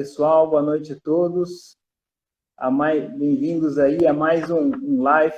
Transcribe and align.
pessoal, 0.00 0.48
boa 0.48 0.62
noite 0.62 0.94
a 0.94 0.98
todos. 0.98 1.76
Bem-vindos 3.18 3.76
aí 3.76 4.06
a 4.06 4.14
mais 4.14 4.50
um, 4.50 4.70
um 4.82 5.02
live 5.02 5.36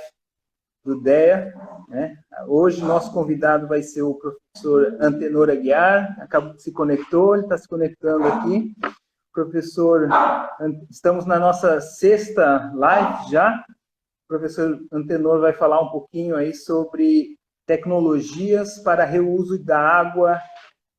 do 0.85 1.01
DEA. 1.01 1.53
Né? 1.89 2.17
Hoje 2.47 2.81
nosso 2.81 3.13
convidado 3.13 3.67
vai 3.67 3.83
ser 3.83 4.03
o 4.03 4.15
professor 4.15 4.99
Antenor 5.01 5.51
Aguiar, 5.51 6.17
acabou 6.21 6.57
se 6.61 6.71
conectou, 6.71 7.35
ele 7.35 7.43
está 7.43 7.59
se 7.59 7.67
conectando 7.67 8.25
aqui. 8.25 8.73
Professor, 9.33 10.09
estamos 10.89 11.27
na 11.27 11.41
nossa 11.41 11.81
sexta 11.81 12.73
live 12.73 13.33
já. 13.33 13.65
O 13.67 14.29
professor 14.29 14.81
Antenor 14.93 15.41
vai 15.41 15.53
falar 15.53 15.81
um 15.81 15.91
pouquinho 15.91 16.37
aí 16.37 16.55
sobre 16.55 17.37
tecnologias 17.67 18.79
para 18.79 19.05
reuso 19.05 19.59
da 19.59 19.81
água 19.81 20.41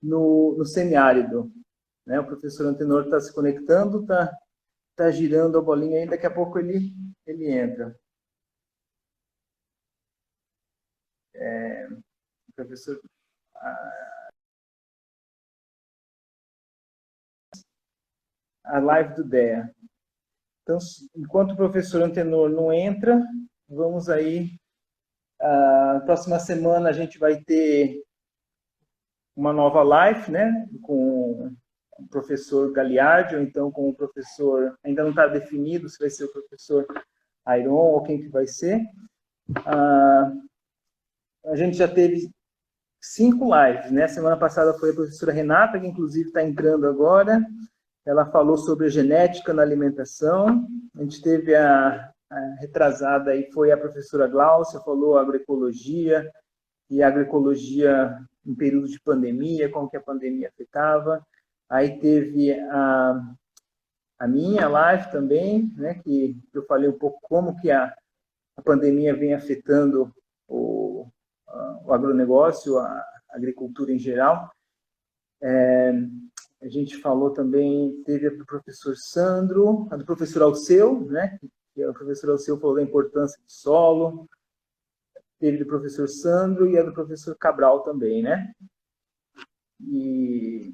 no, 0.02 0.54
no 0.58 0.66
semiárido. 0.66 1.50
Né? 2.06 2.20
O 2.20 2.26
professor 2.26 2.68
Antenor 2.68 3.06
está 3.06 3.20
se 3.20 3.34
conectando, 3.34 4.02
está 4.02 4.32
tá 4.96 5.12
girando 5.12 5.58
a 5.58 5.62
bolinha 5.62 6.00
aí, 6.00 6.08
daqui 6.08 6.26
a 6.26 6.34
pouco 6.34 6.60
ele, 6.60 6.94
ele 7.26 7.50
entra. 7.52 7.98
É, 11.36 11.88
professor... 12.56 13.02
A, 13.56 14.30
a 18.66 18.80
live 18.80 19.16
do 19.16 19.24
DEA. 19.24 19.74
Então, 20.64 20.78
enquanto 21.16 21.52
o 21.52 21.58
professor 21.58 22.02
Antenor 22.02 22.50
não 22.50 22.72
entra, 22.72 23.22
vamos 23.68 24.10
aí... 24.10 24.58
A 25.42 26.00
próxima 26.06 26.40
semana 26.40 26.88
a 26.90 26.94
gente 26.94 27.20
vai 27.20 27.44
ter 27.44 28.02
uma 29.36 29.52
nova 29.52 29.84
live, 29.84 30.32
né, 30.32 30.66
com 30.82 31.54
o 32.00 32.08
professor 32.08 32.72
Galiardi, 32.72 33.36
ou 33.36 33.42
então 33.42 33.72
com 33.72 33.90
o 33.90 33.96
professor, 33.96 34.78
ainda 34.84 35.04
não 35.04 35.12
está 35.12 35.28
definido 35.28 35.90
se 35.90 36.00
vai 36.00 36.10
ser 36.10 36.26
o 36.26 36.32
professor 36.32 36.86
Iron 37.60 37.74
ou 37.74 38.04
quem 38.04 38.20
que 38.20 38.30
vai 38.30 38.48
ser. 38.48 38.82
Ah, 39.66 40.32
a 41.46 41.56
gente 41.56 41.76
já 41.76 41.88
teve 41.88 42.30
cinco 43.02 43.50
lives, 43.54 43.92
né? 43.92 44.08
Semana 44.08 44.38
passada 44.38 44.74
foi 44.76 44.92
a 44.92 44.96
professora 44.96 45.34
Renata, 45.34 45.80
que 45.80 45.88
inclusive 45.88 46.28
está 46.28 46.42
entrando 46.42 46.88
agora. 46.88 47.46
Ela 48.06 48.26
falou 48.26 48.58
sobre 48.58 48.88
a 48.88 48.90
genética 48.90 49.54
na 49.54 49.62
alimentação. 49.62 50.68
A 50.96 51.04
gente 51.04 51.22
teve 51.22 51.54
a, 51.54 52.12
a 52.30 52.40
retrasada 52.60 53.32
aí 53.32 53.52
foi 53.52 53.72
a 53.72 53.78
professora 53.78 54.28
Glaucia, 54.28 54.80
falou 54.80 55.18
agroecologia 55.18 56.30
e 56.90 57.04
agroecologia 57.04 58.18
em 58.46 58.56
período 58.56 58.88
de 58.88 59.00
pandemia, 59.02 59.70
como 59.70 59.90
que 59.90 59.98
a 59.98 60.02
pandemia 60.02 60.50
afetava. 60.50 61.26
Aí 61.74 61.98
teve 61.98 62.52
a, 62.52 63.36
a 64.20 64.28
minha 64.28 64.68
live 64.68 65.10
também, 65.10 65.74
né, 65.76 65.96
que 65.96 66.38
eu 66.54 66.64
falei 66.68 66.88
um 66.88 67.00
pouco 67.00 67.20
como 67.24 67.60
que 67.60 67.72
a, 67.72 67.92
a 68.56 68.62
pandemia 68.62 69.16
vem 69.16 69.34
afetando 69.34 70.14
o, 70.48 71.08
a, 71.48 71.80
o 71.84 71.92
agronegócio, 71.92 72.78
a 72.78 73.04
agricultura 73.28 73.92
em 73.92 73.98
geral. 73.98 74.52
É, 75.42 75.94
a 76.62 76.68
gente 76.68 76.98
falou 76.98 77.32
também, 77.32 78.04
teve 78.04 78.28
a 78.28 78.30
do 78.30 78.46
professor 78.46 78.96
Sandro, 78.96 79.88
a 79.90 79.98
do 79.98 80.06
professor 80.06 80.44
Alceu, 80.44 81.02
né, 81.08 81.40
que 81.74 81.84
o 81.84 81.92
professor 81.92 82.30
Alceu 82.30 82.60
falou 82.60 82.76
da 82.76 82.84
importância 82.84 83.42
do 83.42 83.52
solo, 83.52 84.30
teve 85.40 85.58
do 85.58 85.66
professor 85.66 86.08
Sandro 86.08 86.70
e 86.70 86.78
a 86.78 86.84
do 86.84 86.94
professor 86.94 87.36
Cabral 87.36 87.82
também, 87.82 88.22
né? 88.22 88.54
E 89.82 90.72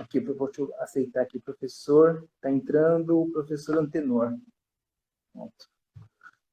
aqui 0.00 0.18
eu 0.18 0.36
vou 0.36 0.50
aceitar 0.80 1.22
aqui, 1.22 1.38
professor, 1.38 2.26
está 2.34 2.50
entrando 2.50 3.20
o 3.20 3.30
professor 3.30 3.78
Antenor. 3.78 4.36
Pronto. 5.32 5.68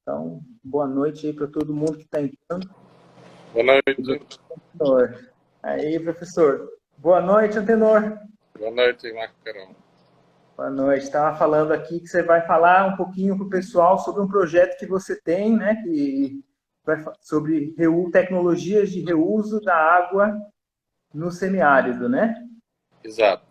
Então, 0.02 0.42
boa 0.64 0.88
noite 0.88 1.28
aí 1.28 1.34
para 1.34 1.48
todo 1.48 1.74
mundo 1.74 1.98
que 1.98 2.04
está 2.04 2.22
entrando. 2.22 2.70
Boa 3.53 3.66
noite. 3.66 4.22
Antenor. 4.76 5.32
Aí, 5.62 6.00
professor. 6.00 6.70
Boa 6.98 7.22
noite, 7.22 7.58
Antenor. 7.58 8.20
Boa 8.58 8.72
noite, 8.72 9.12
Marco 9.14 9.36
Carão. 9.44 9.76
Boa 10.58 10.70
noite. 10.70 11.03
Estava 11.03 11.38
falando 11.38 11.72
aqui 11.72 12.00
que 12.00 12.08
você 12.08 12.22
vai 12.22 12.46
falar 12.46 12.88
um 12.88 12.98
pouquinho 12.98 13.38
para 13.38 13.46
o 13.46 13.50
pessoal 13.50 13.98
sobre 13.98 14.22
um 14.22 14.28
projeto 14.28 14.78
que 14.78 14.86
você 14.86 15.20
tem, 15.22 15.56
né? 15.56 15.82
Que 15.84 16.44
sobre 17.22 17.74
tecnologias 18.12 18.90
de 18.90 19.02
reuso 19.02 19.62
da 19.62 19.76
água 19.76 20.38
no 21.14 21.32
semiárido, 21.32 22.09
né? 22.09 22.43
Exato. 23.03 23.46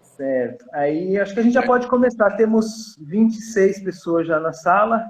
Certo. 0.00 0.64
Aí 0.72 1.18
acho 1.18 1.32
que 1.32 1.40
a 1.40 1.42
gente 1.42 1.52
já 1.54 1.62
pode 1.62 1.86
começar. 1.86 2.36
Temos 2.36 2.96
26 3.00 3.84
pessoas 3.84 4.26
já 4.26 4.40
na 4.40 4.52
sala 4.52 5.04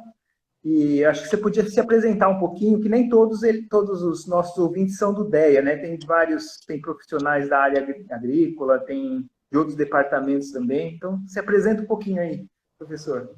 e 0.62 1.04
acho 1.04 1.22
que 1.22 1.28
você 1.28 1.36
podia 1.36 1.64
se 1.64 1.80
apresentar 1.80 2.28
um 2.28 2.38
pouquinho, 2.38 2.80
que 2.80 2.88
nem 2.88 3.08
todos 3.08 3.40
todos 3.70 4.02
os 4.02 4.26
nossos 4.26 4.58
ouvintes 4.58 4.98
são 4.98 5.14
do 5.14 5.24
DEA, 5.24 5.62
né? 5.62 5.76
Tem 5.76 5.98
vários, 6.06 6.58
tem 6.66 6.80
profissionais 6.80 7.48
da 7.48 7.58
área 7.58 7.86
agrícola, 8.10 8.78
tem 8.80 9.28
de 9.50 9.56
outros 9.56 9.76
departamentos 9.76 10.50
também. 10.50 10.94
Então, 10.94 11.22
se 11.26 11.38
apresenta 11.38 11.82
um 11.82 11.86
pouquinho 11.86 12.20
aí, 12.20 12.46
professor. 12.76 13.34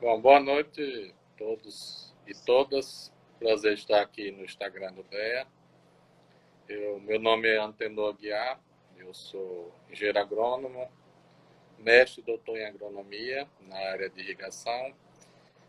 Bom, 0.00 0.20
boa 0.20 0.40
noite 0.40 1.14
a 1.34 1.38
todos 1.38 2.14
e 2.26 2.34
todas. 2.44 3.12
Prazer 3.38 3.74
estar 3.74 4.00
aqui 4.00 4.30
no 4.32 4.44
Instagram 4.44 4.92
do 4.92 5.02
DEA. 5.04 5.46
Eu, 6.68 7.00
meu 7.00 7.18
nome 7.18 7.48
é 7.48 7.58
Antenor 7.58 8.14
Guiar, 8.14 8.60
eu 8.98 9.14
sou 9.14 9.72
engenheiro 9.90 10.18
agrônomo, 10.18 10.88
mestre 11.78 12.22
doutor 12.22 12.58
em 12.58 12.66
agronomia 12.66 13.48
na 13.60 13.76
área 13.76 14.10
de 14.10 14.20
irrigação 14.20 14.94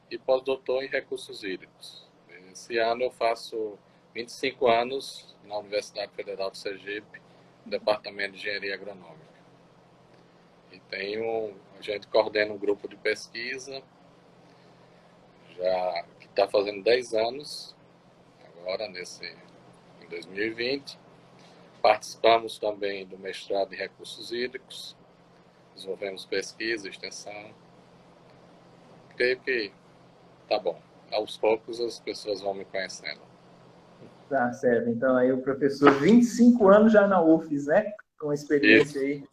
e 0.09 0.17
pós-doutor 0.17 0.83
em 0.83 0.87
recursos 0.87 1.43
hídricos. 1.43 2.07
Esse 2.51 2.77
ano 2.77 3.03
eu 3.03 3.11
faço 3.11 3.77
25 4.13 4.67
anos 4.67 5.35
na 5.45 5.57
Universidade 5.57 6.11
Federal 6.13 6.49
de 6.49 6.57
Sergipe, 6.57 7.21
Departamento 7.65 8.33
de 8.33 8.39
Engenharia 8.39 8.73
Agronômica. 8.73 9.19
E 10.71 10.79
tenho, 10.79 11.55
a 11.77 11.81
gente 11.81 12.07
coordena 12.07 12.53
um 12.53 12.57
grupo 12.57 12.87
de 12.87 12.95
pesquisa 12.95 13.83
já 15.59 16.05
está 16.21 16.47
fazendo 16.47 16.81
10 16.83 17.13
anos, 17.13 17.75
agora 18.45 18.87
nesse, 18.87 19.25
em 20.01 20.07
2020. 20.07 20.97
Participamos 21.81 22.59
também 22.59 23.05
do 23.05 23.17
mestrado 23.17 23.73
em 23.73 23.77
recursos 23.77 24.31
hídricos, 24.31 24.95
desenvolvemos 25.73 26.25
pesquisa, 26.25 26.89
extensão. 26.89 27.51
Creio 29.15 29.39
que 29.39 29.71
tá 30.49 30.59
bom. 30.59 30.79
Aos 31.11 31.37
poucos 31.37 31.79
as 31.79 31.99
pessoas 31.99 32.41
vão 32.41 32.53
me 32.53 32.65
conhecendo. 32.65 33.21
Tá 34.29 34.51
certo. 34.53 34.89
Então 34.89 35.15
aí 35.15 35.31
o 35.31 35.41
professor, 35.41 35.91
25 35.91 36.67
anos 36.67 36.93
já 36.93 37.07
na 37.07 37.21
UFES, 37.21 37.67
né? 37.67 37.93
Com 38.19 38.33
experiência 38.33 38.99
Isso. 38.99 39.05
aí. 39.05 39.23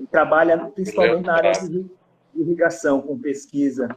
E 0.00 0.06
trabalha 0.06 0.58
principalmente 0.70 1.26
na 1.26 1.36
área 1.36 1.52
de 1.52 1.86
irrigação, 2.34 3.02
com 3.02 3.18
pesquisa. 3.18 3.94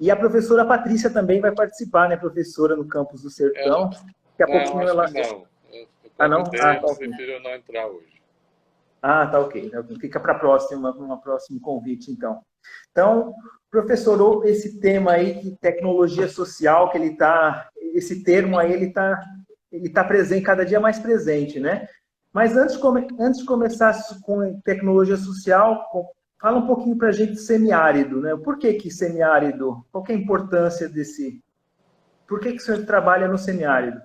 E 0.00 0.10
a 0.10 0.16
professora 0.16 0.64
Patrícia 0.64 1.10
também 1.10 1.40
vai 1.40 1.52
participar, 1.52 2.08
né, 2.08 2.16
professora, 2.16 2.76
no 2.76 2.86
campus 2.86 3.22
do 3.22 3.30
Sertão. 3.30 3.90
Daqui 3.90 4.42
a 4.42 4.46
pouco 4.64 4.80
ela... 4.80 5.10
não. 5.10 5.53
Ah, 6.18 6.28
não? 6.28 6.40
Ah, 6.40 6.76
tá 6.76 6.94
prefiro 6.96 7.42
não 7.42 7.50
entrar 7.50 7.86
hoje. 7.86 8.22
Ah, 9.02 9.26
tá 9.26 9.40
ok. 9.40 9.70
Fica 10.00 10.18
para 10.18 10.32
a 10.32 10.38
próxima, 10.38 10.90
um 10.90 11.16
próximo 11.18 11.60
convite, 11.60 12.10
então. 12.10 12.40
Então, 12.90 13.34
professor, 13.70 14.46
esse 14.46 14.80
tema 14.80 15.12
aí 15.12 15.40
de 15.40 15.56
tecnologia 15.56 16.28
social, 16.28 16.90
que 16.90 16.96
ele 16.96 17.12
está, 17.12 17.68
esse 17.92 18.22
termo 18.22 18.58
aí, 18.58 18.72
ele 18.72 18.86
está 18.86 19.22
ele 19.70 19.88
tá 19.90 20.04
presente, 20.04 20.44
cada 20.44 20.64
dia 20.64 20.78
mais 20.78 21.00
presente, 21.00 21.58
né? 21.58 21.88
Mas 22.32 22.56
antes, 22.56 22.78
antes 23.18 23.40
de 23.40 23.44
começar 23.44 23.92
com 24.22 24.60
tecnologia 24.60 25.16
social, 25.16 25.90
Fala 26.44 26.58
um 26.58 26.66
pouquinho 26.66 26.98
para 26.98 27.08
a 27.08 27.10
gente 27.10 27.32
de 27.32 27.40
semiárido, 27.40 28.20
né? 28.20 28.36
Por 28.36 28.58
que 28.58 28.74
que 28.74 28.90
semiárido? 28.90 29.82
Qual 29.90 30.04
que 30.04 30.12
é 30.12 30.14
a 30.14 30.18
importância 30.18 30.86
desse... 30.86 31.42
Por 32.28 32.38
que 32.38 32.50
que 32.50 32.58
o 32.58 32.60
senhor 32.60 32.84
trabalha 32.84 33.26
no 33.26 33.38
semiárido? 33.38 33.98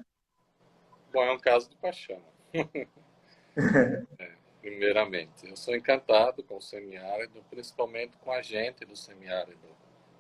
Bom, 1.12 1.24
é 1.24 1.32
um 1.32 1.40
caso 1.40 1.70
de 1.70 1.76
paixão. 1.78 2.22
é, 2.54 4.32
primeiramente, 4.62 5.50
eu 5.50 5.56
sou 5.56 5.76
encantado 5.76 6.44
com 6.44 6.58
o 6.58 6.62
semiárido, 6.62 7.44
principalmente 7.50 8.16
com 8.18 8.32
a 8.32 8.42
gente 8.42 8.86
do 8.86 8.96
semiárido 8.96 9.68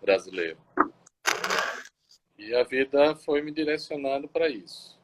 brasileiro. 0.01 0.57
E 2.37 2.55
a 2.55 2.63
vida 2.63 3.15
foi 3.15 3.41
me 3.41 3.51
direcionando 3.51 4.27
para 4.27 4.49
isso. 4.49 4.99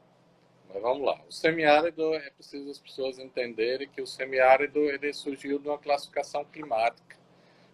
Mas 0.74 0.82
vamos 0.82 1.06
lá. 1.06 1.22
O 1.28 1.32
semiárido, 1.32 2.16
é 2.16 2.30
preciso 2.32 2.70
as 2.72 2.80
pessoas 2.80 3.20
entenderem 3.20 3.88
que 3.88 4.02
o 4.02 4.08
semiárido 4.08 4.80
ele 4.80 5.14
surgiu 5.14 5.60
de 5.60 5.68
uma 5.68 5.78
classificação 5.78 6.44
climática. 6.46 7.16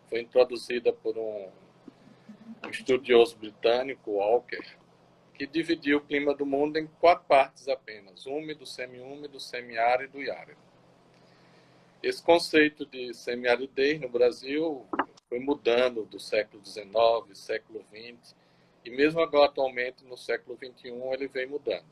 Foi 0.10 0.19
introduzida 0.19 0.92
por 0.92 1.18
um, 1.18 1.50
um 2.66 2.69
estudioso 2.69 3.38
britânico, 3.38 4.12
Walker, 4.12 4.81
que 5.41 5.47
dividiu 5.47 5.97
o 5.97 6.01
clima 6.01 6.35
do 6.35 6.45
mundo 6.45 6.77
em 6.77 6.85
quatro 6.85 7.25
partes 7.25 7.67
apenas: 7.67 8.27
úmido, 8.27 8.63
semiúmido, 8.63 9.39
semiárido 9.39 10.21
e 10.21 10.29
árido. 10.29 10.61
Esse 12.03 12.21
conceito 12.21 12.85
de 12.85 13.11
semiaridez 13.11 13.99
no 13.99 14.07
Brasil 14.07 14.85
foi 15.27 15.39
mudando 15.39 16.05
do 16.05 16.19
século 16.19 16.63
XIX, 16.63 16.85
século 17.33 17.83
XX, 17.91 18.35
e 18.85 18.91
mesmo 18.91 19.19
agora 19.19 19.47
atualmente 19.47 20.05
no 20.05 20.15
século 20.15 20.55
XXI 20.55 20.91
ele 21.11 21.27
vem 21.27 21.47
mudando. 21.47 21.89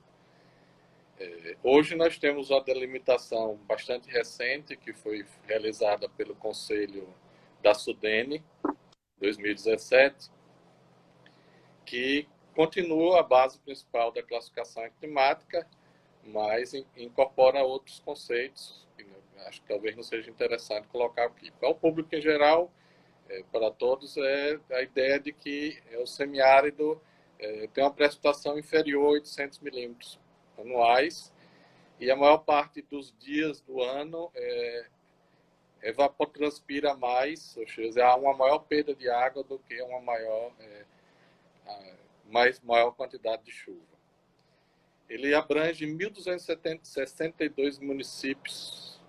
É, 1.20 1.58
hoje 1.64 1.96
nós 1.96 2.20
temos 2.20 2.52
uma 2.52 2.64
delimitação 2.64 3.56
bastante 3.66 4.12
recente 4.12 4.78
que 4.78 4.94
foi 4.94 5.26
realizada 5.48 6.08
pelo 6.08 6.36
Conselho 6.36 7.12
da 7.64 7.74
Sudene, 7.74 8.44
2017, 9.20 10.30
que 11.84 12.28
continua 12.60 13.22
a 13.22 13.24
base 13.24 13.58
principal 13.60 14.12
da 14.12 14.22
classificação 14.22 14.84
climática, 15.00 15.66
mas 16.26 16.74
incorpora 16.98 17.64
outros 17.64 18.02
conceitos 18.02 18.86
que 18.98 19.06
acho 19.48 19.62
que 19.62 19.68
talvez 19.70 19.96
não 19.96 20.04
seja 20.04 20.30
interessante 20.30 20.86
colocar 20.90 21.24
aqui. 21.24 21.52
Para 21.52 21.70
o 21.70 21.76
público 21.76 22.14
em 22.14 22.20
geral, 22.22 22.70
é, 23.30 23.44
para 23.50 23.72
todos, 23.72 24.18
é 24.18 24.60
a 24.74 24.82
ideia 24.82 25.18
de 25.18 25.32
que 25.32 25.82
o 26.02 26.06
semiárido 26.06 27.02
é, 27.40 27.68
tem 27.68 27.82
uma 27.82 27.94
precipitação 27.94 28.60
inferior 28.60 29.06
a 29.06 29.12
800 29.12 29.60
milímetros 29.60 30.20
anuais 30.58 31.34
e 31.98 32.12
a 32.12 32.16
maior 32.18 32.40
parte 32.40 32.82
dos 32.82 33.18
dias 33.20 33.62
do 33.62 33.82
ano 33.82 34.30
é, 34.36 34.86
evapotranspira 35.82 36.94
mais, 36.94 37.56
ou 37.56 37.66
seja, 37.70 38.06
há 38.06 38.18
uma 38.18 38.34
maior 38.34 38.60
perda 38.60 38.94
de 38.94 39.10
água 39.10 39.46
do 39.46 39.58
que 39.60 39.82
uma 39.82 40.02
maior, 40.02 40.52
é, 40.60 40.86
mais, 42.30 42.60
maior 42.62 42.92
quantidade 42.92 43.44
de 43.44 43.52
chuva. 43.52 43.80
Ele 45.10 45.34
abrange 45.34 45.86
1.262 45.86 47.82
municípios 47.82 49.02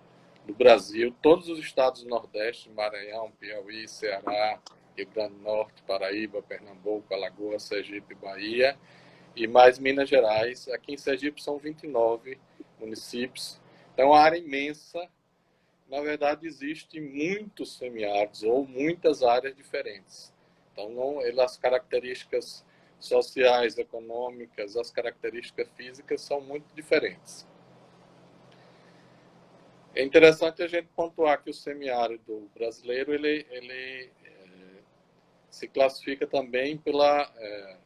do 0.45 0.53
Brasil, 0.53 1.15
todos 1.21 1.47
os 1.47 1.59
estados 1.59 2.03
do 2.03 2.09
Nordeste, 2.09 2.69
Maranhão, 2.69 3.31
Piauí, 3.39 3.87
Ceará, 3.87 4.59
Rio 4.97 5.07
Grande 5.07 5.35
do 5.35 5.41
Norte, 5.41 5.83
Paraíba, 5.83 6.41
Pernambuco, 6.41 7.13
Alagoas, 7.13 7.63
Sergipe, 7.63 8.15
Bahia 8.15 8.77
e 9.35 9.47
mais 9.47 9.77
Minas 9.79 10.09
Gerais. 10.09 10.67
Aqui 10.69 10.93
em 10.93 10.97
Sergipe 10.97 11.41
são 11.41 11.57
29 11.57 12.39
municípios. 12.79 13.61
Então, 13.93 14.05
é 14.05 14.07
uma 14.09 14.19
área 14.19 14.37
imensa. 14.37 15.07
Na 15.87 16.01
verdade, 16.01 16.47
existem 16.47 17.01
muitos 17.01 17.77
semiáridos 17.77 18.43
ou 18.43 18.65
muitas 18.65 19.21
áreas 19.21 19.55
diferentes. 19.55 20.33
Então, 20.73 20.89
não, 20.89 21.19
as 21.41 21.57
características 21.57 22.65
sociais, 23.05 23.77
econômicas, 23.77 24.77
as 24.77 24.91
características 24.91 25.67
físicas 25.75 26.21
são 26.21 26.39
muito 26.39 26.73
diferentes. 26.75 27.47
É 29.93 30.03
interessante 30.03 30.63
a 30.63 30.67
gente 30.67 30.87
pontuar 30.95 31.43
que 31.43 31.49
o 31.49 31.53
semiárido 31.53 32.49
brasileiro 32.55 33.13
ele, 33.13 33.45
ele 33.49 34.09
é, 34.23 34.79
se 35.49 35.67
classifica 35.67 36.25
também 36.25 36.77
pela, 36.77 37.29
é, 37.35 37.77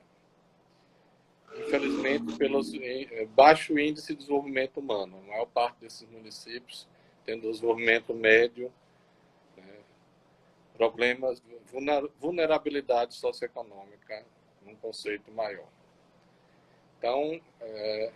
infelizmente, 1.58 2.38
pelo 2.38 2.62
é, 2.80 3.26
baixo 3.26 3.80
índice 3.80 4.14
de 4.14 4.20
desenvolvimento 4.20 4.80
humano. 4.80 5.18
A 5.18 5.28
maior 5.28 5.46
parte 5.48 5.80
desses 5.80 6.08
municípios 6.08 6.88
tem 7.26 7.40
desenvolvimento 7.40 8.14
médio, 8.14 8.72
né, 9.58 9.80
problemas, 10.78 11.42
vulnerabilidade 12.20 13.16
socioeconômica, 13.16 14.24
num 14.66 14.76
conceito 14.76 15.32
maior. 15.32 15.68
Então, 16.98 17.40
é, 17.62 18.12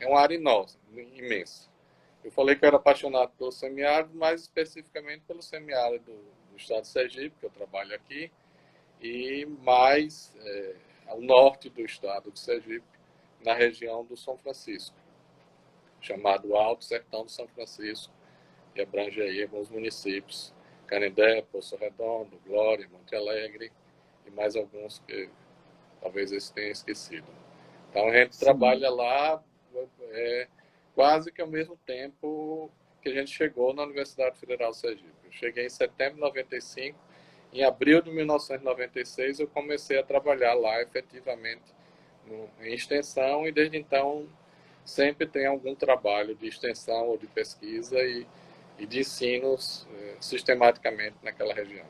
é 0.00 0.06
uma 0.06 0.20
área 0.20 0.34
imensa, 0.34 0.78
imensa. 0.92 1.70
Eu 2.22 2.30
falei 2.30 2.54
que 2.54 2.64
eu 2.64 2.68
era 2.68 2.76
apaixonado 2.76 3.32
pelo 3.38 3.50
semiárido, 3.50 4.14
mais 4.14 4.42
especificamente 4.42 5.22
pelo 5.26 5.42
semiárido 5.42 6.04
do, 6.04 6.50
do 6.50 6.56
estado 6.56 6.82
de 6.82 6.88
Sergipe, 6.88 7.36
que 7.40 7.46
eu 7.46 7.50
trabalho 7.50 7.94
aqui, 7.94 8.30
e 9.00 9.44
mais 9.46 10.32
é, 10.38 10.76
ao 11.06 11.20
norte 11.20 11.68
do 11.68 11.80
estado 11.80 12.30
de 12.30 12.38
Sergipe, 12.38 12.86
na 13.44 13.54
região 13.54 14.04
do 14.04 14.16
São 14.16 14.36
Francisco, 14.36 14.96
chamado 16.00 16.54
Alto 16.54 16.84
Sertão 16.84 17.24
do 17.24 17.30
São 17.30 17.48
Francisco, 17.48 18.12
que 18.74 18.80
abrange 18.80 19.20
aí 19.20 19.42
alguns 19.42 19.68
municípios, 19.68 20.54
Canindé, 20.86 21.42
Poço 21.42 21.76
Redondo, 21.76 22.38
Glória, 22.46 22.88
Monte 22.88 23.16
Alegre 23.16 23.72
e 24.26 24.30
mais 24.30 24.54
alguns 24.54 24.98
que 25.00 25.28
talvez 26.02 26.32
eles 26.32 26.50
tenham 26.50 26.72
esquecido. 26.72 27.26
Então 27.90 28.08
a 28.08 28.12
gente 28.12 28.36
Sim. 28.36 28.44
trabalha 28.44 28.90
lá 28.90 29.42
é, 30.00 30.48
quase 30.94 31.30
que 31.30 31.40
ao 31.40 31.48
mesmo 31.48 31.76
tempo 31.86 32.70
que 33.00 33.08
a 33.08 33.12
gente 33.12 33.30
chegou 33.30 33.74
na 33.74 33.82
Universidade 33.82 34.38
Federal 34.38 34.72
Sergipe. 34.72 35.12
Eu 35.24 35.32
cheguei 35.32 35.66
em 35.66 35.70
setembro 35.70 36.14
de 36.14 36.20
95, 36.20 36.98
em 37.52 37.64
abril 37.64 38.00
de 38.00 38.10
1996 38.10 39.40
eu 39.40 39.48
comecei 39.48 39.98
a 39.98 40.02
trabalhar 40.02 40.54
lá 40.54 40.80
efetivamente 40.80 41.74
no, 42.26 42.48
em 42.60 42.74
extensão 42.74 43.46
e 43.46 43.52
desde 43.52 43.76
então 43.76 44.26
sempre 44.84 45.26
tem 45.26 45.46
algum 45.46 45.74
trabalho 45.74 46.34
de 46.34 46.46
extensão 46.46 47.08
ou 47.08 47.18
de 47.18 47.26
pesquisa 47.26 47.98
e, 47.98 48.26
e 48.78 48.86
de 48.86 49.00
ensinos 49.00 49.86
eh, 49.92 50.16
sistematicamente 50.20 51.16
naquela 51.22 51.54
região. 51.54 51.86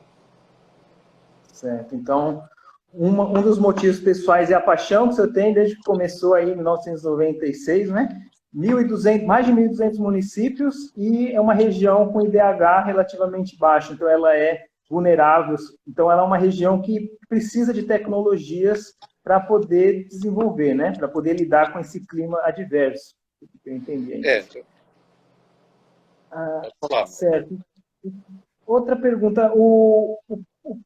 Certo. 1.51 1.95
Então, 1.95 2.47
uma, 2.93 3.27
um 3.27 3.41
dos 3.41 3.57
motivos 3.57 3.99
pessoais 3.99 4.51
é 4.51 4.53
a 4.53 4.61
paixão 4.61 5.09
que 5.09 5.15
você 5.15 5.31
tem 5.31 5.53
desde 5.53 5.75
que 5.75 5.83
começou 5.83 6.35
aí 6.35 6.51
em 6.51 6.55
1996, 6.55 7.89
né? 7.89 8.07
1.200, 8.55 9.25
mais 9.25 9.45
de 9.47 9.51
1.200 9.51 9.97
municípios 9.97 10.93
e 10.95 11.31
é 11.31 11.41
uma 11.41 11.55
região 11.55 12.11
com 12.13 12.21
IDH 12.21 12.85
relativamente 12.85 13.57
baixo, 13.57 13.93
então 13.93 14.07
ela 14.07 14.37
é 14.37 14.63
vulnerável, 14.87 15.55
então 15.87 16.11
ela 16.11 16.21
é 16.21 16.25
uma 16.25 16.37
região 16.37 16.79
que 16.79 17.09
precisa 17.27 17.73
de 17.73 17.81
tecnologias 17.83 18.93
para 19.23 19.39
poder 19.39 20.05
desenvolver, 20.07 20.75
né? 20.75 20.91
Para 20.91 21.07
poder 21.07 21.33
lidar 21.33 21.73
com 21.73 21.79
esse 21.79 22.05
clima 22.05 22.39
adverso. 22.43 23.15
Eu 23.65 23.75
entendi. 23.75 24.25
É. 24.25 24.45
Ah, 26.31 26.61
certo. 27.07 27.57
Outra 28.67 28.95
pergunta, 28.95 29.51
o, 29.55 30.19
o, 30.27 30.39
o 30.63 30.77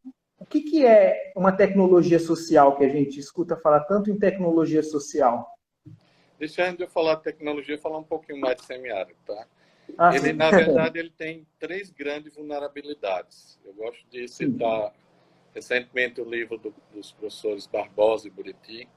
que, 0.49 0.61
que 0.61 0.85
é 0.85 1.31
uma 1.35 1.51
tecnologia 1.51 2.19
social 2.19 2.75
que 2.77 2.85
a 2.85 2.89
gente 2.89 3.19
escuta 3.19 3.55
falar 3.55 3.81
tanto 3.81 4.09
em 4.09 4.17
tecnologia 4.17 4.81
social? 4.81 5.47
Deixa 6.39 6.63
antes 6.63 6.77
de 6.77 6.83
eu 6.83 6.89
falar 6.89 7.15
de 7.15 7.23
tecnologia, 7.23 7.77
falar 7.77 7.97
um 7.97 8.03
pouquinho 8.03 8.39
mais 8.39 8.57
de 8.57 8.65
semiárido, 8.65 9.17
tá? 9.25 9.47
Ah, 9.97 10.15
ele, 10.15 10.27
sim. 10.27 10.33
na 10.33 10.51
verdade, 10.51 10.99
ele 10.99 11.09
tem 11.09 11.47
três 11.59 11.89
grandes 11.89 12.35
vulnerabilidades. 12.35 13.59
Eu 13.65 13.73
gosto 13.73 14.05
de 14.09 14.27
citar 14.27 14.91
sim. 14.91 14.97
recentemente 15.53 16.21
o 16.21 16.29
livro 16.29 16.57
do, 16.57 16.73
dos 16.93 17.11
professores 17.11 17.65
Barbosa 17.65 18.27
e 18.27 18.31
Buriti, 18.31 18.87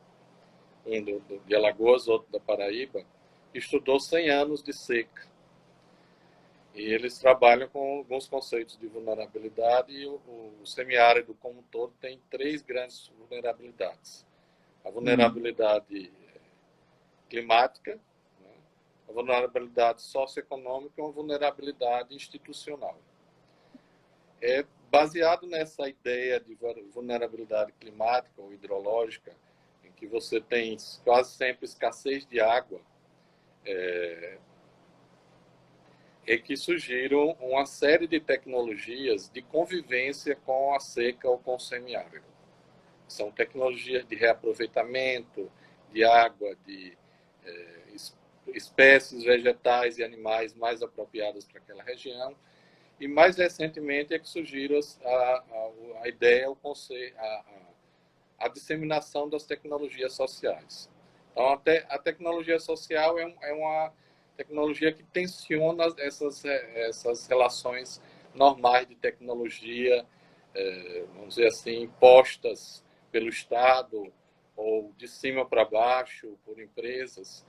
um 0.85 1.03
do, 1.03 1.21
do, 1.21 1.39
de 1.47 1.55
Alagoas, 1.55 2.09
outro 2.09 2.31
da 2.31 2.41
Paraíba, 2.41 3.03
que 3.53 3.59
estudou 3.59 3.99
100 3.99 4.31
anos 4.31 4.63
de 4.63 4.73
seca. 4.73 5.30
E 6.75 6.83
eles 6.83 7.19
trabalham 7.19 7.69
com 7.69 7.99
alguns 7.99 8.29
conceitos 8.29 8.77
de 8.77 8.87
vulnerabilidade 8.87 9.93
e 9.93 10.07
o, 10.07 10.21
o 10.63 10.67
semiárido 10.67 11.35
como 11.35 11.61
um 11.61 11.63
todo 11.65 11.93
tem 12.01 12.21
três 12.31 12.63
grandes 12.63 13.11
vulnerabilidades. 13.19 14.25
A 14.85 14.91
vulnerabilidade 14.91 16.13
climática, 17.29 17.97
né? 18.41 18.53
a 19.09 19.13
vulnerabilidade 19.13 20.03
socioeconômica 20.03 20.95
e 20.99 21.01
uma 21.03 21.13
vulnerabilidade 21.13 22.15
institucional. 22.15 22.99
É 24.41 24.65
baseado 24.91 25.47
nessa 25.47 25.89
ideia 25.89 26.41
de 26.41 26.57
vulnerabilidade 26.93 27.73
climática 27.79 28.41
ou 28.41 28.53
hidrológica, 28.53 29.33
em 29.85 29.93
que 29.93 30.07
você 30.07 30.41
tem 30.41 30.77
quase 31.05 31.33
sempre 31.35 31.65
escassez 31.65 32.27
de 32.27 32.41
água, 32.41 32.81
é, 33.65 34.39
é 36.33 36.39
que 36.39 36.57
surgiram 36.57 37.37
uma 37.41 37.67
série 37.67 38.07
de 38.07 38.21
tecnologias 38.21 39.29
de 39.29 39.43
convivência 39.43 40.37
com 40.37 40.73
a 40.73 40.79
seca 40.79 41.29
ou 41.29 41.39
com 41.39 41.57
o 41.57 41.59
semiárido. 41.59 42.25
São 43.09 43.33
tecnologias 43.33 44.07
de 44.07 44.15
reaproveitamento 44.15 45.51
de 45.93 46.05
água, 46.05 46.57
de 46.65 46.97
é, 47.45 47.81
espécies 48.55 49.25
vegetais 49.25 49.99
e 49.99 50.05
animais 50.05 50.55
mais 50.55 50.85
apropriadas 50.85 51.45
para 51.45 51.59
aquela 51.59 51.83
região. 51.83 52.37
E 53.01 53.09
mais 53.09 53.37
recentemente 53.37 54.15
é 54.15 54.19
que 54.21 54.29
surgiram 54.29 54.79
a, 55.05 55.09
a, 55.09 55.71
a 56.03 56.09
ideia, 56.09 56.49
o 56.49 56.55
conceito, 56.55 57.19
a, 57.19 57.23
a, 58.39 58.47
a, 58.47 58.49
disseminação 58.49 59.29
das 59.29 59.45
tecnologias 59.45 60.13
sociais. 60.13 60.89
Então, 61.33 61.49
até 61.49 61.85
a 61.89 61.99
tecnologia 61.99 62.61
social 62.61 63.19
é, 63.19 63.35
é 63.43 63.53
uma 63.53 63.93
tecnologia 64.41 64.91
que 64.91 65.03
tensiona 65.03 65.85
essas, 65.99 66.43
essas 66.45 67.27
relações 67.27 68.01
normais 68.35 68.89
de 68.89 68.95
tecnologia, 68.95 70.07
é, 70.55 71.05
vamos 71.15 71.35
dizer 71.35 71.49
assim, 71.49 71.83
impostas 71.83 72.83
pelo 73.13 73.29
Estado 73.29 74.11
ou 74.57 74.93
de 74.97 75.07
cima 75.07 75.45
para 75.45 75.65
baixo 75.65 76.39
por 76.45 76.59
empresas. 76.59 77.45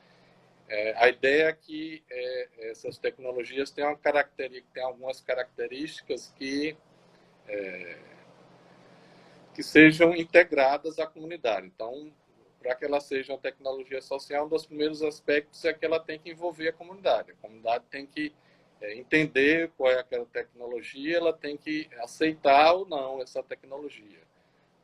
É, 0.67 0.93
a 0.97 1.07
ideia 1.07 1.45
é 1.45 1.53
que 1.53 2.03
é, 2.09 2.69
essas 2.71 2.97
tecnologias 2.97 3.71
têm, 3.71 3.85
uma 3.85 3.97
característica, 3.97 4.67
têm 4.73 4.83
algumas 4.83 5.21
características 5.21 6.33
que, 6.37 6.75
é, 7.47 7.99
que 9.53 9.63
sejam 9.63 10.13
integradas 10.13 10.99
à 10.99 11.07
comunidade. 11.07 11.67
Então, 11.67 12.11
para 12.61 12.75
que 12.75 12.85
ela 12.85 12.99
seja 12.99 13.33
uma 13.33 13.39
tecnologia 13.39 14.01
social, 14.01 14.45
um 14.45 14.49
dos 14.49 14.65
primeiros 14.65 15.01
aspectos 15.01 15.65
é 15.65 15.73
que 15.73 15.83
ela 15.83 15.99
tem 15.99 16.19
que 16.19 16.29
envolver 16.29 16.69
a 16.69 16.73
comunidade. 16.73 17.31
A 17.31 17.35
comunidade 17.35 17.85
tem 17.89 18.05
que 18.05 18.33
é, 18.79 18.95
entender 18.95 19.71
qual 19.75 19.91
é 19.91 19.99
aquela 19.99 20.25
tecnologia, 20.25 21.17
ela 21.17 21.33
tem 21.33 21.57
que 21.57 21.89
aceitar 21.97 22.73
ou 22.73 22.85
não 22.85 23.21
essa 23.21 23.41
tecnologia. 23.41 24.19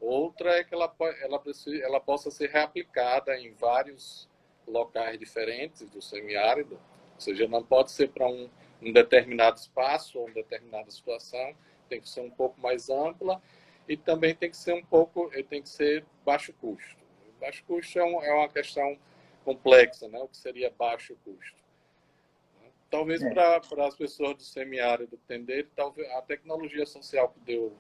Outra 0.01 0.57
é 0.57 0.63
que 0.63 0.73
ela, 0.73 0.93
ela, 1.21 1.41
ela 1.83 1.99
possa 1.99 2.31
ser 2.31 2.49
reaplicada 2.49 3.37
em 3.39 3.53
vários 3.53 4.27
locais 4.67 5.17
diferentes 5.19 5.89
do 5.89 6.01
semiárido, 6.01 6.75
ou 7.15 7.21
seja, 7.21 7.47
não 7.47 7.63
pode 7.63 7.91
ser 7.91 8.09
para 8.09 8.27
um, 8.27 8.49
um 8.81 8.91
determinado 8.91 9.57
espaço 9.57 10.19
ou 10.19 10.25
uma 10.25 10.33
determinada 10.33 10.89
situação, 10.89 11.55
tem 11.87 12.01
que 12.01 12.09
ser 12.09 12.21
um 12.21 12.29
pouco 12.29 12.59
mais 12.59 12.89
ampla 12.89 13.41
e 13.87 13.95
também 13.95 14.35
tem 14.35 14.49
que 14.49 14.57
ser 14.57 14.73
um 14.73 14.83
pouco, 14.83 15.29
tem 15.49 15.61
que 15.61 15.69
ser 15.69 16.05
baixo 16.25 16.53
custo. 16.53 17.06
Baixo 17.39 17.63
custo 17.65 17.99
é, 17.99 18.03
um, 18.03 18.23
é 18.23 18.33
uma 18.33 18.49
questão 18.49 18.97
complexa, 19.43 20.07
né? 20.07 20.19
O 20.19 20.27
que 20.27 20.37
seria 20.37 20.71
baixo 20.71 21.15
custo? 21.23 21.57
Talvez 22.89 23.21
é. 23.21 23.29
para 23.29 23.87
as 23.87 23.95
pessoas 23.95 24.35
do 24.35 24.43
semiárido 24.43 25.15
entenderem, 25.15 25.69
talvez 25.75 26.09
a 26.11 26.21
tecnologia 26.21 26.85
social 26.85 27.29
que 27.29 27.39
deu 27.41 27.73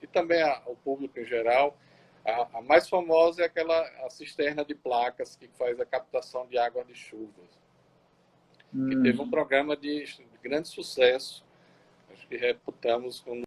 e 0.00 0.06
também 0.06 0.42
a, 0.42 0.62
o 0.66 0.76
público 0.76 1.18
em 1.18 1.24
geral 1.24 1.76
a, 2.24 2.58
a, 2.58 2.62
mais 2.62 2.88
famosa 2.88 3.42
é 3.42 3.46
aquela 3.46 3.80
a 4.04 4.10
cisterna 4.10 4.64
de 4.64 4.74
placas 4.74 5.36
que 5.36 5.48
faz 5.48 5.80
a 5.80 5.86
captação 5.86 6.46
de 6.46 6.56
água 6.56 6.84
de 6.84 6.94
chuvas. 6.94 7.50
Hum. 8.74 8.88
Que 8.88 9.02
teve 9.02 9.20
um 9.20 9.28
programa 9.28 9.76
de, 9.76 10.04
de, 10.04 10.38
grande 10.42 10.68
sucesso. 10.68 11.44
Acho 12.12 12.26
que 12.28 12.36
reputamos 12.36 13.20
com 13.20 13.42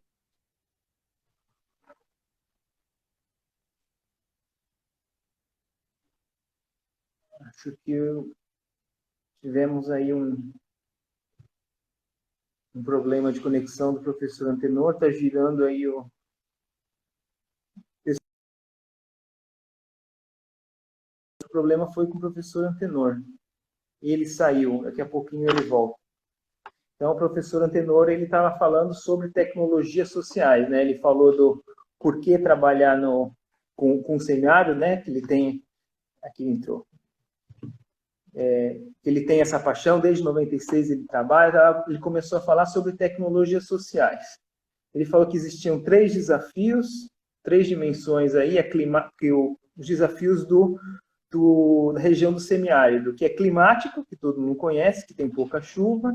Acho 7.46 7.76
que 7.84 7.94
tivemos 9.42 9.90
aí 9.90 10.14
um, 10.14 10.52
um 12.74 12.84
problema 12.84 13.32
de 13.32 13.40
conexão 13.40 13.94
do 13.94 14.02
professor 14.02 14.50
Antenor, 14.50 14.96
está 14.96 15.10
girando 15.10 15.64
aí 15.64 15.88
o, 15.88 16.10
problema 21.56 21.90
foi 21.94 22.06
com 22.06 22.18
o 22.18 22.20
professor 22.20 22.66
Antenor. 22.66 23.22
Ele 24.02 24.26
saiu, 24.26 24.84
daqui 24.84 25.02
a 25.02 25.08
pouquinho 25.08 25.50
ele 25.50 25.70
volta. 25.70 25.98
Então, 26.96 27.14
o 27.14 27.16
professor 27.16 27.64
Antenor 27.64 28.10
ele 28.10 28.26
estava 28.26 28.58
falando 28.58 28.94
sobre 28.94 29.32
tecnologias 29.32 30.10
sociais, 30.10 30.70
né? 30.70 30.82
Ele 30.82 31.00
falou 31.00 31.36
do 31.36 31.64
porquê 31.98 32.38
trabalhar 32.38 32.98
no, 32.98 33.32
com, 33.74 34.04
com 34.04 34.18
o 34.18 34.20
seminário, 34.20 34.76
né? 34.76 35.02
Que 35.02 35.10
ele 35.10 35.26
tem 35.26 35.64
aqui 36.22 36.44
entrou. 36.44 36.86
É, 38.36 38.82
ele 39.04 39.22
tem 39.22 39.40
essa 39.40 39.60
paixão 39.60 40.00
desde 40.00 40.24
96 40.24 40.90
ele 40.90 41.06
trabalha. 41.06 41.84
Ele 41.88 42.00
começou 42.00 42.38
a 42.38 42.42
falar 42.42 42.66
sobre 42.66 42.94
tecnologias 42.94 43.66
sociais. 43.66 44.26
Ele 44.94 45.06
falou 45.06 45.28
que 45.28 45.38
existiam 45.38 45.82
três 45.82 46.14
desafios, 46.14 47.10
três 47.44 47.68
dimensões 47.68 48.36
aí, 48.36 48.58
a 48.58 48.70
clima, 48.70 49.10
que 49.18 49.32
o, 49.32 49.58
os 49.78 49.88
desafios 49.88 50.46
do 50.46 50.78
do, 51.36 51.92
da 51.94 52.00
região 52.00 52.32
do 52.32 52.40
semiárido, 52.40 53.14
que 53.14 53.26
é 53.26 53.30
climático, 53.30 54.06
que 54.06 54.16
todo 54.16 54.40
mundo 54.40 54.56
conhece, 54.56 55.06
que 55.06 55.14
tem 55.14 55.30
pouca 55.30 55.62
chuva. 55.62 56.14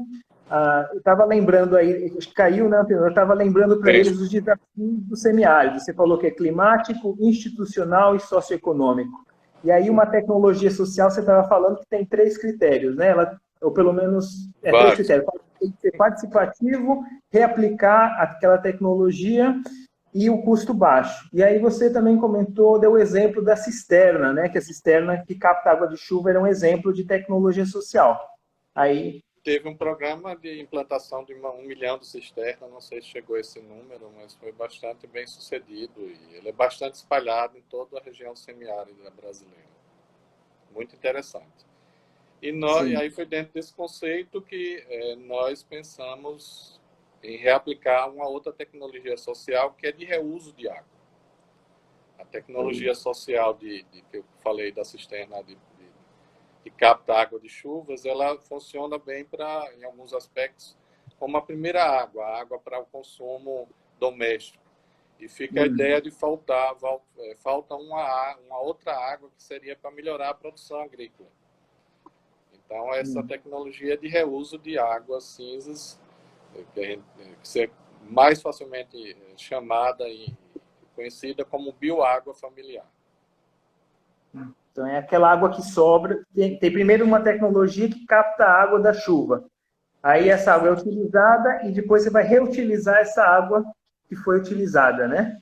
Ah, 0.49 0.89
eu 0.93 0.99
estava 0.99 1.27
lembrando 1.27 1.77
aí, 1.77 2.11
caiu, 2.35 2.69
né, 2.69 2.83
Eu 2.89 3.09
estava 3.09 3.35
lembrando 3.35 3.79
para 3.79 3.93
eles 3.93 4.19
os 4.19 4.31
desafios 4.31 4.59
do 4.77 5.17
semiárido. 5.17 5.79
Você 5.79 5.93
falou 5.93 6.19
que 6.19 6.27
é 6.27 6.31
climático, 6.31 7.17
institucional 7.21 8.17
e 8.17 8.21
socioeconômico. 8.21 9.25
E 9.63 9.71
aí 9.71 9.91
uma 9.91 10.07
tecnologia 10.07 10.71
social, 10.71 11.11
você 11.11 11.21
estava 11.21 11.47
falando 11.49 11.79
que 11.79 11.87
tem 11.89 12.05
três 12.05 12.39
critérios, 12.39 12.97
né? 12.97 13.09
Ela, 13.09 13.39
ou 13.61 13.71
pelo 13.73 13.93
menos 13.93 14.49
é, 14.63 14.71
três 14.71 14.95
critérios. 14.95 15.27
Tem 15.59 15.71
que 15.71 15.81
ser 15.81 15.97
participativo, 15.97 17.05
reaplicar 17.31 18.19
aquela 18.21 18.57
tecnologia 18.57 19.55
e 20.15 20.31
o 20.31 20.43
custo 20.43 20.73
baixo. 20.73 21.29
E 21.33 21.43
aí 21.43 21.59
você 21.59 21.93
também 21.93 22.17
comentou, 22.17 22.79
deu 22.79 22.93
o 22.93 22.99
exemplo 22.99 23.43
da 23.45 23.55
cisterna, 23.55 24.33
né? 24.33 24.49
Que 24.49 24.59
a 24.59 24.63
cisterna 24.63 25.23
que 25.25 25.35
capta 25.35 25.71
água 25.71 25.87
de 25.87 25.97
chuva 25.97 26.31
era 26.31 26.41
um 26.41 26.47
exemplo 26.47 26.93
de 26.93 27.05
tecnologia 27.05 27.67
social. 27.67 28.19
Aí 28.75 29.21
teve 29.43 29.69
um 29.69 29.77
programa 29.77 30.37
de 30.37 30.61
implantação 30.61 31.25
de 31.25 31.33
uma, 31.33 31.51
um 31.51 31.63
milhão 31.63 31.99
de 31.99 32.07
cisternas, 32.07 32.71
não 32.71 32.81
sei 32.81 33.01
se 33.01 33.09
chegou 33.09 33.37
a 33.37 33.41
esse 33.41 33.61
número, 33.61 34.11
mas 34.17 34.35
foi 34.35 34.53
bastante 34.53 35.07
bem 35.07 35.27
sucedido 35.27 36.01
e 36.01 36.37
ele 36.37 36.49
é 36.51 36.53
bastante 36.53 36.95
espalhado 36.95 37.57
em 37.57 37.63
toda 37.63 37.99
a 37.99 38.03
região 38.03 38.37
semiárida 38.37 39.11
brasileira. 39.11 39.71
Muito 40.73 40.95
interessante. 40.95 41.67
E, 42.43 42.53
nós, 42.53 42.89
e 42.89 42.97
aí 42.97 43.11
foi 43.11 43.27
dentro 43.27 43.53
desse 43.53 43.73
conceito 43.73 44.41
que 44.41 44.85
é, 44.89 45.17
nós 45.17 45.63
pensamos 45.63 46.81
em 47.23 47.37
reaplicar 47.37 48.11
uma 48.11 48.27
outra 48.27 48.53
tecnologia 48.53 49.17
social 49.17 49.75
que 49.75 49.87
é 49.87 49.93
de 49.93 50.05
reuso 50.05 50.53
de 50.53 50.69
água. 50.69 51.01
A 52.19 52.25
tecnologia 52.25 52.95
social 52.95 53.55
de, 53.55 53.83
de 53.85 54.03
que 54.03 54.19
eu 54.19 54.25
falei 54.39 54.73
da 54.73 54.85
cisterna 54.85 55.43
de, 55.43 55.57
de 56.65 56.71
capta 56.71 57.15
água 57.15 57.41
de 57.41 57.49
chuvas, 57.49 58.05
ela 58.05 58.39
funciona 58.41 58.99
bem 58.99 59.25
para, 59.25 59.73
em 59.77 59.85
alguns 59.85 60.13
aspectos, 60.13 60.77
como 61.19 61.37
a 61.37 61.43
primeira 61.43 61.83
água, 61.85 62.25
a 62.25 62.41
água 62.41 62.59
para 62.59 62.81
o 62.81 62.87
consumo 62.87 63.69
doméstico. 63.99 64.63
E 65.19 65.29
fica 65.29 65.61
a 65.61 65.65
uhum. 65.65 65.75
ideia 65.75 66.01
de 66.01 66.11
faltar, 66.11 66.75
é, 67.19 67.35
falta 67.37 67.75
uma, 67.75 68.37
uma 68.47 68.59
outra 68.59 68.97
água 68.97 69.31
que 69.37 69.43
seria 69.43 69.77
para 69.77 69.91
melhorar 69.91 70.31
a 70.31 70.35
produção 70.35 70.81
agrícola. 70.81 71.29
Então, 72.53 72.95
essa 72.95 73.21
uhum. 73.21 73.27
tecnologia 73.27 73.97
de 73.99 74.09
reuso 74.09 74.59
de 74.59 74.79
águas 74.79 75.25
cinzas 75.25 76.01
que, 76.75 76.83
gente, 76.83 77.05
que 77.41 77.49
ser 77.49 77.71
mais 78.03 78.41
facilmente 78.41 79.17
chamada 79.37 80.09
e 80.09 80.33
conhecida 80.95 81.45
como 81.45 81.73
bioágua 81.73 82.35
familiar. 82.35 82.87
Então 84.73 84.87
é 84.87 84.99
aquela 84.99 85.31
água 85.31 85.51
que 85.51 85.63
sobra. 85.63 86.23
Tem, 86.35 86.59
tem, 86.59 86.73
primeiro 86.73 87.05
uma 87.05 87.21
tecnologia 87.21 87.89
que 87.89 88.07
capta 88.07 88.45
a 88.45 88.63
água 88.63 88.81
da 88.81 88.93
chuva. 88.93 89.45
Aí 90.03 90.29
essa 90.29 90.55
água 90.55 90.69
é 90.69 90.73
utilizada 90.73 91.67
e 91.67 91.73
depois 91.73 92.03
você 92.03 92.11
vai 92.11 92.23
reutilizar 92.23 92.99
essa 92.99 93.23
água 93.23 93.65
que 94.09 94.17
foi 94.17 94.39
utilizada, 94.39 95.07
né? 95.07 95.39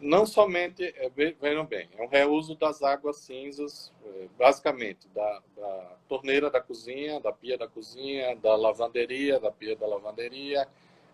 Não 0.00 0.26
somente, 0.26 0.84
é, 0.84 1.08
vejam 1.40 1.64
bem, 1.64 1.88
é 1.96 2.02
um 2.02 2.08
reuso 2.08 2.56
das 2.56 2.82
águas 2.82 3.18
cinzas, 3.18 3.92
é, 4.04 4.26
basicamente, 4.36 5.08
da, 5.14 5.40
da 5.56 5.96
torneira 6.08 6.50
da 6.50 6.60
cozinha, 6.60 7.20
da 7.20 7.30
pia 7.30 7.56
da 7.56 7.68
cozinha, 7.68 8.34
da 8.34 8.56
lavanderia, 8.56 9.38
da 9.38 9.52
pia 9.52 9.76
da 9.76 9.86
lavanderia, 9.86 10.66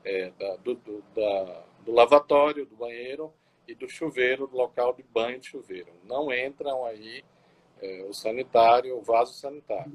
é, 0.03 0.33
da, 0.39 0.57
do, 0.57 0.75
do, 0.75 1.05
da, 1.15 1.63
do 1.85 1.93
lavatório, 1.93 2.65
do 2.65 2.77
banheiro 2.77 3.31
e 3.67 3.75
do 3.75 3.87
chuveiro, 3.87 4.47
do 4.47 4.57
local 4.57 4.95
de 4.95 5.03
banho 5.03 5.39
de 5.39 5.49
chuveiro. 5.49 5.93
Não 6.05 6.33
entram 6.33 6.87
aí 6.87 7.23
é, 7.81 8.05
o 8.09 8.13
sanitário, 8.13 8.97
o 8.97 9.03
vaso 9.03 9.35
sanitário, 9.35 9.93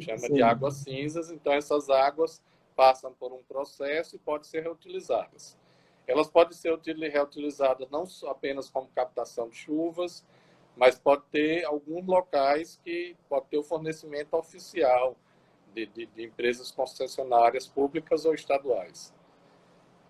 chama 0.00 0.18
Sim. 0.18 0.34
de 0.34 0.42
águas 0.42 0.76
cinzas, 0.76 1.30
então 1.30 1.52
essas 1.52 1.90
águas 1.90 2.42
passam 2.74 3.12
por 3.12 3.32
um 3.32 3.42
processo 3.42 4.16
e 4.16 4.18
podem 4.18 4.44
ser 4.44 4.62
reutilizadas. 4.62 5.56
Elas 6.06 6.28
podem 6.28 6.52
ser 6.52 6.76
reutilizadas 6.78 7.88
não 7.90 8.04
apenas 8.28 8.68
como 8.68 8.88
captação 8.88 9.48
de 9.48 9.56
chuvas, 9.56 10.24
mas 10.76 10.98
pode 10.98 11.22
ter 11.30 11.64
alguns 11.64 12.06
locais 12.06 12.80
que 12.82 13.16
pode 13.28 13.46
ter 13.46 13.58
o 13.58 13.62
fornecimento 13.62 14.34
oficial 14.34 15.16
de, 15.74 15.86
de, 15.86 16.06
de 16.06 16.24
empresas 16.24 16.70
concessionárias 16.70 17.66
públicas 17.66 18.24
ou 18.24 18.34
estaduais. 18.34 19.14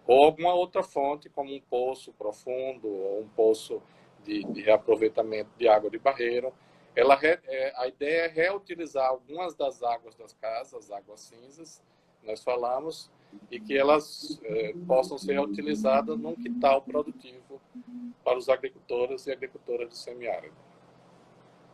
Ou 0.06 0.24
alguma 0.24 0.54
outra 0.54 0.82
fonte, 0.82 1.28
como 1.28 1.54
um 1.54 1.60
poço 1.60 2.12
profundo 2.12 2.88
ou 2.88 3.20
um 3.20 3.28
poço 3.28 3.82
de, 4.24 4.44
de 4.44 4.62
reaproveitamento 4.62 5.50
de 5.58 5.68
água 5.68 5.90
de 5.90 5.98
barreiro. 5.98 6.52
Ela, 6.94 7.18
é, 7.22 7.72
a 7.76 7.88
ideia 7.88 8.22
é 8.22 8.28
reutilizar 8.28 9.08
algumas 9.08 9.54
das 9.54 9.82
águas 9.82 10.14
das 10.14 10.34
casas, 10.34 10.90
águas 10.90 11.20
cinzas, 11.20 11.82
nós 12.22 12.42
falamos, 12.42 13.10
e 13.50 13.58
que 13.58 13.76
elas 13.76 14.40
eh, 14.44 14.74
possam 14.86 15.16
ser 15.16 15.40
utilizadas 15.40 16.18
num 16.18 16.34
quintal 16.34 16.82
produtivo 16.82 17.60
para 18.24 18.38
os 18.38 18.48
agricultores 18.48 19.26
e 19.26 19.32
agricultoras 19.32 19.88
de 19.88 19.98
semiárido. 19.98 20.54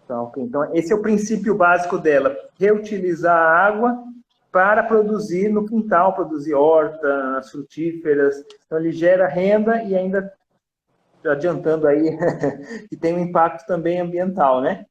Então, 0.04 0.24
okay. 0.24 0.42
então, 0.42 0.74
esse 0.74 0.92
é 0.92 0.96
o 0.96 1.02
princípio 1.02 1.54
básico 1.54 1.98
dela, 1.98 2.34
reutilizar 2.58 3.36
a 3.36 3.66
água 3.66 4.04
para 4.50 4.82
produzir 4.82 5.50
no 5.50 5.66
quintal, 5.66 6.14
produzir 6.14 6.54
hortas, 6.54 7.50
frutíferas. 7.50 8.42
Então, 8.66 8.78
ele 8.78 8.92
gera 8.92 9.28
renda 9.28 9.82
e 9.82 9.94
ainda, 9.94 10.32
adiantando 11.28 11.86
aí, 11.86 12.16
que 12.88 12.96
tem 12.96 13.14
um 13.14 13.20
impacto 13.20 13.66
também 13.66 14.00
ambiental, 14.00 14.60
né? 14.60 14.84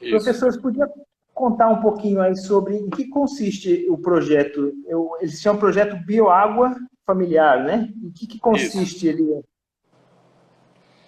Isso. 0.00 0.10
Professores, 0.10 0.56
podia 0.56 0.88
contar 1.34 1.68
um 1.68 1.80
pouquinho 1.80 2.20
aí 2.20 2.36
sobre 2.36 2.76
em 2.76 2.88
que 2.90 3.08
consiste 3.08 3.86
o 3.90 3.98
projeto? 3.98 4.72
Eu, 4.86 5.10
eles 5.20 5.40
chamam 5.40 5.60
projeto 5.60 5.96
Bioágua 6.04 6.74
Familiar, 7.06 7.64
né? 7.64 7.92
Em 8.02 8.10
que, 8.10 8.26
que 8.26 8.38
consiste 8.38 9.08
Isso. 9.08 9.08
ele? 9.08 9.44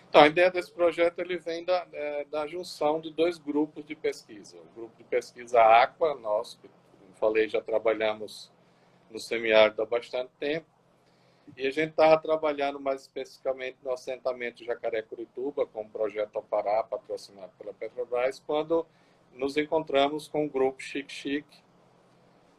Então, 0.08 0.22
a 0.22 0.26
ideia 0.26 0.50
desse 0.50 0.70
projeto 0.70 1.20
ele 1.20 1.38
vem 1.38 1.64
da, 1.64 1.86
é, 1.90 2.24
da 2.26 2.46
junção 2.46 3.00
de 3.00 3.10
dois 3.10 3.38
grupos 3.38 3.84
de 3.84 3.94
pesquisa. 3.94 4.58
O 4.58 4.78
grupo 4.78 4.94
de 4.98 5.04
pesquisa 5.04 5.58
Aqua, 5.58 6.14
nós, 6.16 6.58
como 6.60 7.14
falei, 7.14 7.48
já 7.48 7.60
trabalhamos 7.60 8.52
no 9.08 9.18
semiárido 9.18 9.80
há 9.80 9.86
bastante 9.86 10.30
tempo, 10.40 10.66
e 11.56 11.66
a 11.66 11.70
gente 11.70 11.90
estava 11.90 12.16
trabalhando 12.18 12.80
mais 12.80 13.02
especificamente 13.02 13.76
no 13.82 13.92
assentamento 13.92 14.64
Jacaré-Curituba, 14.64 15.66
com 15.66 15.82
o 15.82 15.88
projeto 15.88 16.36
Opará, 16.36 16.82
patrocinado 16.82 17.52
pela 17.58 17.74
Petrobras, 17.74 18.40
quando 18.40 18.86
nos 19.34 19.56
encontramos 19.56 20.28
com 20.28 20.46
o 20.46 20.48
grupo 20.48 20.82
Chic 20.82 21.10
Chic, 21.10 21.46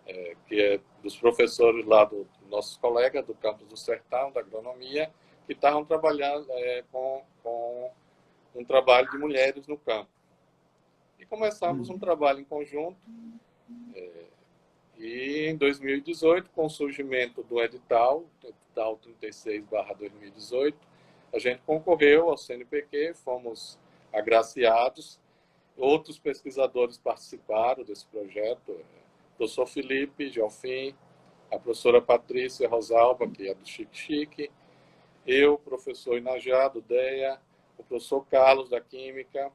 é, 0.06 0.36
que 0.48 0.62
é 0.62 0.80
dos 1.02 1.18
professores 1.18 1.86
lá 1.86 2.04
do 2.06 2.28
nossos 2.50 2.78
colegas 2.78 3.26
do 3.26 3.34
campus 3.34 3.68
do 3.68 3.76
Sertão, 3.76 4.32
da 4.32 4.42
agronomia, 4.42 5.12
que 5.48 5.54
estavam 5.54 5.84
trabalhando 5.84 6.46
é, 6.52 6.84
com, 6.92 7.24
com 7.42 7.92
um 8.54 8.64
trabalho 8.64 9.10
de 9.10 9.18
mulheres 9.18 9.66
no 9.66 9.78
campo. 9.78 10.10
E 11.18 11.26
começamos 11.26 11.90
um 11.90 11.98
trabalho 11.98 12.40
em 12.40 12.44
conjunto. 12.44 12.98
É, 13.96 14.26
e 14.98 15.48
em 15.48 15.58
2018, 15.58 16.52
com 16.52 16.66
o 16.66 16.70
surgimento 16.70 17.42
do 17.44 17.60
edital, 17.60 18.24
edital 18.74 18.98
36/2018, 18.98 20.76
a 21.32 21.40
gente 21.40 21.62
concorreu 21.62 22.30
ao 22.30 22.38
CNPq, 22.38 23.14
fomos 23.14 23.80
agraciados. 24.12 25.20
Outros 25.78 26.20
pesquisadores 26.20 26.98
participaram 26.98 27.84
desse 27.84 28.06
projeto, 28.08 28.72
o 28.72 29.38
professor 29.38 29.66
Felipe 29.66 30.30
Gelfim, 30.30 30.96
a 31.52 31.58
professora 31.58 32.02
Patrícia 32.02 32.68
Rosalba, 32.68 33.28
que 33.28 33.48
é 33.48 33.54
do 33.54 33.68
Chique 33.68 33.98
Chique, 33.98 34.52
eu, 35.26 35.58
professor 35.58 36.18
Inajá, 36.18 36.68
do 36.68 36.82
DEA, 36.82 37.40
o 37.78 37.84
professor 37.84 38.26
Carlos, 38.28 38.70
da 38.70 38.80
Química, 38.80 39.52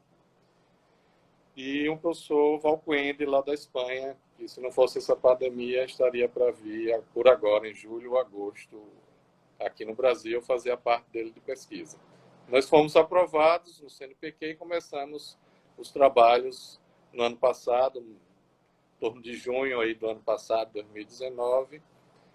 e 1.57 1.89
um 1.89 1.97
professor 1.97 2.59
Valquende, 2.59 3.25
lá 3.25 3.41
da 3.41 3.53
Espanha, 3.53 4.17
que 4.37 4.49
se 4.49 4.61
não 4.61 4.71
fosse 4.71 4.99
essa 4.99 5.15
pandemia, 5.15 5.85
estaria 5.85 6.29
para 6.29 6.51
vir 6.53 7.01
por 7.13 7.29
agora, 7.29 7.69
em 7.69 7.75
julho 7.75 8.13
ou 8.13 8.19
agosto, 8.19 8.81
aqui 9.59 9.85
no 9.85 9.95
Brasil, 9.95 10.41
fazer 10.43 10.71
a 10.71 10.77
parte 10.77 11.11
dele 11.11 11.31
de 11.31 11.41
pesquisa. 11.41 11.99
Nós 12.49 12.69
fomos 12.69 12.97
aprovados 12.97 13.81
no 13.81 13.91
CNPq 13.91 14.47
e 14.47 14.57
começamos 14.57 15.39
os 15.77 15.91
trabalhos 15.91 16.81
no 17.13 17.23
ano 17.23 17.37
passado, 17.37 18.01
em 18.01 18.17
torno 18.99 19.21
de 19.21 19.35
junho 19.35 19.81
aí 19.81 19.95
do 19.95 20.09
ano 20.09 20.21
passado, 20.21 20.73
2019, 20.73 21.83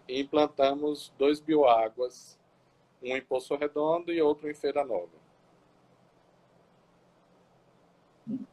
e 0.08 0.22
implantamos 0.22 1.14
dois 1.18 1.40
bioáguas, 1.40 2.40
um 3.02 3.16
em 3.16 3.22
Poço 3.22 3.56
Redondo 3.56 4.12
e 4.12 4.22
outro 4.22 4.50
em 4.50 4.54
Feira 4.54 4.84
Nova. 4.84 5.24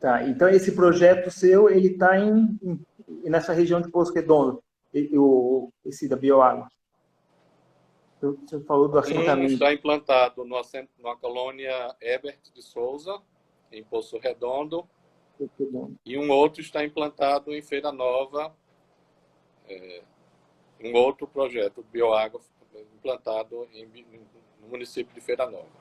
Tá, 0.00 0.24
então 0.24 0.48
esse 0.48 0.74
projeto 0.74 1.30
seu, 1.30 1.70
ele 1.70 1.88
está 1.88 2.18
em, 2.18 2.58
em, 2.62 2.84
nessa 3.30 3.52
região 3.52 3.80
de 3.80 3.90
Poço 3.90 4.12
Redondo, 4.12 4.62
o, 5.12 5.70
esse 5.84 6.08
da 6.08 6.16
bioágua. 6.16 6.68
Você 8.20 8.60
falou 8.60 8.88
do 8.88 8.98
assentamento. 8.98 9.54
Está 9.54 9.72
implantado 9.72 10.44
no, 10.44 10.60
na 10.98 11.16
colônia 11.16 11.96
Ebert 12.00 12.38
de 12.54 12.62
Souza, 12.62 13.20
em 13.72 13.82
Poço 13.82 14.18
Redondo, 14.18 14.86
e 16.04 16.18
um 16.18 16.30
outro 16.30 16.60
está 16.60 16.84
implantado 16.84 17.54
em 17.54 17.62
Feira 17.62 17.90
Nova, 17.90 18.54
é, 19.66 20.02
um 20.84 20.94
outro 20.94 21.26
projeto, 21.26 21.82
Bioágua, 21.90 22.40
implantado 22.94 23.66
em, 23.72 23.86
no 24.60 24.68
município 24.68 25.14
de 25.14 25.20
Feira 25.20 25.48
Nova. 25.48 25.80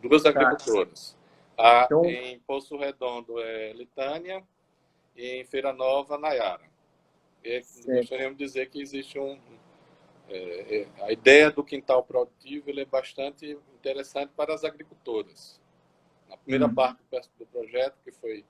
Duas 0.00 0.22
tá. 0.22 0.30
agricultoras. 0.30 1.16
A, 1.56 1.84
então... 1.84 2.04
Em 2.04 2.38
Poço 2.40 2.76
Redondo 2.78 3.38
é 3.40 3.72
Litânia 3.72 4.42
e 5.14 5.40
em 5.40 5.44
Feira 5.44 5.72
Nova, 5.72 6.16
Nayara. 6.16 6.68
E 7.44 7.60
gostaríamos 7.84 8.38
de 8.38 8.44
dizer 8.44 8.70
que 8.70 8.80
existe 8.80 9.18
um... 9.18 9.38
É, 10.28 10.80
é, 10.80 11.04
a 11.04 11.12
ideia 11.12 11.50
do 11.50 11.64
quintal 11.64 12.02
produtivo 12.02 12.70
é 12.70 12.84
bastante 12.84 13.58
interessante 13.74 14.30
para 14.36 14.54
as 14.54 14.62
agricultoras. 14.62 15.60
Na 16.28 16.36
primeira 16.36 16.66
uhum. 16.66 16.74
parte 16.74 17.00
do 17.38 17.46
projeto, 17.46 17.96
que 18.04 18.12
foi 18.12 18.44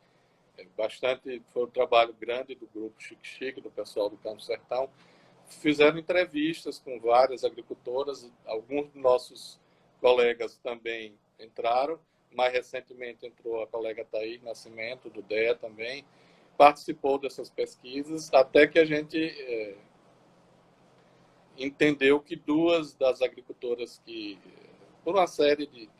é, 0.57 0.67
bastante, 0.77 1.41
foi 1.53 1.65
um 1.65 1.71
trabalho 1.71 2.13
grande 2.19 2.57
do 2.57 2.67
grupo 2.67 3.01
Chique 3.01 3.27
Chique, 3.27 3.61
do 3.61 3.71
pessoal 3.71 4.11
do 4.11 4.17
Campo 4.17 4.41
Sertão, 4.41 4.91
fizeram 5.47 5.99
entrevistas 5.99 6.79
com 6.79 6.99
várias 6.99 7.45
agricultoras, 7.45 8.31
alguns 8.45 8.89
dos 8.89 9.01
nossos 9.01 9.61
colegas 10.01 10.59
também 10.59 11.15
entraram, 11.39 11.99
mais 12.35 12.53
recentemente 12.53 13.25
entrou 13.25 13.63
a 13.63 13.67
colega 13.67 14.05
Thaís 14.05 14.43
Nascimento, 14.43 15.09
do 15.09 15.23
DEA 15.23 15.55
também, 15.55 16.05
participou 16.57 17.19
dessas 17.19 17.49
pesquisas, 17.49 18.33
até 18.35 18.67
que 18.67 18.79
a 18.81 18.85
gente 18.85 19.17
é, 19.17 19.77
entendeu 21.59 22.21
que 22.21 22.37
duas 22.37 22.95
das 22.95 23.21
agricultoras 23.21 24.01
que, 24.05 24.39
por 25.05 25.15
uma 25.15 25.27
série 25.27 25.67
de, 25.67 25.91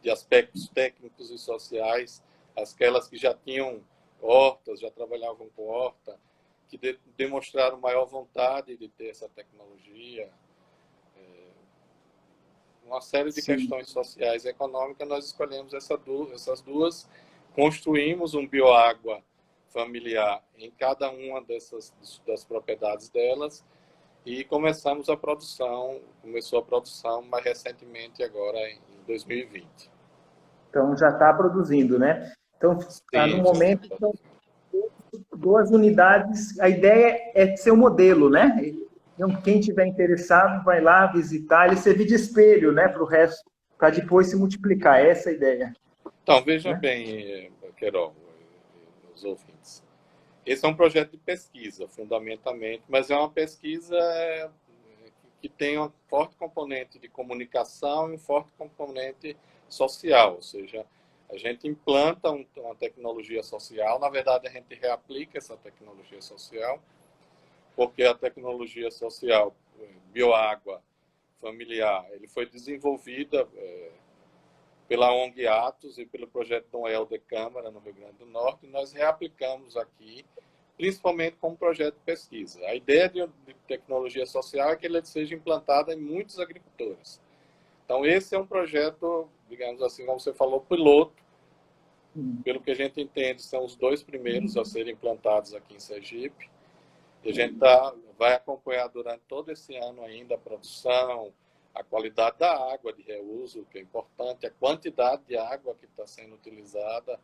de 0.00 0.10
aspectos 0.10 0.68
técnicos 0.68 1.30
e 1.30 1.38
sociais, 1.38 2.22
aquelas 2.56 3.08
que 3.08 3.16
já 3.16 3.34
tinham 3.34 3.82
hortas, 4.20 4.80
já 4.80 4.90
trabalhavam 4.90 5.48
com 5.56 5.66
horta, 5.66 6.18
que 6.68 6.78
de, 6.78 6.98
demonstraram 7.16 7.80
maior 7.80 8.04
vontade 8.04 8.76
de 8.76 8.88
ter 8.88 9.08
essa 9.08 9.28
tecnologia. 9.28 10.30
É, 11.16 11.48
uma 12.84 13.00
série 13.00 13.30
de 13.30 13.42
Sim. 13.42 13.56
questões 13.56 13.90
sociais 13.90 14.44
e 14.44 14.48
econômicas, 14.48 15.08
nós 15.08 15.24
escolhemos 15.26 15.74
essa 15.74 15.96
du 15.96 16.32
essas 16.32 16.60
duas, 16.60 17.08
construímos 17.54 18.34
um 18.34 18.46
bioágua 18.46 19.22
familiar 19.68 20.42
em 20.56 20.70
cada 20.70 21.10
uma 21.10 21.42
dessas 21.42 21.92
das 22.26 22.44
propriedades 22.44 23.08
delas 23.08 23.64
e 24.28 24.44
começamos 24.44 25.08
a 25.08 25.16
produção, 25.16 26.00
começou 26.20 26.58
a 26.58 26.62
produção 26.62 27.22
mais 27.22 27.42
recentemente 27.42 28.22
agora 28.22 28.58
em 28.68 28.78
2020. 29.06 29.66
Então 30.68 30.94
já 30.94 31.08
está 31.08 31.32
produzindo, 31.32 31.98
né? 31.98 32.30
Então 32.58 32.76
está 32.76 33.26
no 33.26 33.38
momento 33.38 33.88
então, 33.90 34.12
duas 35.34 35.70
unidades. 35.70 36.60
A 36.60 36.68
ideia 36.68 37.32
é 37.34 37.56
ser 37.56 37.70
um 37.70 37.76
modelo, 37.76 38.28
né? 38.28 38.54
Então 39.14 39.34
quem 39.40 39.60
tiver 39.60 39.86
interessado 39.86 40.62
vai 40.62 40.82
lá 40.82 41.06
visitar, 41.06 41.66
ele 41.66 41.76
servir 41.76 42.04
de 42.04 42.14
espelho, 42.14 42.70
né, 42.70 42.86
para 42.86 43.02
o 43.02 43.06
resto, 43.06 43.42
para 43.78 43.88
depois 43.88 44.26
se 44.26 44.36
multiplicar. 44.36 45.00
Essa 45.00 45.30
é 45.30 45.32
a 45.32 45.36
ideia. 45.36 45.72
Então 46.22 46.44
veja 46.44 46.72
né? 46.72 46.78
bem, 46.78 47.50
Querol, 47.78 48.14
os 49.14 49.24
ouvintes. 49.24 49.87
Esse 50.48 50.64
é 50.64 50.68
um 50.68 50.74
projeto 50.74 51.10
de 51.10 51.18
pesquisa, 51.18 51.86
fundamentalmente, 51.86 52.82
mas 52.88 53.10
é 53.10 53.14
uma 53.14 53.28
pesquisa 53.28 54.50
que 55.42 55.48
tem 55.48 55.78
um 55.78 55.92
forte 56.08 56.36
componente 56.36 56.98
de 56.98 57.06
comunicação 57.06 58.10
e 58.10 58.14
um 58.14 58.18
forte 58.18 58.50
componente 58.56 59.36
social, 59.68 60.36
ou 60.36 60.42
seja, 60.42 60.86
a 61.30 61.36
gente 61.36 61.68
implanta 61.68 62.30
um, 62.30 62.46
uma 62.56 62.74
tecnologia 62.74 63.42
social, 63.42 63.98
na 63.98 64.08
verdade 64.08 64.48
a 64.48 64.50
gente 64.50 64.74
reaplica 64.74 65.36
essa 65.36 65.54
tecnologia 65.58 66.22
social, 66.22 66.82
porque 67.76 68.02
a 68.04 68.14
tecnologia 68.14 68.90
social 68.90 69.54
bioágua 70.10 70.82
familiar, 71.42 72.06
ele 72.12 72.26
foi 72.26 72.46
desenvolvida 72.46 73.46
é, 73.54 73.90
pela 74.88 75.12
ONG 75.12 75.46
Atos 75.46 75.98
e 75.98 76.06
pelo 76.06 76.26
projeto 76.26 76.66
Noel 76.72 77.04
de 77.04 77.18
Câmara 77.18 77.70
no 77.70 77.78
Rio 77.78 77.92
Grande 77.92 78.16
do 78.18 78.26
Norte, 78.26 78.66
nós 78.66 78.92
reaplicamos 78.92 79.76
aqui 79.76 80.24
principalmente 80.78 81.36
como 81.40 81.56
projeto 81.56 81.94
de 81.94 82.00
pesquisa. 82.00 82.64
A 82.64 82.74
ideia 82.74 83.08
de, 83.08 83.28
tecnologia 83.66 84.24
social 84.24 84.70
é 84.70 84.76
que 84.76 84.86
ele 84.86 85.04
seja 85.04 85.34
implantada 85.34 85.92
em 85.92 86.00
muitos 86.00 86.38
agricultores. 86.38 87.20
Então, 87.84 88.06
esse 88.06 88.34
é 88.34 88.38
um 88.38 88.46
projeto, 88.46 89.28
digamos 89.48 89.82
assim, 89.82 90.06
como 90.06 90.18
você 90.20 90.32
falou, 90.32 90.60
piloto. 90.60 91.22
Hum. 92.16 92.40
Pelo 92.42 92.60
que 92.60 92.70
a 92.70 92.74
gente 92.74 93.00
entende, 93.00 93.42
são 93.42 93.64
os 93.64 93.76
dois 93.76 94.02
primeiros 94.02 94.56
a 94.56 94.64
serem 94.64 94.94
implantados 94.94 95.52
aqui 95.52 95.74
em 95.74 95.80
Sergipe. 95.80 96.48
E 97.24 97.30
a 97.30 97.34
gente 97.34 97.56
tá, 97.56 97.94
vai 98.16 98.34
acompanhar 98.34 98.86
durante 98.88 99.22
todo 99.28 99.50
esse 99.50 99.74
ano 99.76 100.02
ainda 100.02 100.36
a 100.36 100.38
produção, 100.38 101.32
a 101.78 101.84
qualidade 101.84 102.38
da 102.38 102.52
água 102.74 102.92
de 102.92 103.02
reuso, 103.02 103.64
que 103.70 103.78
é 103.78 103.80
importante, 103.80 104.46
a 104.46 104.50
quantidade 104.50 105.22
de 105.28 105.36
água 105.36 105.76
que 105.78 105.86
está 105.86 106.06
sendo 106.06 106.34
utilizada, 106.34 107.18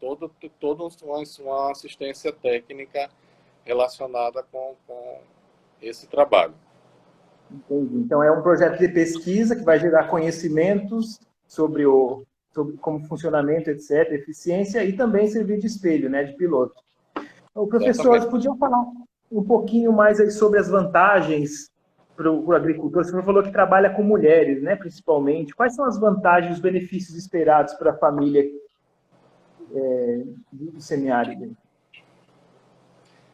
todo, 0.00 0.30
toda 0.58 0.88
uma 1.40 1.70
assistência 1.70 2.32
técnica 2.32 3.08
relacionada 3.64 4.42
com, 4.50 4.74
com 4.86 5.20
esse 5.80 6.08
trabalho. 6.08 6.54
Entendi. 7.48 7.96
Então, 7.96 8.22
é 8.22 8.30
um 8.30 8.42
projeto 8.42 8.78
de 8.78 8.88
pesquisa 8.88 9.54
que 9.54 9.62
vai 9.62 9.78
gerar 9.78 10.08
conhecimentos 10.08 11.20
sobre, 11.46 11.86
o, 11.86 12.24
sobre 12.52 12.76
como 12.78 13.06
funcionamento, 13.06 13.70
etc., 13.70 14.12
eficiência, 14.12 14.84
e 14.84 14.96
também 14.96 15.28
servir 15.28 15.58
de 15.58 15.66
espelho, 15.66 16.10
né, 16.10 16.24
de 16.24 16.32
piloto. 16.34 16.74
O 17.54 17.68
professor, 17.68 18.28
podiam 18.28 18.56
falar 18.56 18.80
um 19.30 19.44
pouquinho 19.44 19.92
mais 19.92 20.18
aí 20.20 20.30
sobre 20.30 20.58
as 20.58 20.68
vantagens 20.68 21.70
para 22.20 22.30
o 22.30 22.52
agricultor? 22.52 23.02
Você 23.02 23.22
falou 23.22 23.42
que 23.42 23.50
trabalha 23.50 23.88
com 23.88 24.02
mulheres, 24.02 24.62
né, 24.62 24.76
principalmente. 24.76 25.54
Quais 25.54 25.74
são 25.74 25.86
as 25.86 25.98
vantagens, 25.98 26.56
os 26.56 26.60
benefícios 26.60 27.16
esperados 27.16 27.72
para 27.74 27.92
a 27.92 27.96
família 27.96 28.44
é, 29.72 30.24
do 30.52 30.80
semiárido? 30.82 31.56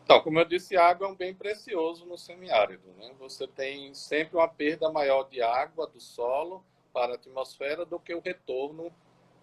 Então, 0.04 0.20
como 0.20 0.38
eu 0.38 0.44
disse, 0.44 0.76
a 0.76 0.86
água 0.86 1.08
é 1.08 1.10
um 1.10 1.16
bem 1.16 1.34
precioso 1.34 2.06
no 2.06 2.16
semiárido. 2.16 2.84
Né? 2.96 3.10
Você 3.18 3.48
tem 3.48 3.92
sempre 3.92 4.36
uma 4.36 4.46
perda 4.46 4.88
maior 4.88 5.24
de 5.24 5.42
água 5.42 5.88
do 5.88 6.00
solo 6.00 6.62
para 6.92 7.12
a 7.12 7.14
atmosfera 7.16 7.84
do 7.84 7.98
que 7.98 8.14
o 8.14 8.20
retorno 8.20 8.92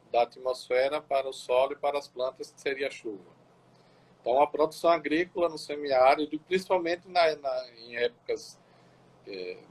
da 0.09 0.23
atmosfera 0.23 1.01
para 1.01 1.27
o 1.27 1.33
solo 1.33 1.73
e 1.73 1.75
para 1.75 1.97
as 1.97 2.07
plantas, 2.07 2.49
que 2.49 2.61
seria 2.61 2.87
a 2.87 2.91
chuva. 2.91 3.33
Então, 4.21 4.41
a 4.41 4.47
produção 4.47 4.89
agrícola 4.89 5.49
no 5.49 5.57
semiárido, 5.57 6.39
principalmente 6.47 7.09
na, 7.09 7.35
na, 7.35 7.69
em 7.77 7.97
épocas 7.97 8.57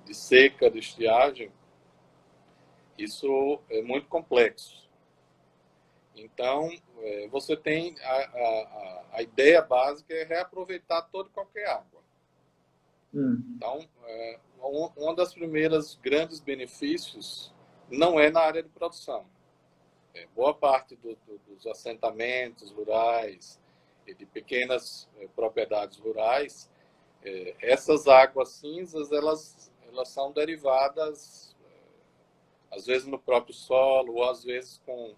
de 0.05 0.15
seca, 0.15 0.71
de 0.71 0.79
estiagem, 0.79 1.51
isso 2.99 3.61
é 3.69 3.83
muito 3.83 4.09
complexo. 4.09 4.83
Então, 6.15 6.71
é, 6.99 7.29
você 7.29 7.57
tem 7.57 7.97
a, 8.01 8.17
a, 8.17 9.05
a, 9.15 9.23
ideia 9.23 9.63
básica 9.63 10.13
é 10.15 10.25
reaproveitar 10.25 11.03
toda 11.11 11.29
e 11.29 11.33
qualquer 11.33 11.67
água. 11.69 12.03
Hum. 13.15 13.43
Então, 13.57 13.89
é, 14.05 14.39
um, 14.63 14.91
uma 14.97 15.15
das 15.15 15.33
primeiras 15.33 15.95
grandes 15.97 16.39
benefícios 16.39 17.53
não 17.91 18.21
é 18.21 18.31
na 18.31 18.41
área 18.41 18.63
de 18.63 18.69
produção. 18.69 19.27
É, 20.15 20.27
boa 20.35 20.55
parte 20.55 20.95
do, 20.97 21.17
do, 21.27 21.39
dos 21.49 21.67
assentamentos 21.67 22.71
rurais 22.71 23.59
e 24.07 24.15
de 24.15 24.27
pequenas 24.27 25.09
é, 25.19 25.27
propriedades 25.29 25.99
rurais, 25.99 26.71
é, 26.72 26.72
essas 27.61 28.09
águas 28.09 28.51
cinzas 28.51 29.13
elas 29.13 29.71
elas 29.87 30.09
são 30.09 30.33
derivadas 30.33 31.55
é, 31.65 32.77
às 32.77 32.87
vezes 32.87 33.07
no 33.07 33.19
próprio 33.19 33.55
solo 33.55 34.15
ou 34.15 34.31
às 34.31 34.43
vezes 34.43 34.81
com 34.85 35.15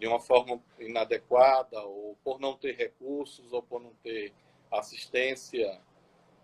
de 0.00 0.06
uma 0.06 0.18
forma 0.18 0.60
inadequada, 0.78 1.78
ou 1.82 2.16
por 2.24 2.40
não 2.40 2.56
ter 2.56 2.74
recursos, 2.74 3.52
ou 3.52 3.62
por 3.62 3.80
não 3.82 3.92
ter 4.02 4.32
assistência 4.72 5.78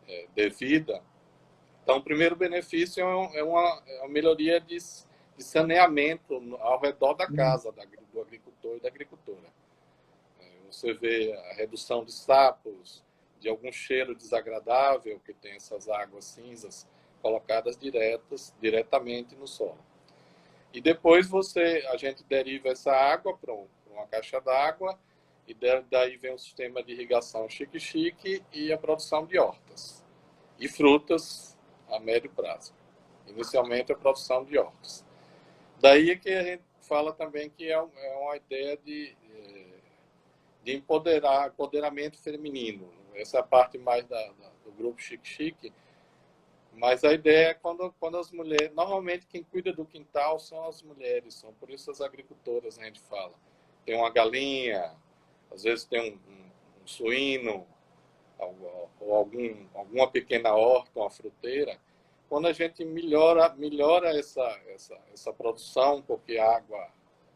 é, 0.06 0.26
devida. 0.34 1.02
Então, 1.82 1.96
o 1.96 2.02
primeiro 2.02 2.36
benefício 2.36 3.00
é, 3.00 3.42
uma, 3.42 3.82
é 3.86 4.02
uma 4.02 4.08
melhoria 4.08 4.60
de, 4.60 4.76
de, 4.76 5.42
saneamento 5.42 6.34
ao 6.60 6.78
redor 6.78 7.14
da 7.14 7.26
casa 7.26 7.72
da, 7.72 7.82
do 8.12 8.20
agricultor 8.20 8.76
e 8.76 8.80
da 8.80 8.88
agricultora. 8.88 9.48
É, 10.38 10.44
você 10.70 10.92
vê 10.92 11.32
a 11.32 11.54
redução 11.54 12.04
de 12.04 12.12
sapos, 12.12 13.02
de 13.40 13.48
algum 13.48 13.70
cheiro 13.72 14.14
desagradável 14.14 15.20
que 15.20 15.32
tem 15.32 15.52
essas 15.52 15.88
águas 15.88 16.24
cinzas 16.24 16.86
colocadas 17.22 17.76
diretas, 17.76 18.54
diretamente 18.60 19.34
no 19.34 19.46
solo. 19.46 19.78
E 20.72 20.80
depois 20.80 21.28
você, 21.28 21.84
a 21.90 21.96
gente 21.96 22.22
deriva 22.24 22.68
essa 22.68 22.92
água 22.92 23.36
para 23.36 23.52
uma 23.52 24.06
caixa 24.06 24.40
d'água 24.40 24.98
e 25.46 25.54
daí 25.88 26.16
vem 26.16 26.34
o 26.34 26.38
sistema 26.38 26.82
de 26.82 26.92
irrigação 26.92 27.48
chique-chique 27.48 28.42
e 28.52 28.72
a 28.72 28.78
produção 28.78 29.24
de 29.26 29.38
hortas 29.38 30.04
e 30.58 30.68
frutas 30.68 31.56
a 31.88 31.98
médio 32.00 32.30
prazo. 32.30 32.74
Inicialmente 33.26 33.92
a 33.92 33.96
produção 33.96 34.44
de 34.44 34.58
hortas. 34.58 35.04
Daí 35.80 36.10
é 36.10 36.16
que 36.16 36.30
a 36.30 36.42
gente 36.42 36.62
fala 36.80 37.12
também 37.12 37.50
que 37.50 37.70
é, 37.70 37.74
é 37.74 38.16
uma 38.16 38.36
ideia 38.36 38.76
de, 38.76 39.16
eh, 39.34 39.78
de 40.62 40.76
empoderar, 40.76 41.48
empoderamento 41.48 42.18
feminino. 42.18 42.92
Essa 43.16 43.38
é 43.38 43.40
a 43.40 43.42
parte 43.42 43.78
mais 43.78 44.06
da, 44.06 44.20
da, 44.32 44.50
do 44.64 44.72
grupo 44.72 45.00
chique-chique, 45.00 45.72
mas 46.72 47.04
a 47.04 47.12
ideia 47.12 47.48
é 47.48 47.54
quando, 47.54 47.92
quando 47.98 48.18
as 48.18 48.30
mulheres. 48.30 48.72
Normalmente, 48.74 49.26
quem 49.26 49.42
cuida 49.42 49.72
do 49.72 49.84
quintal 49.84 50.38
são 50.38 50.66
as 50.68 50.82
mulheres, 50.82 51.34
são 51.34 51.52
por 51.54 51.70
isso 51.70 51.90
as 51.90 52.00
agricultoras, 52.00 52.76
né, 52.76 52.84
a 52.84 52.86
gente 52.86 53.00
fala. 53.00 53.32
Tem 53.84 53.96
uma 53.96 54.10
galinha, 54.10 54.94
às 55.50 55.62
vezes 55.62 55.84
tem 55.84 56.00
um, 56.00 56.30
um, 56.30 56.50
um 56.82 56.86
suíno, 56.86 57.66
ou 59.00 59.14
algum, 59.14 59.66
alguma 59.74 60.10
pequena 60.10 60.54
horta, 60.54 61.00
uma 61.00 61.10
fruteira. 61.10 61.78
Quando 62.28 62.46
a 62.46 62.52
gente 62.52 62.84
melhora, 62.84 63.48
melhora 63.54 64.18
essa, 64.18 64.44
essa, 64.68 64.98
essa 65.12 65.32
produção, 65.32 66.02
porque 66.02 66.36
a 66.36 66.56
água 66.56 66.90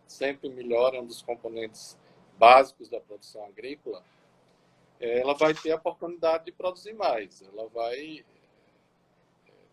sempre 0.06 0.50
melhora, 0.50 0.96
é 0.96 1.00
um 1.00 1.06
dos 1.06 1.22
componentes 1.22 1.96
básicos 2.36 2.88
da 2.88 3.00
produção 3.00 3.44
agrícola, 3.46 4.02
ela 5.00 5.34
vai 5.34 5.54
ter 5.54 5.72
a 5.72 5.76
oportunidade 5.76 6.44
de 6.44 6.52
produzir 6.52 6.92
mais. 6.92 7.42
Ela 7.42 7.66
vai 7.68 8.24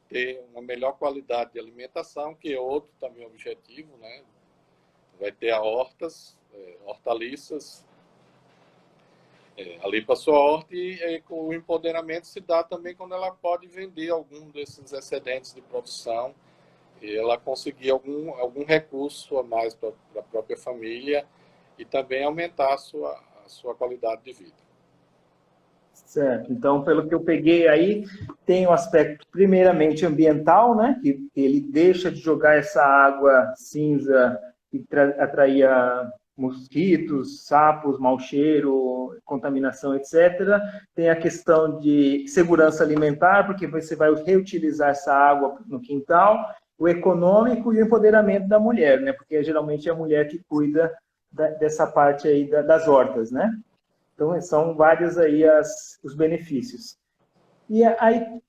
ter 0.07 0.41
uma 0.51 0.61
melhor 0.61 0.93
qualidade 0.93 1.53
de 1.53 1.59
alimentação, 1.59 2.33
que 2.33 2.53
é 2.53 2.59
outro 2.59 2.91
também 2.99 3.25
objetivo, 3.25 3.97
né? 3.97 4.23
Vai 5.19 5.31
ter 5.31 5.51
a 5.51 5.61
hortas, 5.61 6.37
é, 6.53 6.77
hortaliças 6.85 7.85
é, 9.57 9.79
ali 9.83 10.01
para 10.05 10.15
sua 10.15 10.37
horta 10.37 10.75
e, 10.75 10.99
e 10.99 11.23
o 11.29 11.53
empoderamento 11.53 12.27
se 12.27 12.39
dá 12.39 12.63
também 12.63 12.95
quando 12.95 13.15
ela 13.15 13.31
pode 13.31 13.67
vender 13.67 14.09
algum 14.11 14.49
desses 14.49 14.93
excedentes 14.93 15.53
de 15.53 15.61
produção 15.61 16.33
e 17.01 17.15
ela 17.15 17.37
conseguir 17.37 17.89
algum, 17.89 18.33
algum 18.35 18.63
recurso 18.63 19.37
a 19.37 19.43
mais 19.43 19.73
para 19.73 19.91
a 20.15 20.21
própria 20.21 20.57
família 20.57 21.27
e 21.77 21.83
também 21.83 22.23
aumentar 22.23 22.73
a 22.73 22.77
sua, 22.77 23.19
a 23.43 23.49
sua 23.49 23.75
qualidade 23.75 24.23
de 24.23 24.33
vida. 24.33 24.66
Certo. 26.07 26.53
Então, 26.53 26.83
pelo 26.85 27.05
que 27.05 27.13
eu 27.13 27.19
peguei 27.19 27.67
aí, 27.67 28.05
tem 28.45 28.65
o 28.65 28.69
um 28.69 28.73
aspecto 28.73 29.27
primeiramente 29.29 30.05
ambiental, 30.05 30.73
né? 30.73 30.97
Que 31.03 31.29
ele 31.35 31.59
deixa 31.59 32.09
de 32.09 32.17
jogar 32.17 32.55
essa 32.55 32.81
água 32.81 33.53
cinza 33.57 34.39
que 34.71 34.85
atraía 35.19 36.09
mosquitos, 36.37 37.45
sapos, 37.45 37.99
mau 37.99 38.17
cheiro, 38.17 39.17
contaminação, 39.25 39.93
etc. 39.95 40.61
Tem 40.95 41.09
a 41.09 41.15
questão 41.15 41.77
de 41.77 42.25
segurança 42.29 42.85
alimentar, 42.85 43.45
porque 43.45 43.67
você 43.67 43.93
vai 43.93 44.13
reutilizar 44.15 44.91
essa 44.91 45.13
água 45.13 45.59
no 45.67 45.81
quintal. 45.81 46.37
O 46.79 46.87
econômico 46.87 47.73
e 47.73 47.81
o 47.81 47.85
empoderamento 47.85 48.47
da 48.47 48.59
mulher, 48.59 49.01
né? 49.01 49.11
Porque 49.11 49.43
geralmente 49.43 49.89
é 49.89 49.91
a 49.91 49.95
mulher 49.95 50.29
que 50.29 50.41
cuida 50.47 50.89
dessa 51.59 51.85
parte 51.85 52.29
aí 52.29 52.49
das 52.49 52.87
hortas, 52.87 53.29
né? 53.29 53.51
Então, 54.17 54.41
são 54.41 54.75
vários 54.75 55.15
aí 55.15 55.47
as, 55.47 55.99
os 56.03 56.15
benefícios. 56.15 56.97
E 57.69 57.83
aí, 57.83 58.41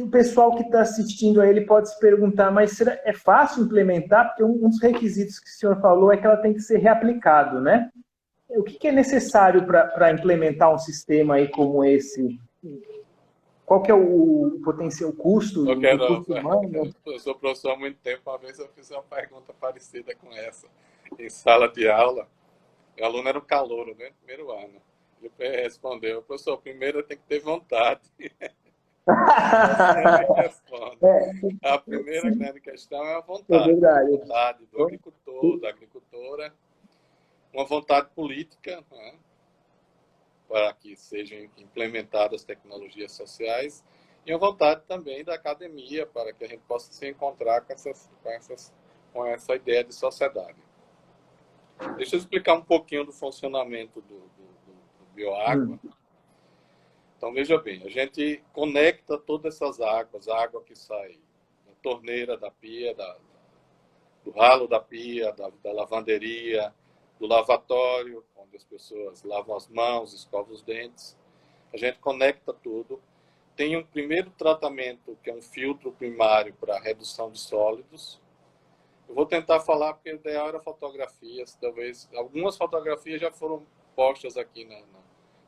o 0.00 0.08
pessoal 0.08 0.56
que 0.56 0.62
está 0.62 0.80
assistindo 0.80 1.40
aí, 1.40 1.50
ele 1.50 1.66
pode 1.66 1.88
se 1.88 2.00
perguntar, 2.00 2.50
mas 2.50 2.72
será, 2.72 3.00
é 3.04 3.12
fácil 3.12 3.62
implementar? 3.62 4.26
Porque 4.26 4.42
um 4.42 4.58
dos 4.58 4.82
requisitos 4.82 5.38
que 5.38 5.48
o 5.48 5.52
senhor 5.52 5.80
falou 5.80 6.12
é 6.12 6.16
que 6.16 6.26
ela 6.26 6.38
tem 6.38 6.52
que 6.52 6.60
ser 6.60 6.78
reaplicado, 6.78 7.60
né? 7.60 7.88
O 8.48 8.64
que, 8.64 8.76
que 8.76 8.88
é 8.88 8.92
necessário 8.92 9.64
para 9.64 10.10
implementar 10.10 10.74
um 10.74 10.78
sistema 10.78 11.36
aí 11.36 11.46
como 11.46 11.84
esse? 11.84 12.36
Qual 13.64 13.80
que 13.80 13.92
é 13.92 13.94
o, 13.94 14.46
o 14.46 14.60
potencial 14.62 15.12
custo? 15.12 15.68
Eu, 15.70 15.78
quero, 15.78 16.06
custo 16.08 16.34
humano? 16.34 16.92
eu 17.06 17.18
sou 17.20 17.36
professor 17.36 17.72
há 17.72 17.76
muito 17.76 17.98
tempo, 18.00 18.22
uma 18.26 18.38
vez 18.38 18.58
eu 18.58 18.66
fiz 18.74 18.90
uma 18.90 19.02
pergunta 19.02 19.52
parecida 19.60 20.12
com 20.16 20.32
essa 20.32 20.66
em 21.16 21.30
sala 21.30 21.68
de 21.68 21.88
aula. 21.88 22.26
O 23.00 23.04
aluno 23.04 23.28
era 23.28 23.38
um 23.38 23.42
calouro, 23.42 23.94
né? 23.96 24.10
Primeiro 24.18 24.50
ano. 24.50 24.87
Ele 25.22 25.62
respondeu, 25.62 26.22
professor, 26.22 26.58
primeiro 26.58 27.02
tem 27.02 27.16
que 27.16 27.24
ter 27.24 27.40
vontade. 27.40 28.00
É. 31.00 31.70
a 31.70 31.78
primeira 31.78 32.30
grande 32.30 32.60
questão 32.60 33.02
é 33.04 33.14
a 33.16 33.20
vontade. 33.20 33.70
É 33.70 33.88
a 33.88 34.04
vontade 34.04 34.66
do 34.66 34.82
agricultor, 34.82 35.60
da 35.60 35.68
agricultora, 35.70 36.52
uma 37.52 37.64
vontade 37.64 38.08
política 38.14 38.84
né, 38.90 39.14
para 40.46 40.72
que 40.74 40.96
sejam 40.96 41.38
implementadas 41.56 42.44
tecnologias 42.44 43.12
sociais 43.12 43.84
e 44.26 44.32
uma 44.32 44.38
vontade 44.38 44.82
também 44.86 45.24
da 45.24 45.34
academia 45.34 46.06
para 46.06 46.32
que 46.32 46.44
a 46.44 46.48
gente 46.48 46.62
possa 46.68 46.92
se 46.92 47.08
encontrar 47.08 47.62
com, 47.62 47.72
essas, 47.72 48.10
com, 48.22 48.30
essas, 48.30 48.74
com 49.12 49.24
essa 49.24 49.54
ideia 49.54 49.84
de 49.84 49.94
sociedade. 49.94 50.58
Deixa 51.96 52.16
eu 52.16 52.18
explicar 52.18 52.54
um 52.54 52.64
pouquinho 52.64 53.04
do 53.04 53.12
funcionamento 53.12 54.00
do, 54.02 54.20
bioágua. 55.14 55.78
Hum. 55.84 55.90
Então, 57.16 57.32
veja 57.32 57.58
bem, 57.58 57.82
a 57.84 57.88
gente 57.88 58.42
conecta 58.52 59.18
todas 59.18 59.56
essas 59.56 59.80
águas, 59.80 60.28
a 60.28 60.40
água 60.40 60.62
que 60.62 60.76
sai 60.76 61.18
da 61.66 61.72
torneira, 61.82 62.36
da 62.36 62.50
pia, 62.50 62.94
da, 62.94 63.16
do 64.24 64.30
ralo 64.30 64.68
da 64.68 64.78
pia, 64.78 65.32
da, 65.32 65.50
da 65.62 65.72
lavanderia, 65.72 66.72
do 67.18 67.26
lavatório, 67.26 68.24
onde 68.36 68.56
as 68.56 68.64
pessoas 68.64 69.22
lavam 69.24 69.56
as 69.56 69.68
mãos, 69.68 70.12
escovam 70.12 70.54
os 70.54 70.62
dentes. 70.62 71.16
A 71.72 71.76
gente 71.76 71.98
conecta 71.98 72.52
tudo. 72.52 73.02
Tem 73.56 73.76
um 73.76 73.84
primeiro 73.84 74.30
tratamento, 74.30 75.18
que 75.22 75.30
é 75.30 75.34
um 75.34 75.42
filtro 75.42 75.90
primário 75.92 76.54
para 76.54 76.78
redução 76.78 77.30
de 77.32 77.40
sólidos. 77.40 78.20
Eu 79.08 79.14
vou 79.14 79.26
tentar 79.26 79.60
falar, 79.60 79.94
porque 79.94 80.12
o 80.12 80.14
ideal 80.14 80.48
era 80.48 80.60
fotografias, 80.60 81.56
talvez. 81.60 82.08
Algumas 82.14 82.56
fotografias 82.56 83.20
já 83.20 83.32
foram 83.32 83.66
postas 83.96 84.36
aqui 84.36 84.64
na, 84.64 84.78
na, 84.80 84.97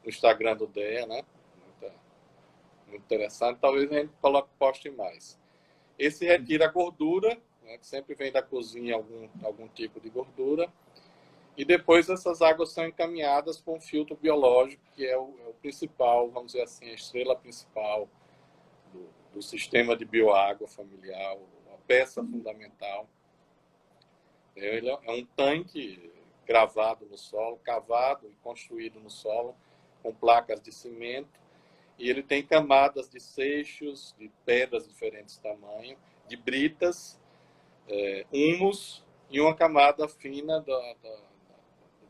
no 0.03 0.09
Instagram 0.09 0.57
do 0.57 0.67
DEA, 0.67 1.07
né? 1.07 1.25
Muito, 1.57 1.95
muito 2.87 3.03
interessante. 3.03 3.59
Talvez 3.61 3.91
a 3.91 4.01
gente 4.01 4.13
coloque 4.21 4.49
poste 4.59 4.91
mais. 4.91 5.39
Esse 5.99 6.27
retira 6.27 6.67
a 6.67 6.71
gordura, 6.71 7.41
né, 7.63 7.79
que 7.79 7.87
sempre 7.87 8.15
vem 8.15 8.33
da 8.33 8.43
cozinha 8.43 8.95
algum, 8.95 9.29
algum 9.45 9.69
tipo 9.69 10.01
de 10.01 10.09
gordura. 10.09 10.73
E 11.57 11.65
depois 11.65 12.09
essas 12.09 12.41
águas 12.41 12.73
são 12.73 12.87
encaminhadas 12.87 13.61
para 13.61 13.75
um 13.75 13.81
filtro 13.81 14.17
biológico, 14.17 14.83
que 14.95 15.07
é 15.07 15.19
o, 15.19 15.35
é 15.45 15.49
o 15.49 15.55
principal, 15.55 16.31
vamos 16.31 16.53
dizer 16.53 16.65
assim, 16.65 16.87
a 16.87 16.95
estrela 16.95 17.37
principal 17.37 18.09
do, 18.93 19.09
do 19.35 19.43
sistema 19.43 19.97
de 19.97 20.05
bioágua 20.05 20.67
familiar, 20.67 21.37
a 21.73 21.77
peça 21.87 22.23
fundamental. 22.23 23.09
Ele 24.57 24.89
é 24.89 25.11
um 25.13 25.25
tanque 25.25 26.11
gravado 26.47 27.07
no 27.07 27.19
solo, 27.19 27.59
cavado 27.59 28.27
e 28.27 28.35
construído 28.43 28.99
no 28.99 29.11
solo, 29.11 29.55
com 30.03 30.15
placas 30.15 30.61
de 30.61 30.73
cimento, 30.73 31.41
e 31.99 32.09
ele 32.09 32.23
tem 32.23 32.43
camadas 32.45 33.09
de 33.09 33.21
seixos, 33.21 34.15
de 34.19 34.31
pedras 34.45 34.85
de 34.85 34.91
diferentes 34.91 35.37
tamanhos, 35.37 35.99
de 36.27 36.37
britas, 36.37 37.21
é, 37.89 38.25
humus 38.33 39.05
e 39.29 39.41
uma 39.41 39.55
camada 39.55 40.09
fina 40.09 40.61
do 40.61 40.73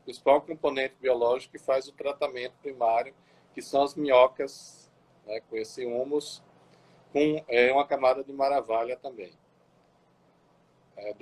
principal 0.04 0.40
componente 0.42 0.94
biológico 1.00 1.52
que 1.52 1.58
faz 1.58 1.88
o 1.88 1.92
tratamento 1.92 2.54
primário, 2.62 3.14
que 3.54 3.62
são 3.62 3.82
as 3.82 3.94
minhocas, 3.94 4.90
né, 5.26 5.40
com 5.40 5.56
esse 5.56 5.84
humus, 5.84 6.42
com 7.12 7.44
é, 7.48 7.72
uma 7.72 7.86
camada 7.86 8.22
de 8.22 8.32
maravalha 8.32 8.96
também. 8.96 9.32
É, 10.96 11.14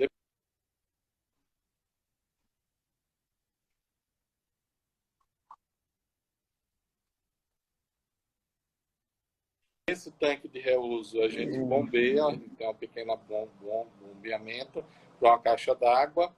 Esse 9.99 10.11
tanque 10.11 10.47
de 10.47 10.61
reuso 10.61 11.21
a 11.21 11.27
gente 11.27 11.59
bombeia, 11.59 12.23
tem 12.57 12.65
uma 12.65 12.73
pequena 12.73 13.17
bom, 13.17 13.49
bom, 13.61 13.85
bombeamento 13.99 14.81
para 15.19 15.31
uma 15.31 15.39
caixa 15.39 15.75
d'água. 15.75 16.33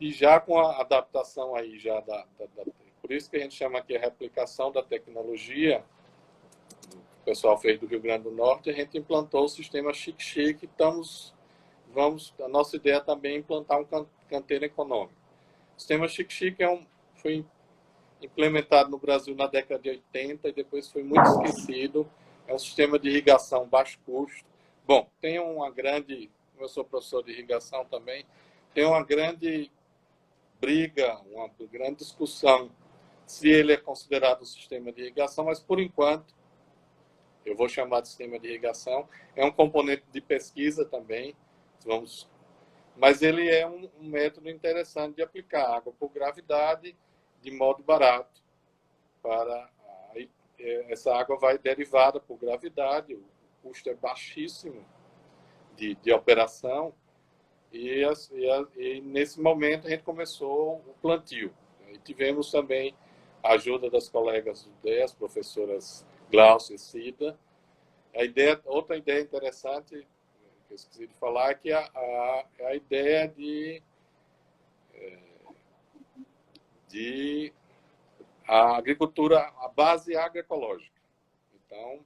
E 0.00 0.10
já 0.10 0.40
com 0.40 0.58
a 0.58 0.80
adaptação 0.80 1.54
aí 1.54 1.78
já 1.78 2.00
da, 2.00 2.26
da, 2.36 2.46
da, 2.56 2.72
Por 3.00 3.12
isso 3.12 3.30
que 3.30 3.36
a 3.36 3.40
gente 3.40 3.54
chama 3.54 3.78
aqui 3.78 3.96
a 3.96 4.00
replicação 4.00 4.72
da 4.72 4.82
tecnologia, 4.82 5.84
o 7.22 7.24
pessoal 7.24 7.56
fez 7.56 7.78
do 7.78 7.86
Rio 7.86 8.00
Grande 8.00 8.24
do 8.24 8.32
Norte, 8.32 8.68
a 8.68 8.72
gente 8.72 8.98
implantou 8.98 9.44
o 9.44 9.48
sistema 9.48 9.94
Chic 9.94 10.20
Chic, 10.20 10.64
estamos, 10.64 11.32
vamos, 11.94 12.34
a 12.40 12.48
nossa 12.48 12.74
ideia 12.74 13.00
também 13.00 13.36
é 13.36 13.38
implantar 13.38 13.80
um 13.80 13.86
canteiro 14.28 14.64
econômico. 14.64 15.14
O 15.76 15.78
sistema 15.78 16.08
Chic 16.08 16.32
Chic 16.32 16.58
é 16.58 16.68
um, 16.68 16.84
foi 17.14 17.46
implementado 18.22 18.90
no 18.90 18.98
Brasil 18.98 19.34
na 19.34 19.46
década 19.46 19.80
de 19.80 19.90
80 19.90 20.48
e 20.48 20.52
depois 20.52 20.90
foi 20.90 21.02
muito 21.02 21.26
esquecido. 21.28 22.08
É 22.46 22.54
um 22.54 22.58
sistema 22.58 22.98
de 22.98 23.08
irrigação 23.08 23.66
baixo 23.66 23.98
custo. 24.04 24.44
Bom, 24.86 25.08
tem 25.20 25.38
uma 25.38 25.70
grande, 25.70 26.30
eu 26.58 26.68
sou 26.68 26.84
professor 26.84 27.22
de 27.22 27.32
irrigação 27.32 27.84
também, 27.84 28.24
tem 28.72 28.84
uma 28.84 29.04
grande 29.04 29.70
briga, 30.60 31.20
uma 31.30 31.48
grande 31.70 31.96
discussão 31.96 32.70
se 33.26 33.48
ele 33.48 33.74
é 33.74 33.76
considerado 33.76 34.42
um 34.42 34.46
sistema 34.46 34.90
de 34.90 35.02
irrigação, 35.02 35.44
mas 35.44 35.60
por 35.60 35.78
enquanto 35.78 36.34
eu 37.44 37.56
vou 37.56 37.68
chamar 37.68 38.00
de 38.00 38.08
sistema 38.08 38.38
de 38.38 38.48
irrigação. 38.48 39.08
É 39.34 39.44
um 39.44 39.52
componente 39.52 40.04
de 40.12 40.20
pesquisa 40.20 40.84
também, 40.84 41.34
vamos, 41.84 42.28
mas 42.96 43.22
ele 43.22 43.48
é 43.48 43.66
um, 43.66 43.88
um 44.00 44.08
método 44.08 44.48
interessante 44.48 45.16
de 45.16 45.22
aplicar 45.22 45.76
água 45.76 45.92
por 45.98 46.10
gravidade 46.10 46.96
de 47.40 47.50
modo 47.50 47.82
barato 47.82 48.42
para 49.22 49.70
é, 50.58 50.92
essa 50.92 51.14
água 51.14 51.36
vai 51.38 51.56
derivada 51.56 52.18
por 52.18 52.36
gravidade, 52.36 53.14
o 53.14 53.22
custo 53.62 53.88
é 53.88 53.94
baixíssimo 53.94 54.84
de, 55.76 55.94
de 55.96 56.12
operação 56.12 56.92
e, 57.72 58.02
as, 58.04 58.30
e, 58.30 58.46
e, 58.76 59.00
nesse 59.00 59.40
momento 59.40 59.86
a 59.86 59.90
gente 59.90 60.02
começou 60.02 60.76
o 60.86 60.94
plantio. 61.00 61.52
E 61.88 61.98
tivemos 61.98 62.50
também 62.50 62.94
a 63.42 63.52
ajuda 63.52 63.88
das 63.88 64.08
colegas 64.08 64.64
do 64.64 64.72
DES, 64.82 65.14
professoras 65.14 66.04
Glaucia 66.30 66.74
e 66.74 66.78
Cida. 66.78 67.38
A 68.14 68.24
ideia, 68.24 68.60
outra 68.64 68.96
ideia 68.96 69.20
interessante 69.20 70.06
que 70.66 70.72
eu 70.72 70.76
esqueci 70.76 71.06
de 71.06 71.14
falar 71.14 71.50
é 71.50 71.54
que 71.54 71.72
a, 71.72 71.80
a, 71.80 72.44
a 72.66 72.74
ideia 72.74 73.28
de 73.28 73.82
é, 74.92 75.18
de 76.88 77.52
agricultura, 78.46 79.52
a 79.60 79.68
base 79.68 80.16
agroecológica. 80.16 81.00
Então, 81.54 82.00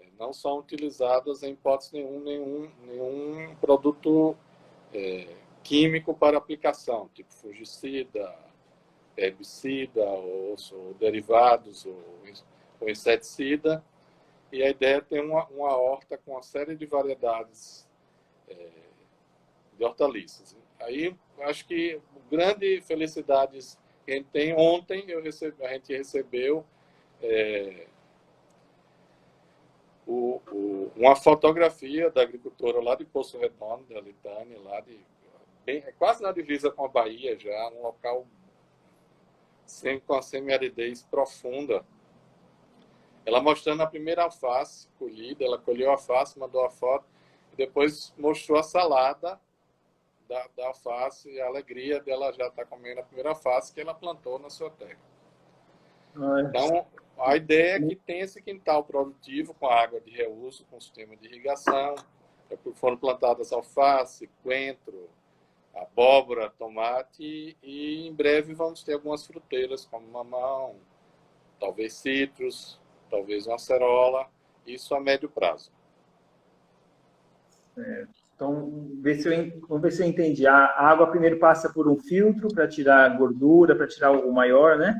é, 0.00 0.06
não 0.18 0.32
são 0.32 0.58
utilizadas 0.58 1.42
em 1.42 1.52
hipótese 1.52 1.92
nenhum, 1.94 2.20
nenhum, 2.20 2.70
nenhum 2.84 3.54
produto 3.56 4.36
é, 4.92 5.28
químico 5.62 6.12
para 6.12 6.36
aplicação, 6.36 7.08
tipo 7.14 7.32
fungicida, 7.32 8.34
herbicida, 9.16 10.04
ou, 10.04 10.56
ou 10.72 10.94
derivados, 10.94 11.86
ou, 11.86 12.04
ou, 12.80 12.90
inseticida. 12.90 13.84
E 14.50 14.62
a 14.62 14.68
ideia 14.68 14.96
é 14.96 15.00
ter 15.00 15.20
uma, 15.20 15.46
uma 15.46 15.76
horta 15.76 16.18
com 16.18 16.32
uma 16.32 16.42
série 16.42 16.76
de 16.76 16.86
variedades 16.86 17.88
é, 18.48 18.68
de 19.76 19.84
hortaliças. 19.84 20.56
Aí, 20.80 21.16
acho 21.40 21.66
que 21.66 22.00
grande 22.30 22.80
felicidades 22.82 23.78
tem 24.32 24.54
ontem 24.54 25.04
eu 25.08 25.22
recebi, 25.22 25.64
a 25.64 25.72
gente 25.72 25.96
recebeu 25.96 26.64
é, 27.22 27.86
o, 30.06 30.40
o, 30.52 30.92
uma 30.96 31.16
fotografia 31.16 32.10
da 32.10 32.22
agricultora 32.22 32.82
lá 32.82 32.94
de 32.94 33.04
Poço 33.04 33.38
Redondo, 33.38 33.84
da 33.92 34.00
Litânia, 34.00 34.58
lá 34.60 34.80
de 34.80 34.98
bem, 35.64 35.82
é 35.86 35.92
quase 35.92 36.22
na 36.22 36.30
divisa 36.30 36.70
com 36.70 36.84
a 36.84 36.88
Bahia 36.88 37.38
já, 37.38 37.70
um 37.70 37.82
local 37.82 38.26
sem, 39.64 39.98
com 40.00 40.14
a 40.14 40.22
semi-aridez 40.22 41.02
profunda. 41.02 41.84
Ela 43.24 43.40
mostrando 43.40 43.82
a 43.82 43.86
primeira 43.86 44.24
alface 44.24 44.86
colhida, 44.98 45.44
ela 45.44 45.58
colheu 45.58 45.88
a 45.88 45.92
alface, 45.92 46.38
mandou 46.38 46.62
a 46.64 46.70
foto, 46.70 47.06
e 47.52 47.56
depois 47.56 48.12
mostrou 48.18 48.58
a 48.58 48.62
salada 48.62 49.40
da, 50.28 50.48
da 50.56 50.66
alface 50.66 51.30
e 51.30 51.40
a 51.40 51.46
alegria 51.46 52.00
dela 52.00 52.32
já 52.32 52.46
estar 52.46 52.64
tá 52.64 52.64
comendo 52.64 53.00
a 53.00 53.04
primeira 53.04 53.30
alface 53.30 53.72
que 53.72 53.80
ela 53.80 53.94
plantou 53.94 54.38
na 54.38 54.50
sua 54.50 54.70
terra. 54.70 54.98
Então, 56.48 56.86
a 57.18 57.36
ideia 57.36 57.76
é 57.76 57.80
que 57.80 57.96
tem 57.96 58.20
esse 58.20 58.40
quintal 58.40 58.84
produtivo 58.84 59.54
com 59.54 59.66
água 59.66 60.00
de 60.00 60.10
reuso, 60.10 60.64
com 60.66 60.80
sistema 60.80 61.16
de 61.16 61.26
irrigação. 61.26 61.94
Foram 62.74 62.96
plantadas 62.96 63.52
alface, 63.52 64.30
coentro, 64.42 65.08
abóbora, 65.74 66.50
tomate 66.50 67.56
e 67.62 68.06
em 68.06 68.12
breve 68.12 68.54
vamos 68.54 68.84
ter 68.84 68.94
algumas 68.94 69.26
fruteiras 69.26 69.84
como 69.84 70.06
mamão, 70.06 70.76
talvez 71.58 71.94
citros, 71.94 72.80
talvez 73.10 73.46
uma 73.46 73.56
acerola, 73.56 74.28
isso 74.66 74.94
a 74.94 75.00
médio 75.00 75.28
prazo. 75.28 75.72
Certo. 77.74 78.23
Então, 78.34 78.88
se 79.04 79.28
eu, 79.28 79.62
vamos 79.68 79.82
ver 79.82 79.92
se 79.92 80.02
eu 80.02 80.06
entendi. 80.06 80.46
A 80.46 80.66
água 80.76 81.06
primeiro 81.06 81.38
passa 81.38 81.72
por 81.72 81.88
um 81.88 81.96
filtro 81.96 82.48
para 82.52 82.66
tirar 82.66 83.16
gordura, 83.16 83.76
para 83.76 83.86
tirar 83.86 84.10
o 84.10 84.32
maior, 84.32 84.76
né? 84.76 84.98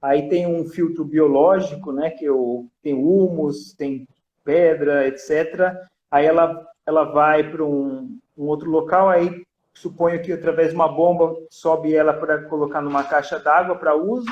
Aí 0.00 0.28
tem 0.28 0.46
um 0.46 0.64
filtro 0.68 1.04
biológico, 1.04 1.92
né? 1.92 2.10
Que 2.10 2.24
eu, 2.24 2.66
tem 2.82 2.94
humus, 2.94 3.72
tem 3.72 4.06
pedra, 4.44 5.06
etc. 5.08 5.74
Aí 6.10 6.24
ela, 6.24 6.64
ela 6.86 7.04
vai 7.04 7.50
para 7.50 7.64
um, 7.64 8.18
um 8.38 8.44
outro 8.44 8.70
local, 8.70 9.08
aí 9.08 9.44
suponho 9.74 10.22
que 10.22 10.32
através 10.32 10.70
de 10.70 10.74
uma 10.74 10.88
bomba 10.88 11.36
sobe 11.50 11.94
ela 11.94 12.14
para 12.14 12.44
colocar 12.44 12.80
numa 12.80 13.04
caixa 13.04 13.38
d'água 13.38 13.76
para 13.76 13.94
uso, 13.94 14.30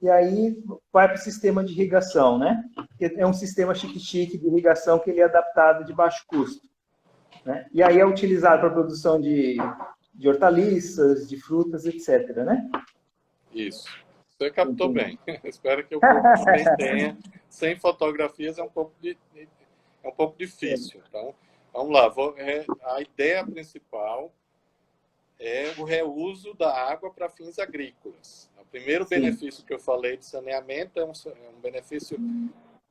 e 0.00 0.08
aí 0.08 0.56
vai 0.92 1.06
para 1.06 1.16
o 1.16 1.20
sistema 1.20 1.62
de 1.62 1.72
irrigação, 1.72 2.38
né? 2.38 2.64
É 3.00 3.26
um 3.26 3.32
sistema 3.32 3.74
chique-chique 3.74 4.38
de 4.38 4.46
irrigação 4.46 4.98
que 4.98 5.10
ele 5.10 5.20
é 5.20 5.24
adaptado 5.24 5.84
de 5.84 5.92
baixo 5.92 6.24
custo. 6.26 6.71
Né? 7.44 7.66
E 7.72 7.82
aí 7.82 7.98
é 7.98 8.06
utilizado 8.06 8.60
para 8.60 8.70
produção 8.70 9.20
de, 9.20 9.56
de 10.14 10.28
hortaliças, 10.28 11.28
de 11.28 11.36
frutas, 11.36 11.86
etc. 11.86 12.36
Né? 12.36 12.70
Isso. 13.52 13.88
Você 14.28 14.50
captou 14.50 14.90
Entendi. 14.90 15.18
bem. 15.26 15.40
Espero 15.44 15.86
que 15.86 15.94
o 15.94 16.00
público 16.00 16.76
tenha. 16.76 17.18
Sem 17.48 17.76
fotografias 17.76 18.58
é 18.58 18.62
um 18.62 18.68
pouco, 18.68 18.92
de, 19.00 19.16
é 19.36 20.08
um 20.08 20.12
pouco 20.12 20.36
difícil. 20.38 21.02
Então, 21.08 21.34
vamos 21.72 21.92
lá. 21.92 22.08
Vou, 22.08 22.34
é, 22.38 22.64
a 22.82 23.00
ideia 23.00 23.44
principal 23.44 24.32
é 25.38 25.72
o 25.76 25.84
reuso 25.84 26.54
da 26.54 26.72
água 26.72 27.12
para 27.12 27.28
fins 27.28 27.58
agrícolas. 27.58 28.48
O 28.60 28.64
primeiro 28.66 29.04
Sim. 29.04 29.16
benefício 29.16 29.64
que 29.64 29.74
eu 29.74 29.78
falei 29.78 30.16
de 30.16 30.24
saneamento 30.24 30.98
é 30.98 31.04
um, 31.04 31.12
é 31.26 31.48
um 31.56 31.60
benefício 31.60 32.16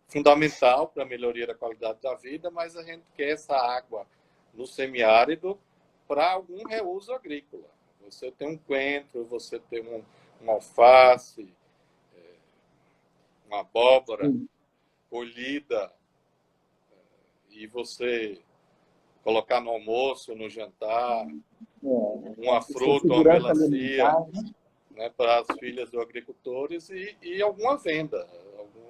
fundamental 0.08 0.90
para 0.90 1.04
a 1.04 1.06
melhoria 1.06 1.48
da 1.48 1.56
qualidade 1.56 2.00
da 2.02 2.14
vida, 2.16 2.52
mas 2.52 2.76
a 2.76 2.84
gente 2.84 3.04
quer 3.16 3.30
essa 3.30 3.56
água 3.56 4.06
no 4.54 4.66
semiárido 4.66 5.58
para 6.08 6.32
algum 6.32 6.64
reuso 6.68 7.14
agrícola. 7.14 7.64
Você 8.02 8.32
tem 8.32 8.50
um 8.50 8.58
coentro, 8.58 9.24
você 9.26 9.60
tem 9.60 9.82
um, 9.82 10.04
uma 10.42 10.54
alface, 10.54 11.48
é, 12.16 12.34
uma 13.48 13.62
abóbora 13.62 14.30
Sim. 14.30 14.48
colhida, 15.10 15.94
é, 16.92 16.96
e 17.52 17.68
você 17.68 18.42
colocar 19.24 19.62
no 19.62 19.70
almoço, 19.70 20.36
no 20.36 20.50
jantar, 20.50 21.28
é. 21.28 21.88
uma 22.38 22.62
fruta, 22.62 23.14
uma 23.14 23.24
melancia, 23.24 24.12
né, 24.92 25.10
para 25.10 25.40
as 25.40 25.48
filhas 25.60 25.90
dos 25.90 26.02
agricultores 26.02 26.90
e, 26.90 27.16
e 27.22 27.42
alguma 27.42 27.78
venda. 27.78 28.28
Algum, 28.58 28.82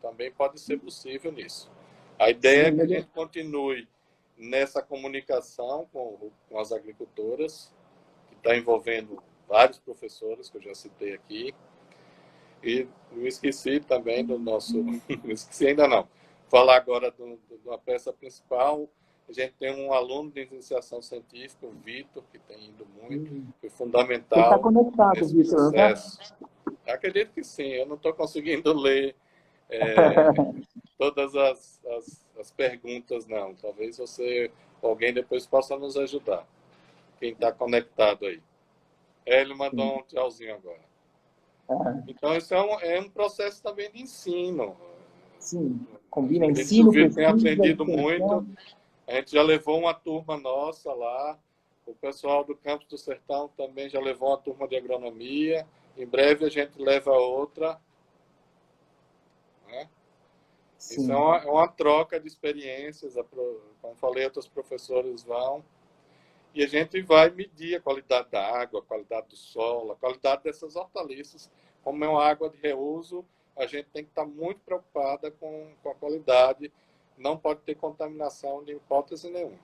também 0.00 0.30
pode 0.30 0.58
ser 0.60 0.78
possível 0.78 1.32
nisso. 1.32 1.70
A 2.18 2.30
ideia 2.30 2.66
Sim, 2.66 2.70
é 2.70 2.74
que 2.74 2.80
a 2.80 2.86
gente 2.86 3.08
continue 3.08 3.88
nessa 4.40 4.82
comunicação 4.82 5.86
com, 5.92 6.30
com 6.48 6.58
as 6.58 6.72
agricultoras, 6.72 7.72
que 8.28 8.36
está 8.36 8.56
envolvendo 8.56 9.22
vários 9.46 9.78
professores, 9.78 10.48
que 10.48 10.56
eu 10.56 10.62
já 10.62 10.74
citei 10.74 11.12
aqui. 11.12 11.54
E 12.62 12.88
não 13.12 13.26
esqueci 13.26 13.80
também 13.80 14.24
do 14.24 14.38
nosso. 14.38 14.82
Não 14.82 15.30
esqueci 15.30 15.68
ainda 15.68 15.88
não. 15.88 16.06
Falar 16.48 16.76
agora 16.76 17.10
do, 17.10 17.38
do, 17.48 17.58
da 17.64 17.78
peça 17.78 18.12
principal. 18.12 18.88
A 19.28 19.32
gente 19.32 19.54
tem 19.58 19.72
um 19.72 19.92
aluno 19.92 20.30
de 20.30 20.42
iniciação 20.42 21.00
científica, 21.00 21.64
o 21.64 21.70
Vitor, 21.70 22.22
que 22.32 22.38
tem 22.38 22.68
ido 22.68 22.86
muito, 23.00 23.32
hum. 23.32 23.46
foi 23.60 23.70
fundamental. 23.70 24.40
Está 24.40 24.58
conectado, 24.58 25.26
Vitor, 25.26 25.72
né? 25.72 25.94
Acredito 26.86 27.32
que 27.32 27.44
sim. 27.44 27.68
Eu 27.68 27.86
não 27.86 27.96
estou 27.96 28.12
conseguindo 28.12 28.72
ler 28.78 29.14
é, 29.70 29.84
todas 31.00 31.34
as, 31.34 31.80
as, 31.96 32.26
as, 32.38 32.50
perguntas, 32.50 33.26
não. 33.26 33.54
Talvez 33.54 33.96
você, 33.96 34.50
alguém 34.82 35.14
depois 35.14 35.46
possa 35.46 35.74
nos 35.78 35.96
ajudar. 35.96 36.46
Quem 37.18 37.32
está 37.32 37.50
conectado 37.50 38.26
aí. 38.26 38.42
É, 39.24 39.40
ele 39.40 39.54
mandou 39.54 40.00
um 40.00 40.02
tchauzinho 40.02 40.54
agora. 40.54 40.90
Ah. 41.70 42.02
Então, 42.06 42.36
isso 42.36 42.52
é 42.52 42.60
um, 42.60 42.80
é 42.80 43.00
um 43.00 43.08
processo 43.08 43.62
também 43.62 43.90
de 43.90 44.02
ensino. 44.02 44.76
Sim, 45.38 45.80
combina 46.10 46.44
ensino. 46.44 46.90
A 46.90 46.94
gente 46.94 47.14
tem 47.14 47.24
aprendido 47.24 47.86
muito. 47.86 48.46
A 49.08 49.14
gente 49.14 49.32
já 49.32 49.42
levou 49.42 49.78
uma 49.78 49.94
turma 49.94 50.36
nossa 50.36 50.92
lá. 50.92 51.38
O 51.86 51.94
pessoal 51.94 52.44
do 52.44 52.54
Campus 52.54 52.86
do 52.88 52.98
Sertão 52.98 53.48
também 53.56 53.88
já 53.88 53.98
levou 54.00 54.28
uma 54.28 54.38
turma 54.38 54.68
de 54.68 54.76
agronomia. 54.76 55.66
Em 55.96 56.06
breve 56.06 56.44
a 56.44 56.50
gente 56.50 56.78
leva 56.78 57.10
outra. 57.12 57.80
Né? 60.80 60.96
Isso 60.96 61.12
é 61.12 61.16
uma, 61.16 61.36
é 61.36 61.46
uma, 61.46 61.68
troca 61.68 62.18
de 62.18 62.26
experiências. 62.26 63.14
Como 63.80 63.94
falei, 63.96 64.24
outros 64.24 64.48
professores 64.48 65.22
vão. 65.22 65.62
E 66.54 66.64
a 66.64 66.66
gente 66.66 67.00
vai 67.02 67.30
medir 67.30 67.76
a 67.76 67.80
qualidade 67.80 68.28
da 68.30 68.42
água, 68.42 68.80
a 68.80 68.82
qualidade 68.82 69.28
do 69.28 69.36
solo, 69.36 69.92
a 69.92 69.96
qualidade 69.96 70.42
dessas 70.42 70.74
hortaliças. 70.74 71.50
Como 71.84 72.04
é 72.04 72.08
uma 72.08 72.24
água 72.24 72.50
de 72.50 72.58
reuso, 72.58 73.24
a 73.56 73.66
gente 73.66 73.88
tem 73.92 74.02
que 74.02 74.10
estar 74.10 74.26
muito 74.26 74.60
preocupada 74.60 75.30
com, 75.30 75.68
com 75.82 75.90
a 75.90 75.94
qualidade. 75.94 76.72
Não 77.16 77.36
pode 77.36 77.60
ter 77.60 77.74
contaminação 77.74 78.64
de 78.64 78.72
hipótese 78.72 79.30
nenhuma. 79.30 79.58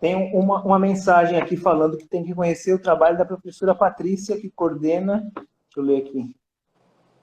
Tem 0.00 0.14
uma, 0.34 0.62
uma 0.62 0.78
mensagem 0.78 1.38
aqui 1.38 1.56
falando 1.56 1.96
que 1.96 2.06
tem 2.06 2.24
que 2.24 2.34
conhecer 2.34 2.72
o 2.72 2.78
trabalho 2.78 3.18
da 3.18 3.24
professora 3.24 3.74
Patrícia, 3.74 4.38
que 4.38 4.50
coordena. 4.50 5.30
Deixa 5.34 5.78
eu 5.78 5.82
ler 5.82 5.98
aqui. 5.98 6.36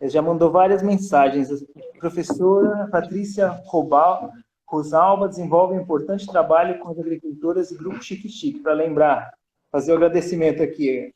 Ele 0.01 0.09
já 0.09 0.21
mandou 0.21 0.49
várias 0.49 0.81
mensagens. 0.81 1.51
A 1.51 1.99
professora 1.99 2.87
Patrícia 2.91 3.47
Robal, 3.65 4.31
Rosalba 4.65 5.27
desenvolve 5.27 5.75
um 5.75 5.81
importante 5.81 6.25
trabalho 6.25 6.79
com 6.79 6.89
as 6.89 6.97
agricultoras 6.97 7.69
e 7.69 7.77
grupo 7.77 8.01
Chique 8.01 8.27
Chique, 8.27 8.59
para 8.59 8.73
lembrar, 8.73 9.31
fazer 9.71 9.91
o 9.91 9.95
agradecimento 9.95 10.63
aqui. 10.63 11.13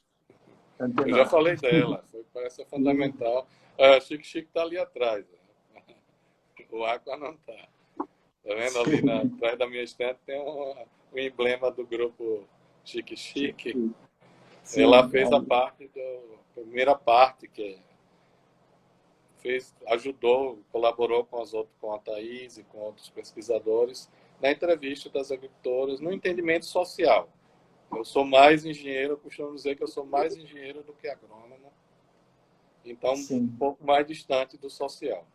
Eu 0.79 1.15
já 1.15 1.25
falei 1.25 1.55
dela, 1.55 2.03
foi, 2.11 2.23
parece 2.31 2.63
fundamental. 2.65 3.47
A 3.79 3.99
Chique 3.99 4.27
Chique 4.27 4.47
está 4.47 4.61
ali 4.61 4.77
atrás. 4.77 5.25
Né? 5.25 5.81
O 6.71 6.83
Aqua 6.83 7.17
não 7.17 7.31
está. 7.31 7.53
Está 8.43 8.55
vendo 8.55 8.79
ali 8.79 9.01
na, 9.01 9.21
atrás 9.21 9.57
da 9.57 9.67
minha 9.67 9.81
estante 9.81 10.19
tem 10.25 10.39
um, 10.39 10.75
um, 11.13 11.17
emblema 11.17 11.71
do 11.71 11.87
grupo 11.87 12.43
Chique 12.83 13.17
Chique. 13.17 13.91
Sim, 14.61 14.83
Ela 14.83 15.09
fez 15.09 15.31
a 15.31 15.41
parte, 15.41 15.87
do, 15.87 15.99
a 15.99 16.61
primeira 16.61 16.93
parte, 16.93 17.47
que 17.47 17.63
é 17.63 17.94
fez, 19.45 19.75
ajudou, 19.89 20.59
colaborou 20.71 21.23
com 21.23 21.39
as 21.39 21.53
outras, 21.53 21.75
com 21.79 21.93
a 21.93 21.99
Thaís 21.99 22.57
e 22.57 22.63
com 22.63 22.79
outros 22.79 23.11
pesquisadores 23.11 24.09
na 24.41 24.49
entrevista 24.49 25.07
das 25.07 25.31
agricultoras 25.31 25.99
no 25.99 26.11
entendimento 26.11 26.65
social. 26.65 27.29
Eu 27.95 28.03
sou 28.03 28.25
mais 28.25 28.65
engenheiro, 28.65 29.13
eu 29.13 29.17
costumo 29.17 29.53
dizer 29.53 29.75
que 29.75 29.83
eu 29.83 29.87
sou 29.87 30.03
mais 30.03 30.35
engenheiro 30.35 30.81
do 30.81 30.93
que 30.93 31.07
agrônomo, 31.07 31.71
então 32.83 33.15
Sim. 33.15 33.41
um 33.41 33.55
pouco 33.55 33.85
mais 33.85 34.07
distante 34.07 34.57
do 34.57 34.67
social. 34.67 35.27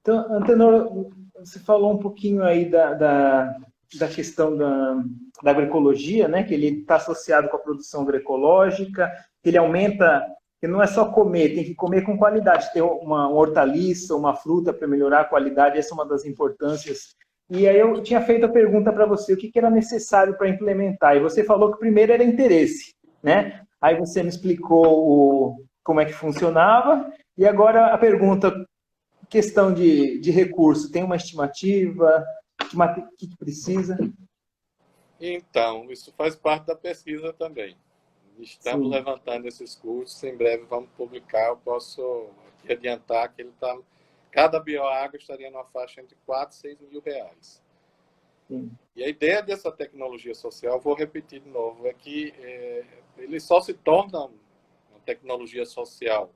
Então, 0.00 0.32
Antenor, 0.32 1.10
você 1.38 1.60
falou 1.60 1.92
um 1.92 1.98
pouquinho 1.98 2.42
aí 2.42 2.70
da, 2.70 2.94
da, 2.94 3.60
da 3.98 4.08
questão 4.08 4.56
da, 4.56 4.94
da 5.42 5.50
agroecologia, 5.50 6.26
né? 6.26 6.42
que 6.42 6.54
ele 6.54 6.80
está 6.80 6.96
associado 6.96 7.50
com 7.50 7.56
a 7.56 7.60
produção 7.60 8.00
agroecológica, 8.00 9.12
que 9.42 9.50
ele 9.50 9.58
aumenta 9.58 10.26
que 10.62 10.68
não 10.68 10.80
é 10.80 10.86
só 10.86 11.06
comer, 11.06 11.56
tem 11.56 11.64
que 11.64 11.74
comer 11.74 12.02
com 12.02 12.16
qualidade, 12.16 12.72
ter 12.72 12.82
uma, 12.82 13.28
hortaliça, 13.28 14.14
uma 14.14 14.36
fruta 14.36 14.72
para 14.72 14.86
melhorar 14.86 15.22
a 15.22 15.24
qualidade, 15.24 15.76
essa 15.76 15.92
é 15.92 15.94
uma 15.94 16.06
das 16.06 16.24
importâncias. 16.24 17.16
E 17.50 17.66
aí 17.66 17.76
eu 17.76 18.00
tinha 18.00 18.20
feito 18.20 18.46
a 18.46 18.48
pergunta 18.48 18.92
para 18.92 19.04
você, 19.04 19.32
o 19.32 19.36
que, 19.36 19.50
que 19.50 19.58
era 19.58 19.68
necessário 19.68 20.38
para 20.38 20.48
implementar? 20.48 21.16
E 21.16 21.20
você 21.20 21.42
falou 21.42 21.72
que 21.72 21.80
primeiro 21.80 22.12
era 22.12 22.22
interesse, 22.22 22.94
né? 23.20 23.62
Aí 23.80 23.98
você 23.98 24.22
me 24.22 24.28
explicou 24.28 24.86
o, 24.86 25.64
como 25.82 26.00
é 26.00 26.04
que 26.04 26.12
funcionava, 26.12 27.12
e 27.36 27.44
agora 27.44 27.86
a 27.86 27.98
pergunta, 27.98 28.54
questão 29.28 29.74
de, 29.74 30.20
de 30.20 30.30
recurso, 30.30 30.92
tem 30.92 31.02
uma 31.02 31.16
estimativa? 31.16 32.24
O 32.72 33.16
que, 33.18 33.26
que 33.26 33.36
precisa? 33.36 33.98
Então, 35.20 35.90
isso 35.90 36.14
faz 36.16 36.36
parte 36.36 36.66
da 36.66 36.76
pesquisa 36.76 37.32
também. 37.32 37.76
Estamos 38.42 38.88
Sim. 38.88 38.94
levantando 38.94 39.46
esses 39.46 39.74
cursos, 39.76 40.22
em 40.24 40.36
breve 40.36 40.64
vamos 40.64 40.90
publicar. 40.96 41.48
Eu 41.48 41.56
posso 41.56 42.30
adiantar 42.68 43.32
que 43.32 43.42
ele 43.42 43.50
está. 43.50 43.78
Cada 44.30 44.58
bioágua 44.58 45.16
estaria 45.16 45.50
numa 45.50 45.64
faixa 45.66 46.00
entre 46.00 46.16
4 46.26 46.56
e 46.56 46.60
6 46.60 46.80
mil 46.80 47.00
reais. 47.00 47.62
Sim. 48.48 48.70
E 48.96 49.04
a 49.04 49.08
ideia 49.08 49.42
dessa 49.42 49.70
tecnologia 49.70 50.34
social, 50.34 50.80
vou 50.80 50.94
repetir 50.94 51.40
de 51.40 51.48
novo, 51.48 51.86
é 51.86 51.92
que 51.92 52.34
é, 52.38 52.84
ele 53.18 53.38
só 53.38 53.60
se 53.60 53.74
torna 53.74 54.24
uma 54.24 55.00
tecnologia 55.06 55.64
social 55.64 56.30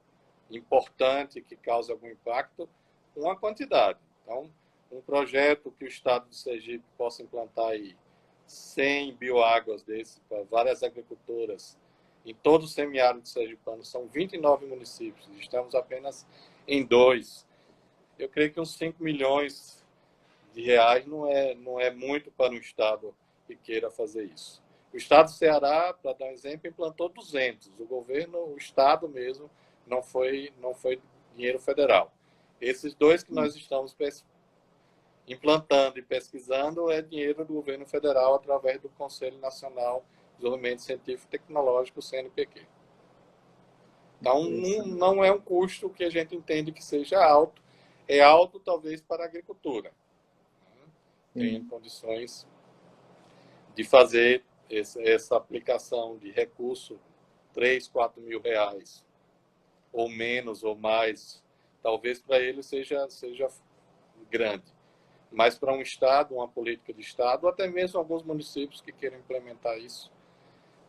importante, 0.50 1.40
que 1.40 1.56
causa 1.56 1.92
algum 1.92 2.08
impacto, 2.08 2.68
com 3.14 3.28
a 3.28 3.36
quantidade. 3.36 3.98
Então, 4.22 4.50
um 4.92 5.00
projeto 5.00 5.72
que 5.72 5.84
o 5.84 5.88
Estado 5.88 6.28
de 6.28 6.36
Sergipe 6.36 6.84
possa 6.96 7.22
implantar 7.22 7.68
aí 7.68 7.96
100 8.46 9.16
bioáguas 9.16 9.82
desses 9.82 10.20
para 10.28 10.44
várias 10.44 10.82
agricultoras 10.82 11.76
em 12.26 12.34
todo 12.34 12.64
o 12.64 12.68
semiárido 12.68 13.26
sergipano 13.26 13.84
são 13.84 14.06
29 14.08 14.66
municípios, 14.66 15.28
estamos 15.38 15.74
apenas 15.74 16.26
em 16.66 16.84
dois. 16.84 17.46
Eu 18.18 18.28
creio 18.28 18.52
que 18.52 18.60
uns 18.60 18.74
5 18.76 19.02
milhões 19.02 19.84
de 20.52 20.62
reais 20.62 21.06
não 21.06 21.30
é, 21.30 21.54
não 21.54 21.78
é 21.78 21.90
muito 21.90 22.30
para 22.32 22.52
um 22.52 22.56
Estado 22.56 23.14
que 23.46 23.54
queira 23.54 23.90
fazer 23.90 24.24
isso. 24.24 24.60
O 24.92 24.96
Estado 24.96 25.26
do 25.26 25.32
Ceará, 25.32 25.92
para 25.92 26.14
dar 26.14 26.24
um 26.26 26.32
exemplo, 26.32 26.68
implantou 26.68 27.08
200. 27.10 27.70
O 27.78 27.84
governo, 27.84 28.38
o 28.38 28.56
Estado 28.56 29.08
mesmo, 29.08 29.48
não 29.86 30.02
foi, 30.02 30.52
não 30.60 30.74
foi 30.74 31.00
dinheiro 31.34 31.58
federal. 31.60 32.12
Esses 32.60 32.94
dois 32.94 33.22
que 33.22 33.32
nós 33.32 33.54
estamos 33.54 33.94
implantando 35.28 35.98
e 35.98 36.02
pesquisando 36.02 36.90
é 36.90 37.02
dinheiro 37.02 37.44
do 37.44 37.52
governo 37.52 37.86
federal 37.86 38.34
através 38.34 38.80
do 38.80 38.88
Conselho 38.88 39.38
Nacional 39.38 40.04
Desenvolvimento 40.36 40.82
Científico 40.82 41.26
e 41.26 41.38
Tecnológico, 41.38 42.02
CNPq. 42.02 42.66
Então, 44.20 44.44
não 44.48 45.24
é 45.24 45.30
um 45.30 45.40
custo 45.40 45.90
que 45.90 46.04
a 46.04 46.10
gente 46.10 46.34
entende 46.34 46.72
que 46.72 46.82
seja 46.82 47.22
alto, 47.22 47.62
é 48.08 48.20
alto 48.20 48.58
talvez 48.58 49.00
para 49.00 49.24
a 49.24 49.26
agricultura. 49.26 49.92
Tem 51.34 51.62
condições 51.64 52.46
de 53.74 53.84
fazer 53.84 54.42
essa 54.70 55.36
aplicação 55.36 56.16
de 56.16 56.30
recurso 56.30 56.98
3, 57.52 57.88
4 57.88 58.22
mil 58.22 58.40
reais, 58.40 59.04
ou 59.92 60.08
menos 60.08 60.64
ou 60.64 60.74
mais, 60.74 61.44
talvez 61.82 62.20
para 62.20 62.38
ele 62.38 62.62
seja, 62.62 63.08
seja 63.10 63.48
grande. 64.30 64.64
Mas 65.30 65.58
para 65.58 65.74
um 65.74 65.82
Estado, 65.82 66.34
uma 66.34 66.48
política 66.48 66.92
de 66.92 67.02
Estado, 67.02 67.44
ou 67.44 67.50
até 67.50 67.68
mesmo 67.68 67.98
alguns 67.98 68.22
municípios 68.22 68.80
que 68.80 68.92
queiram 68.92 69.18
implementar 69.18 69.78
isso, 69.78 70.10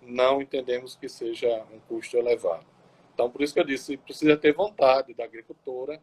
não 0.02 0.42
entendemos 0.42 0.96
que 0.96 1.10
seja 1.10 1.66
um 1.72 1.80
custo 1.80 2.18
elevado. 2.18 2.66
Então, 3.14 3.30
por 3.30 3.42
isso 3.42 3.54
que 3.54 3.60
eu 3.60 3.66
disse, 3.66 3.98
precisa 3.98 4.38
ter 4.38 4.54
vontade 4.54 5.14
da 5.14 5.24
agricultora. 5.24 6.02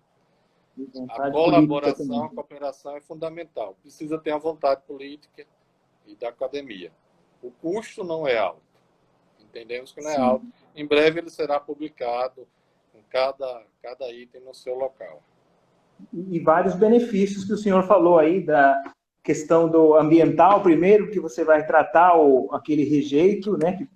A 1.11 1.31
colaboração, 1.31 2.25
a 2.25 2.29
cooperação 2.29 2.97
é 2.97 3.01
fundamental. 3.01 3.77
Precisa 3.81 4.19
ter 4.19 4.33
a 4.33 4.39
vontade 4.39 4.83
política 4.83 5.47
e 6.07 6.17
da 6.17 6.31
academia. 6.31 6.91
O 7.43 7.51
custo 7.51 8.03
não 8.03 8.27
é 8.27 8.37
alto. 8.37 8.63
entendemos 9.41 9.93
que 9.93 10.01
não 10.01 10.11
é 10.11 10.15
Sim. 10.15 10.21
alto. 10.21 10.47
Em 10.75 10.87
breve 10.87 11.21
ele 11.21 11.31
será 11.31 11.61
publicado 11.61 12.49
com 12.93 13.01
cada, 13.09 13.65
cada 13.81 14.11
item 14.11 14.41
no 14.41 14.53
seu 14.53 14.75
local. 14.75 15.23
E 16.13 16.41
vários 16.41 16.75
benefícios 16.75 17.45
que 17.45 17.53
o 17.53 17.57
senhor 17.57 17.87
falou 17.87 18.19
aí 18.19 18.45
da 18.45 18.93
questão 19.25 19.69
do 19.69 19.95
ambiental, 19.95 20.63
primeiro, 20.63 21.11
que 21.11 21.19
você 21.19 21.43
vai 21.43 21.67
tratar 21.67 22.15
o, 22.17 22.51
aquele 22.53 22.85
rejeito, 22.85 23.57
né, 23.57 23.73
que, 23.73 23.89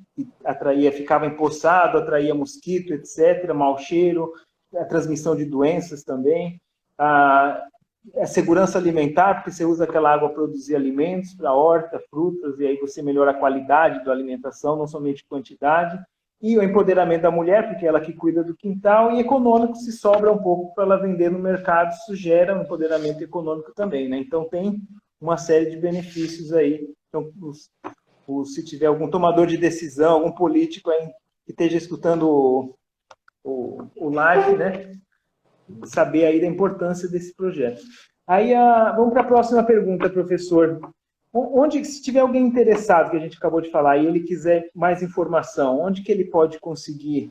atraía, 0.44 0.90
ficava 0.90 1.26
empoçado, 1.26 1.98
atraía 1.98 2.34
mosquito, 2.34 2.92
etc., 2.94 3.52
mau 3.54 3.78
cheiro, 3.78 4.32
a 4.74 4.84
transmissão 4.84 5.36
de 5.36 5.44
doenças 5.44 6.02
também. 6.02 6.60
A, 6.98 7.62
a 8.16 8.26
segurança 8.26 8.78
alimentar, 8.78 9.34
porque 9.34 9.52
você 9.52 9.64
usa 9.64 9.84
aquela 9.84 10.12
água 10.12 10.28
para 10.28 10.36
produzir 10.36 10.74
alimentos, 10.74 11.34
para 11.34 11.52
horta, 11.52 12.00
frutas, 12.10 12.58
e 12.58 12.66
aí 12.66 12.76
você 12.78 13.02
melhora 13.02 13.32
a 13.32 13.38
qualidade 13.38 14.02
da 14.04 14.10
alimentação, 14.10 14.76
não 14.76 14.86
somente 14.86 15.26
quantidade. 15.28 16.00
E 16.40 16.56
o 16.56 16.62
empoderamento 16.62 17.22
da 17.22 17.30
mulher, 17.30 17.68
porque 17.68 17.84
é 17.84 17.88
ela 17.88 18.00
que 18.00 18.12
cuida 18.14 18.42
do 18.42 18.56
quintal, 18.56 19.12
e 19.12 19.20
econômico, 19.20 19.74
se 19.76 19.92
sobra 19.92 20.32
um 20.32 20.38
pouco 20.38 20.74
para 20.74 20.84
ela 20.84 20.96
vender 20.96 21.30
no 21.30 21.38
mercado, 21.38 21.92
isso 21.92 22.16
gera 22.16 22.56
um 22.56 22.62
empoderamento 22.62 23.22
econômico 23.22 23.72
também. 23.74 24.08
Né? 24.08 24.18
Então, 24.18 24.48
tem 24.48 24.80
uma 25.20 25.36
série 25.36 25.70
de 25.70 25.76
benefícios 25.76 26.52
aí. 26.52 26.88
Então, 27.08 27.32
os, 27.40 27.70
os, 28.26 28.54
se 28.54 28.64
tiver 28.64 28.86
algum 28.86 29.10
tomador 29.10 29.46
de 29.46 29.56
decisão, 29.56 30.14
algum 30.14 30.32
político 30.32 30.90
aí 30.90 31.08
que 31.44 31.52
esteja 31.52 31.76
escutando 31.76 32.28
o, 32.28 32.74
o, 33.44 33.88
o 33.96 34.10
live, 34.10 34.56
né? 34.56 34.98
saber 35.84 36.24
aí 36.24 36.40
da 36.40 36.46
importância 36.46 37.08
desse 37.08 37.34
projeto. 37.34 37.82
Aí, 38.26 38.54
a, 38.54 38.92
vamos 38.92 39.12
para 39.12 39.22
a 39.22 39.26
próxima 39.26 39.62
pergunta, 39.64 40.10
professor. 40.10 40.80
Onde, 41.32 41.84
se 41.84 42.02
tiver 42.02 42.20
alguém 42.20 42.46
interessado, 42.46 43.10
que 43.10 43.16
a 43.16 43.20
gente 43.20 43.36
acabou 43.36 43.60
de 43.60 43.70
falar, 43.70 43.98
e 43.98 44.06
ele 44.06 44.20
quiser 44.20 44.70
mais 44.74 45.02
informação, 45.02 45.80
onde 45.80 46.02
que 46.02 46.10
ele 46.10 46.24
pode 46.24 46.58
conseguir? 46.58 47.30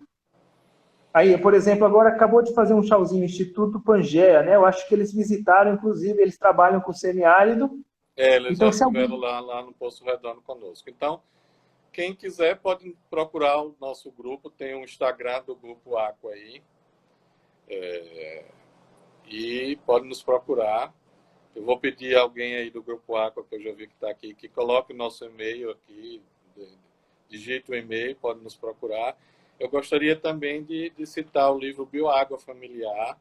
Aí, 1.13 1.37
por 1.37 1.53
exemplo, 1.53 1.85
agora 1.85 2.09
acabou 2.09 2.43
de 2.43 2.53
fazer 2.53 2.73
um 2.73 2.83
chauzinho 2.83 3.25
Instituto 3.25 3.79
Pangea, 3.79 4.43
né? 4.43 4.55
Eu 4.55 4.65
acho 4.65 4.87
que 4.87 4.93
eles 4.93 5.13
visitaram, 5.13 5.73
inclusive, 5.73 6.21
eles 6.21 6.37
trabalham 6.37 6.79
com 6.79 6.93
semiárido. 6.93 7.83
É, 8.15 8.35
eles 8.35 8.53
então, 8.53 8.71
já 8.71 8.85
estiveram 8.85 9.15
alguém... 9.15 9.29
lá, 9.29 9.39
lá 9.39 9.61
no 9.63 9.73
Poço 9.73 10.03
Redondo 10.03 10.41
conosco. 10.41 10.89
Então, 10.89 11.21
quem 11.91 12.13
quiser 12.13 12.59
pode 12.59 12.95
procurar 13.09 13.61
o 13.63 13.75
nosso 13.79 14.11
grupo, 14.11 14.49
tem 14.49 14.75
um 14.75 14.83
Instagram 14.83 15.43
do 15.43 15.55
Grupo 15.55 15.97
Aqua 15.97 16.31
aí, 16.31 16.61
é, 17.67 18.45
e 19.27 19.75
pode 19.85 20.07
nos 20.07 20.21
procurar. 20.21 20.93
Eu 21.55 21.63
vou 21.63 21.79
pedir 21.79 22.15
a 22.15 22.21
alguém 22.21 22.55
aí 22.55 22.69
do 22.69 22.83
Grupo 22.83 23.15
Aqua, 23.15 23.43
que 23.43 23.55
eu 23.55 23.61
já 23.61 23.71
vi 23.71 23.87
que 23.87 23.93
está 23.93 24.11
aqui, 24.11 24.35
que 24.35 24.47
coloque 24.47 24.93
o 24.93 24.95
nosso 24.95 25.25
e-mail 25.25 25.71
aqui, 25.71 26.21
digite 27.27 27.71
o 27.71 27.75
e-mail, 27.75 28.15
pode 28.15 28.41
nos 28.41 28.55
procurar. 28.55 29.17
Eu 29.59 29.69
gostaria 29.69 30.15
também 30.15 30.63
de, 30.63 30.91
de 30.91 31.05
citar 31.05 31.51
o 31.51 31.57
livro 31.57 31.85
Bioágua 31.85 32.37
Familiar, 32.37 33.19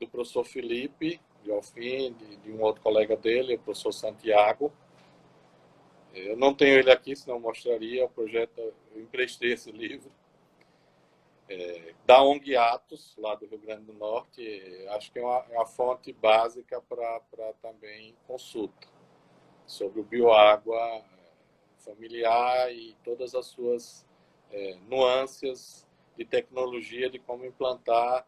do 0.00 0.08
professor 0.08 0.44
Felipe 0.44 1.20
de 1.42 1.50
de, 1.50 2.36
de, 2.36 2.52
um 2.52 2.62
outro 2.62 2.82
colega 2.82 3.16
dele, 3.16 3.54
o 3.54 3.58
professor 3.58 3.92
Santiago. 3.92 4.72
Eu 6.12 6.36
não 6.36 6.52
tenho 6.52 6.78
ele 6.78 6.90
aqui, 6.90 7.14
senão 7.14 7.38
mostraria 7.38 8.04
o 8.04 8.10
projeto, 8.10 8.58
eu 8.58 9.00
emprestei 9.00 9.52
esse 9.52 9.70
livro 9.70 10.10
é, 11.48 11.94
da 12.04 12.22
ONG 12.22 12.56
Atos, 12.56 13.14
lá 13.16 13.34
do 13.34 13.46
Rio 13.46 13.58
Grande 13.58 13.84
do 13.84 13.92
Norte, 13.92 14.86
acho 14.90 15.12
que 15.12 15.18
é 15.18 15.22
uma, 15.22 15.46
é 15.50 15.56
uma 15.56 15.66
fonte 15.66 16.12
básica 16.12 16.80
para 16.82 17.52
também 17.62 18.14
consulta 18.26 18.88
sobre 19.66 20.00
o 20.00 20.04
bioágua 20.04 21.04
familiar 21.78 22.72
e 22.72 22.96
todas 23.04 23.34
as 23.34 23.46
suas 23.46 24.06
é, 24.52 24.76
nuances 24.88 25.86
de 26.16 26.24
tecnologia 26.24 27.08
de 27.08 27.18
como 27.18 27.44
implantar 27.44 28.26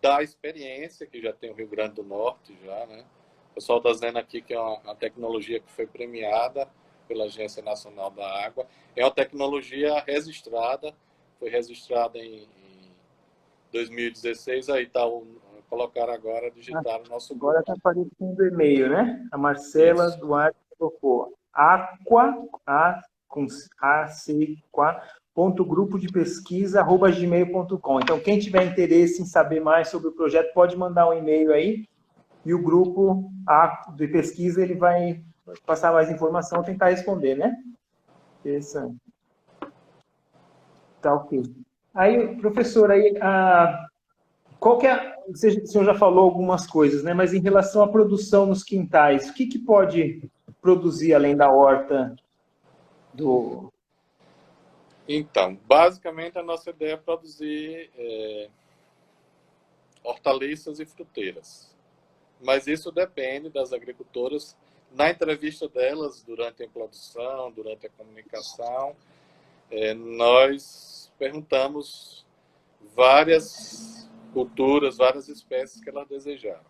da 0.00 0.22
experiência 0.22 1.06
que 1.06 1.20
já 1.20 1.32
tem 1.32 1.50
o 1.50 1.54
Rio 1.54 1.68
Grande 1.68 1.94
do 1.94 2.04
Norte 2.04 2.56
já, 2.64 2.86
né? 2.86 3.04
O 3.50 3.54
pessoal 3.54 3.78
está 3.78 3.90
dizendo 3.90 4.18
aqui 4.18 4.42
que 4.42 4.52
é 4.52 4.60
uma, 4.60 4.78
uma 4.80 4.94
tecnologia 4.94 5.60
que 5.60 5.70
foi 5.70 5.86
premiada 5.86 6.68
pela 7.06 7.24
Agência 7.24 7.62
Nacional 7.62 8.10
da 8.10 8.26
Água. 8.44 8.66
É 8.96 9.04
uma 9.04 9.10
tecnologia 9.10 10.00
registrada 10.00 10.94
foi 11.38 11.50
registrada 11.50 12.18
em, 12.18 12.48
2016, 13.70 14.68
aí 14.70 14.84
está 14.84 15.04
o 15.04 15.26
colocar 15.68 16.08
agora, 16.08 16.48
digitar 16.52 17.00
o 17.00 17.08
nosso 17.08 17.34
Agora 17.34 17.58
está 17.58 17.72
aparecendo 17.72 18.38
o 18.38 18.46
e-mail, 18.46 18.88
né? 18.88 19.26
A 19.32 19.36
Marcela 19.36 20.06
Isso. 20.06 20.18
Duarte 20.20 20.56
colocou 20.78 21.34
aqua, 21.52 22.46
a, 22.64 23.02
com 23.26 23.46
a, 23.80 24.06
c, 24.06 24.56
ponto 24.70 25.00
gmail.com. 27.10 28.00
Então, 28.00 28.20
quem 28.20 28.38
tiver 28.38 28.64
interesse 28.64 29.20
em 29.20 29.26
saber 29.26 29.60
mais 29.60 29.88
sobre 29.88 30.08
o 30.08 30.12
projeto, 30.12 30.52
pode 30.54 30.76
mandar 30.76 31.08
um 31.08 31.12
e-mail 31.12 31.52
aí 31.52 31.86
e 32.44 32.54
o 32.54 32.62
grupo 32.62 33.30
de 33.96 34.06
pesquisa 34.06 34.62
ele 34.62 34.74
vai 34.74 35.22
passar 35.66 35.92
mais 35.92 36.10
informação, 36.10 36.62
tentar 36.62 36.90
responder, 36.90 37.36
né? 37.36 37.56
Interessante. 38.40 38.96
Tá 41.00 41.14
ok. 41.14 41.42
Aí, 41.94 42.36
professor, 42.36 42.90
aí, 42.90 43.16
a, 43.20 43.86
qual 44.58 44.78
que 44.78 44.86
é, 44.86 45.14
o 45.28 45.36
senhor 45.36 45.84
já 45.84 45.94
falou 45.94 46.24
algumas 46.24 46.66
coisas, 46.66 47.02
né? 47.02 47.12
Mas 47.12 47.34
em 47.34 47.40
relação 47.40 47.82
à 47.82 47.88
produção 47.88 48.46
nos 48.46 48.62
quintais, 48.62 49.28
o 49.28 49.34
que, 49.34 49.46
que 49.46 49.58
pode 49.58 50.28
produzir 50.60 51.12
além 51.14 51.36
da 51.36 51.50
horta 51.50 52.16
do... 53.12 53.70
Então, 55.08 55.54
basicamente 55.66 56.38
a 56.38 56.42
nossa 56.42 56.70
ideia 56.70 56.94
é 56.94 56.96
produzir 56.96 57.90
é, 57.96 58.48
hortaliças 60.02 60.80
e 60.80 60.86
fruteiras. 60.86 61.74
Mas 62.40 62.66
isso 62.66 62.90
depende 62.90 63.50
das 63.50 63.72
agricultoras. 63.72 64.56
Na 64.92 65.10
entrevista 65.10 65.68
delas, 65.68 66.22
durante 66.22 66.62
a 66.62 66.68
produção, 66.68 67.50
durante 67.50 67.86
a 67.86 67.90
comunicação, 67.90 68.96
é, 69.70 69.92
nós 69.92 71.12
perguntamos 71.18 72.24
várias 72.94 74.08
culturas, 74.32 74.96
várias 74.96 75.28
espécies 75.28 75.82
que 75.82 75.90
elas 75.90 76.08
desejaram. 76.08 76.64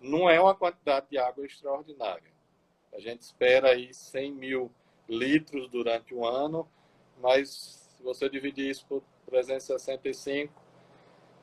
Não 0.00 0.28
é 0.28 0.40
uma 0.40 0.54
quantidade 0.54 1.06
de 1.10 1.18
água 1.18 1.44
extraordinária. 1.44 2.30
A 2.92 3.00
gente 3.00 3.22
espera 3.22 3.70
aí 3.70 3.92
100 3.92 4.32
mil 4.32 4.70
litros 5.08 5.68
durante 5.68 6.14
o 6.14 6.24
ano, 6.24 6.68
mas 7.20 7.86
se 7.96 8.02
você 8.02 8.28
dividir 8.28 8.70
isso 8.70 8.84
por 8.86 9.02
365, 9.26 10.52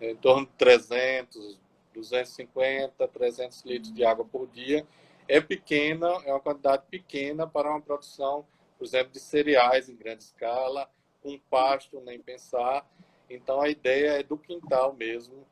em 0.01 0.15
torno 0.15 0.45
de 0.45 0.51
300, 0.53 1.59
250, 1.93 3.07
300 3.07 3.61
litros 3.63 3.93
de 3.93 4.03
água 4.03 4.25
por 4.25 4.47
dia, 4.47 4.85
é 5.27 5.39
pequena, 5.39 6.07
é 6.25 6.31
uma 6.31 6.39
quantidade 6.39 6.83
pequena 6.89 7.47
para 7.47 7.69
uma 7.69 7.81
produção, 7.81 8.45
por 8.77 8.85
exemplo, 8.85 9.11
de 9.13 9.19
cereais 9.19 9.89
em 9.89 9.95
grande 9.95 10.23
escala, 10.23 10.89
com 11.21 11.39
pasto, 11.49 12.01
nem 12.01 12.19
pensar. 12.19 12.85
Então, 13.29 13.61
a 13.61 13.69
ideia 13.69 14.19
é 14.19 14.23
do 14.23 14.37
quintal 14.37 14.93
mesmo, 14.93 15.45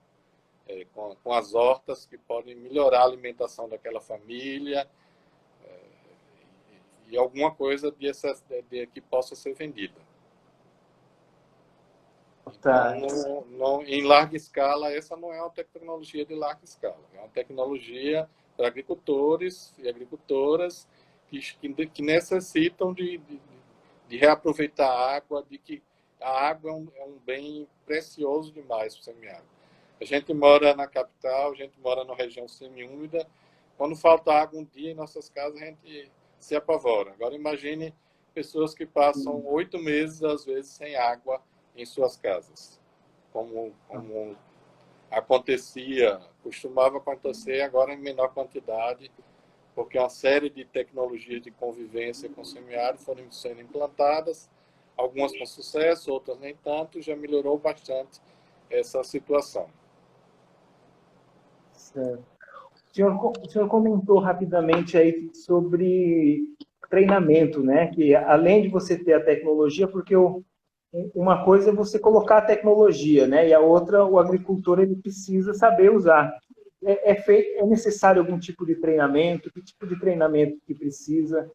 é, 0.68 0.86
com, 0.94 1.16
com, 1.24 1.34
as 1.34 1.54
hortas 1.54 2.06
que 2.06 2.18
podem 2.18 2.56
melhorar 2.56 3.02
a 3.02 3.06
alimentação 3.06 3.68
daquela 3.70 4.02
família 4.02 4.88
é, 5.66 5.80
e, 7.08 7.14
e, 7.14 7.18
alguma 7.18 7.52
coisa 7.52 7.92
de, 7.92 8.12
de, 8.12 8.62
de, 8.70 8.88
que 8.88 9.02
possa 9.02 9.36
ser 9.36 9.54
vendida. 9.54 10.11
Tá. 12.60 12.98
Então, 12.98 13.46
não, 13.52 13.84
em 13.84 14.04
larga 14.04 14.36
escala, 14.36 14.92
essa 14.92 15.16
não 15.16 15.32
é 15.32 15.40
uma 15.40 15.50
tecnologia 15.50 16.26
de 16.26 16.36
larga 16.36 16.64
escala. 16.64 17.00
É 17.14 17.20
uma 17.20 17.30
tecnologia 17.30 18.28
para 18.58 18.68
agricultores 18.68 19.74
e 19.78 19.88
agricultoras 19.88 20.88
que, 21.30 21.40
que, 21.40 21.88
que 21.88 22.02
necessitam 22.02 22.94
de, 22.94 23.18
de, 23.18 23.40
de 24.08 24.18
reaproveitar 24.18 24.90
a 24.90 25.16
água, 25.16 25.46
de 25.50 25.58
que 25.58 25.82
a 26.20 26.48
água 26.48 26.72
é 26.72 26.74
um, 26.74 26.88
é 26.96 27.04
um 27.06 27.18
bem 27.26 27.68
precioso 27.86 28.52
demais 28.52 28.96
para 28.96 29.02
o 29.02 29.04
semiárido. 29.06 29.50
A 30.00 30.06
gente 30.06 30.34
mora 30.34 30.76
na 30.76 30.88
capital, 30.88 31.52
a 31.52 31.56
gente 31.56 31.80
mora 31.80 32.04
na 32.04 32.16
região 32.16 32.48
semiúmida. 32.48 33.28
Quando 33.78 33.96
falta 33.96 34.34
água 34.34 34.60
um 34.60 34.66
dia 34.66 34.92
em 34.92 34.96
nossas 34.96 35.30
casas, 35.30 35.62
a 35.62 35.66
gente 35.66 36.12
se 36.40 36.56
apavora. 36.56 37.12
Agora 37.12 37.36
imagine 37.36 37.94
pessoas 38.34 38.74
que 38.74 38.86
passam 38.86 39.46
oito 39.46 39.78
meses, 39.78 40.24
às 40.24 40.46
vezes, 40.46 40.72
sem 40.72 40.96
água 40.96 41.42
em 41.76 41.86
suas 41.86 42.18
casas. 42.18 42.80
Como, 43.32 43.72
como 43.88 44.36
acontecia, 45.10 46.20
costumava 46.44 46.98
acontecer, 46.98 47.62
agora 47.62 47.94
em 47.94 47.98
menor 47.98 48.34
quantidade, 48.34 49.12
porque 49.74 49.98
uma 49.98 50.10
série 50.10 50.50
de 50.50 50.66
tecnologias 50.66 51.42
de 51.42 51.52
convivência 51.52 52.30
com 52.30 52.42
o 52.42 52.46
semiárido 52.46 53.04
foram 53.04 53.32
sendo 53.32 53.62
implantadas, 53.62 54.50
algumas 54.98 55.38
com 55.38 55.46
sucesso, 55.46 56.12
outras 56.12 56.40
nem 56.40 56.56
tanto, 56.56 57.02
já 57.02 57.16
melhorou 57.16 57.58
bastante 57.58 58.20
essa 58.70 59.04
situação. 59.04 59.68
Certo. 61.74 62.24
O 62.74 62.94
senhor, 62.94 63.32
o 63.42 63.50
senhor 63.50 63.68
comentou 63.70 64.20
rapidamente 64.20 64.98
aí 64.98 65.30
sobre 65.34 66.44
treinamento, 66.90 67.64
né? 67.64 67.88
Que 67.88 68.14
além 68.14 68.62
de 68.62 68.68
você 68.68 68.98
ter 69.02 69.14
a 69.14 69.24
tecnologia, 69.24 69.88
porque 69.88 70.14
eu, 70.14 70.44
uma 71.16 71.46
coisa 71.46 71.70
é 71.70 71.74
você 71.74 71.98
colocar 71.98 72.40
a 72.40 72.46
tecnologia, 72.46 73.26
né? 73.26 73.48
E 73.48 73.54
a 73.54 73.60
outra, 73.60 74.06
o 74.06 74.20
agricultor 74.20 74.80
ele 74.80 74.96
precisa 74.96 75.54
saber 75.54 75.90
usar. 75.92 76.38
É, 76.84 77.12
é, 77.14 77.60
é 77.60 77.66
necessário 77.66 78.22
algum 78.22 78.38
tipo 78.38 78.66
de 78.66 78.76
treinamento? 78.76 79.52
Que 79.52 79.62
tipo 79.62 79.88
de 79.88 79.98
treinamento 80.00 80.60
que 80.66 80.76
precisa 80.76 81.50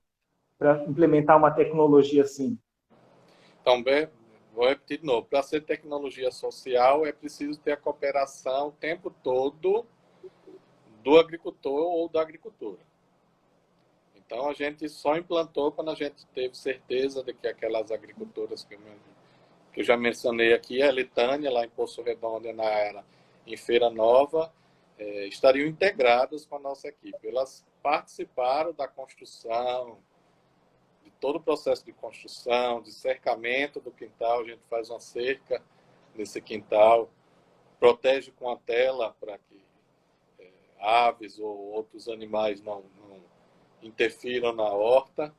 para 0.59 0.85
implementar 0.85 1.37
uma 1.37 1.51
tecnologia 1.51 2.23
assim? 2.23 2.59
Então, 3.61 3.83
bem, 3.83 4.09
vou 4.55 4.69
repetir 4.69 5.01
de 5.01 5.07
novo. 5.07 5.27
Para 5.27 5.43
ser 5.43 5.61
tecnologia 5.63 6.31
social, 6.31 7.05
é 7.05 7.13
preciso 7.13 7.61
ter 7.61 7.73
a 7.73 7.77
cooperação 7.77 8.69
o 8.69 8.73
tempo 8.73 9.11
todo 9.23 9.85
do 11.03 11.19
agricultor 11.19 11.93
ou 11.93 12.09
da 12.09 12.23
agricultura. 12.23 12.79
Então, 14.15 14.49
a 14.49 14.55
gente 14.55 14.89
só 14.89 15.17
implantou 15.17 15.71
quando 15.71 15.91
a 15.91 15.95
gente 15.95 16.27
teve 16.35 16.57
certeza 16.57 17.23
de 17.23 17.33
que 17.33 17.47
aquelas 17.47 17.93
agricultoras 17.93 18.65
que 18.65 18.77
que 19.77 19.83
eu 19.83 19.85
já 19.85 19.95
mencionei 19.95 20.55
aqui, 20.55 20.81
a 20.81 20.91
Litânia, 20.91 21.53
lá 21.53 21.63
em 21.63 21.69
Poço 21.69 22.01
Redondo, 22.01 22.51
na 22.55 22.65
era 22.65 23.05
em 23.47 23.59
Feira 23.59 23.91
Nova, 23.91 24.51
é, 24.99 25.27
estariam 25.27 25.69
integradas 25.69 26.47
com 26.47 26.57
a 26.57 26.59
nossa 26.59 26.89
equipe. 26.89 27.29
Elas 27.29 27.63
participaram 27.83 28.73
da 28.73 28.89
construção, 28.89 29.99
de 31.05 31.11
todo 31.21 31.37
o 31.37 31.43
processo 31.43 31.85
de 31.85 31.93
construção, 31.93 32.81
de 32.81 32.91
cercamento 32.91 33.79
do 33.79 33.91
quintal. 33.91 34.41
A 34.41 34.45
gente 34.45 34.63
faz 34.71 34.89
uma 34.89 34.99
cerca 34.99 35.63
nesse 36.15 36.41
quintal, 36.41 37.11
protege 37.79 38.31
com 38.31 38.49
a 38.49 38.57
tela 38.57 39.15
para 39.21 39.37
que 39.37 39.63
é, 40.39 40.51
aves 40.81 41.39
ou 41.39 41.55
outros 41.55 42.09
animais 42.09 42.63
não, 42.63 42.83
não 42.99 43.21
interfiram 43.83 44.55
na 44.55 44.73
horta. 44.73 45.35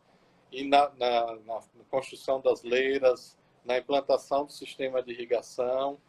E 0.52 0.64
na, 0.64 0.90
na, 0.90 1.36
na 1.38 1.60
construção 1.90 2.40
das 2.40 2.62
leiras, 2.62 3.36
na 3.68 3.78
implantação 3.78 4.46
do 4.46 4.52
sistema 4.52 5.04
de 5.04 5.12
irrigação, 5.12 6.00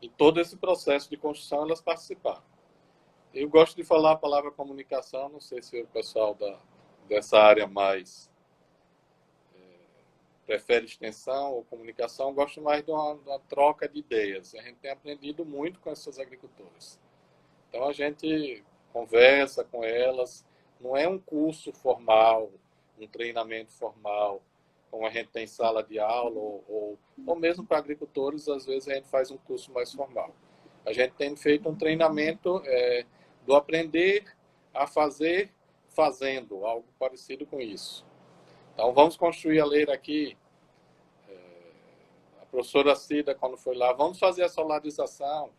em 0.00 0.08
todo 0.10 0.40
esse 0.40 0.56
processo 0.56 1.10
de 1.10 1.16
construção 1.16 1.62
elas 1.62 1.80
participaram. 1.80 2.42
Eu 3.34 3.48
gosto 3.48 3.76
de 3.76 3.84
falar 3.84 4.12
a 4.12 4.16
palavra 4.16 4.50
comunicação, 4.52 5.28
não 5.28 5.40
sei 5.40 5.60
se 5.62 5.82
o 5.82 5.86
pessoal 5.88 6.34
da, 6.34 6.58
dessa 7.08 7.38
área 7.38 7.66
mais 7.66 8.30
é, 9.54 9.58
prefere 10.46 10.86
extensão 10.86 11.52
ou 11.52 11.64
comunicação, 11.64 12.32
gosto 12.32 12.62
mais 12.62 12.84
de 12.84 12.90
uma, 12.90 13.16
de 13.16 13.28
uma, 13.28 13.40
troca 13.40 13.88
de 13.88 13.98
ideias. 13.98 14.54
A 14.54 14.62
gente 14.62 14.76
tem 14.76 14.90
aprendido 14.92 15.44
muito 15.44 15.80
com 15.80 15.90
essas 15.90 16.18
agricultoras. 16.18 16.98
Então 17.68 17.84
a 17.84 17.92
gente 17.92 18.64
conversa 18.92 19.64
com 19.64 19.84
elas, 19.84 20.46
não 20.80 20.96
é 20.96 21.06
um 21.06 21.18
curso 21.18 21.72
formal, 21.72 22.50
um 22.98 23.06
treinamento 23.06 23.72
formal, 23.72 24.40
como 24.90 25.06
a 25.06 25.10
gente 25.10 25.28
tem 25.28 25.46
sala 25.46 25.82
de 25.82 25.98
aula, 25.98 26.38
ou, 26.38 26.64
ou, 26.68 26.98
ou 27.26 27.36
mesmo 27.36 27.64
para 27.64 27.78
agricultores, 27.78 28.48
às 28.48 28.64
vezes 28.64 28.88
a 28.88 28.94
gente 28.94 29.08
faz 29.08 29.30
um 29.30 29.36
curso 29.36 29.72
mais 29.72 29.92
formal. 29.92 30.34
A 30.84 30.92
gente 30.92 31.12
tem 31.12 31.36
feito 31.36 31.68
um 31.68 31.74
treinamento 31.74 32.62
é, 32.64 33.04
do 33.46 33.54
aprender 33.54 34.24
a 34.72 34.86
fazer 34.86 35.52
fazendo, 35.88 36.64
algo 36.64 36.86
parecido 36.98 37.44
com 37.44 37.60
isso. 37.60 38.06
Então, 38.72 38.92
vamos 38.92 39.16
construir 39.16 39.60
a 39.60 39.66
leira 39.66 39.92
aqui. 39.92 40.36
É, 41.28 42.42
a 42.42 42.46
professora 42.46 42.94
Cida, 42.94 43.34
quando 43.34 43.56
foi 43.56 43.76
lá, 43.76 43.92
vamos 43.92 44.18
fazer 44.18 44.44
a 44.44 44.48
solarização. 44.48 45.50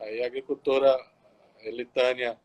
Aí 0.00 0.22
a 0.22 0.26
agricultora 0.26 0.98
Elitânia 1.60 2.38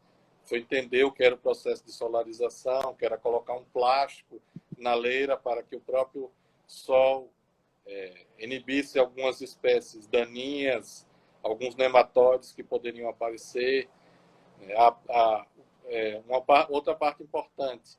foi 0.46 0.60
entender 0.60 1.04
o 1.04 1.12
que 1.12 1.24
era 1.24 1.36
o 1.36 1.38
processo 1.38 1.86
de 1.86 1.92
solarização, 1.92 2.94
que 2.96 3.06
era 3.06 3.18
colocar 3.18 3.54
um 3.54 3.64
plástico 3.66 4.42
na 4.78 4.94
leira 4.94 5.36
para 5.36 5.64
que 5.64 5.76
o 5.76 5.82
próprio 5.82 6.32
sol 6.66 7.32
é, 7.86 8.26
inibisse 8.38 9.00
algumas 9.00 9.42
espécies 9.42 10.08
daninhas, 10.08 11.08
alguns 11.42 11.76
nematóides 11.76 12.52
que 12.52 12.64
poderiam 12.64 13.10
aparecer. 13.10 13.90
É, 14.62 14.78
a, 14.78 14.88
a, 15.10 15.48
é, 15.86 16.22
uma 16.28 16.44
outra 16.70 16.96
parte 16.96 17.24
importante, 17.24 17.98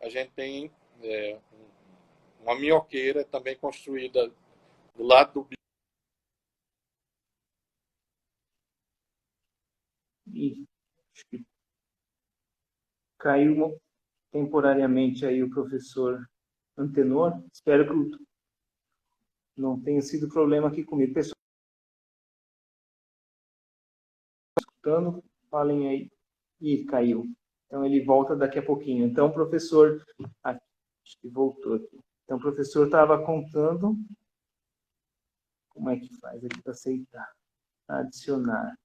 a 0.00 0.08
gente 0.08 0.32
tem 0.32 0.70
é, 1.02 1.38
uma 2.40 2.54
minhoqueira 2.54 3.24
também 3.24 3.56
construída 3.56 4.32
do 4.96 5.02
lado 5.04 5.32
do 5.44 5.58
caiu 13.18 13.80
temporariamente 14.30 15.24
aí 15.26 15.42
o 15.42 15.50
professor 15.50 16.28
Antenor. 16.76 17.42
Espero 17.52 17.86
que 17.86 18.24
não 19.56 19.80
tenha 19.80 20.00
sido 20.00 20.28
problema 20.28 20.68
aqui 20.68 20.84
comigo. 20.84 21.14
Pessoal, 21.14 21.34
escutando, 24.58 25.24
falem 25.50 25.88
aí. 25.88 26.10
Ih, 26.60 26.84
caiu. 26.84 27.26
Então 27.66 27.84
ele 27.84 28.04
volta 28.04 28.34
daqui 28.36 28.58
a 28.58 28.64
pouquinho. 28.64 29.06
Então, 29.06 29.30
professor, 29.30 30.04
acho 30.42 30.60
que 31.20 31.28
voltou 31.28 31.74
aqui. 31.74 31.98
Então, 32.24 32.36
o 32.36 32.40
professor 32.40 32.86
estava 32.86 33.24
contando 33.24 33.96
como 35.70 35.90
é 35.90 35.98
que 35.98 36.12
faz 36.20 36.44
aqui 36.44 36.60
para 36.62 36.72
aceitar, 36.72 37.32
adicionar. 37.88 38.76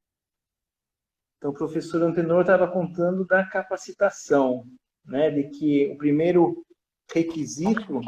Então, 1.38 1.52
o 1.52 1.54
professor 1.54 2.02
Antenor 2.04 2.42
estava 2.42 2.72
contando 2.72 3.26
da 3.26 3.46
capacitação, 3.46 4.66
né, 5.06 5.30
de 5.30 5.44
que 5.44 5.92
o 5.94 5.98
primeiro 5.98 6.64
requisito, 7.14 8.02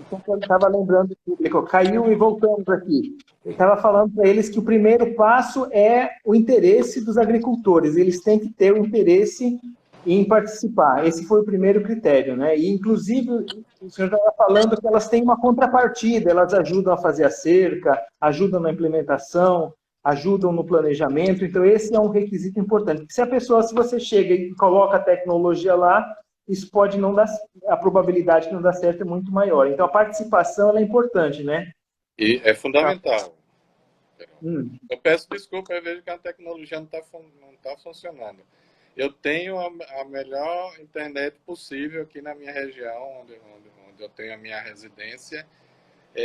então 0.00 0.34
ele 0.34 0.42
estava 0.42 0.68
lembrando, 0.68 1.16
caiu 1.68 2.10
e 2.10 2.14
voltamos 2.14 2.68
aqui. 2.68 3.16
Ele 3.44 3.54
estava 3.54 3.80
falando 3.80 4.12
para 4.14 4.28
eles 4.28 4.48
que 4.48 4.58
o 4.58 4.64
primeiro 4.64 5.14
passo 5.14 5.66
é 5.72 6.10
o 6.24 6.34
interesse 6.34 7.04
dos 7.04 7.16
agricultores, 7.16 7.96
eles 7.96 8.20
têm 8.22 8.38
que 8.38 8.50
ter 8.50 8.72
o 8.72 8.78
interesse 8.78 9.58
em 10.06 10.24
participar. 10.24 11.06
Esse 11.06 11.26
foi 11.26 11.40
o 11.40 11.44
primeiro 11.44 11.82
critério, 11.82 12.36
né? 12.36 12.56
E 12.56 12.68
inclusive 12.70 13.30
o 13.80 13.90
senhor 13.90 14.06
estava 14.06 14.32
falando 14.36 14.80
que 14.80 14.86
elas 14.86 15.08
têm 15.08 15.22
uma 15.22 15.38
contrapartida, 15.38 16.30
elas 16.30 16.54
ajudam 16.54 16.94
a 16.94 16.98
fazer 16.98 17.24
a 17.24 17.30
cerca, 17.30 18.00
ajudam 18.20 18.60
na 18.60 18.72
implementação, 18.72 19.72
ajudam 20.02 20.52
no 20.52 20.64
planejamento. 20.64 21.44
Então, 21.44 21.64
esse 21.64 21.94
é 21.94 22.00
um 22.00 22.08
requisito 22.08 22.58
importante. 22.58 23.12
Se 23.12 23.20
a 23.20 23.26
pessoa, 23.26 23.62
se 23.62 23.74
você 23.74 24.00
chega 24.00 24.34
e 24.34 24.54
coloca 24.54 24.96
a 24.96 25.02
tecnologia 25.02 25.74
lá, 25.74 26.04
isso 26.48 26.70
pode 26.70 26.98
não 26.98 27.14
dar, 27.14 27.26
a 27.68 27.76
probabilidade 27.76 28.48
de 28.48 28.54
não 28.54 28.62
dar 28.62 28.72
certo 28.72 29.02
é 29.02 29.04
muito 29.04 29.30
maior. 29.30 29.66
Então, 29.66 29.86
a 29.86 29.90
participação 29.90 30.76
é 30.76 30.82
importante, 30.82 31.42
né? 31.42 31.72
E 32.18 32.40
é 32.44 32.54
fundamental. 32.54 33.36
Hum. 34.42 34.76
Eu 34.90 34.98
peço 34.98 35.28
desculpa, 35.30 35.72
eu 35.72 35.82
vejo 35.82 36.02
que 36.02 36.10
a 36.10 36.18
tecnologia 36.18 36.78
não 36.78 36.86
está 36.86 37.00
não 37.40 37.54
tá 37.62 37.76
funcionando. 37.82 38.40
Eu 38.96 39.12
tenho 39.12 39.58
a, 39.58 39.70
a, 40.00 40.04
melhor 40.04 40.78
internet 40.80 41.38
possível 41.46 42.02
aqui 42.02 42.20
na 42.20 42.34
minha 42.34 42.52
região, 42.52 43.20
onde, 43.20 43.32
onde, 43.32 43.70
onde 43.88 44.02
eu 44.02 44.08
tenho 44.08 44.34
a 44.34 44.36
minha 44.36 44.60
residência, 44.60 45.46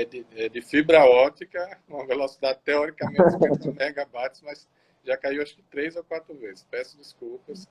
de, 0.05 0.25
é 0.35 0.49
de 0.49 0.61
fibra 0.61 1.05
ótica, 1.05 1.79
uma 1.87 2.05
velocidade 2.05 2.59
teoricamente 2.63 3.31
50 3.31 3.71
megabytes, 3.77 4.41
mas 4.41 4.67
já 5.03 5.15
caiu 5.15 5.41
acho 5.41 5.55
que 5.55 5.63
três 5.63 5.95
ou 5.95 6.03
quatro 6.03 6.35
vezes. 6.35 6.65
Peço 6.69 6.97
desculpas. 6.97 7.67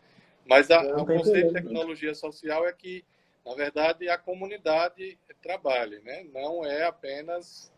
Mas 0.47 0.71
a, 0.71 0.81
o 0.81 1.07
conceito 1.07 1.49
de 1.49 1.55
tecnologia 1.55 2.15
social 2.15 2.67
é 2.67 2.73
que, 2.73 3.05
na 3.45 3.55
verdade, 3.55 4.09
a 4.09 4.17
comunidade 4.17 5.19
trabalhe, 5.43 6.01
né? 6.01 6.25
não 6.33 6.65
é 6.65 6.85
apenas 6.85 7.73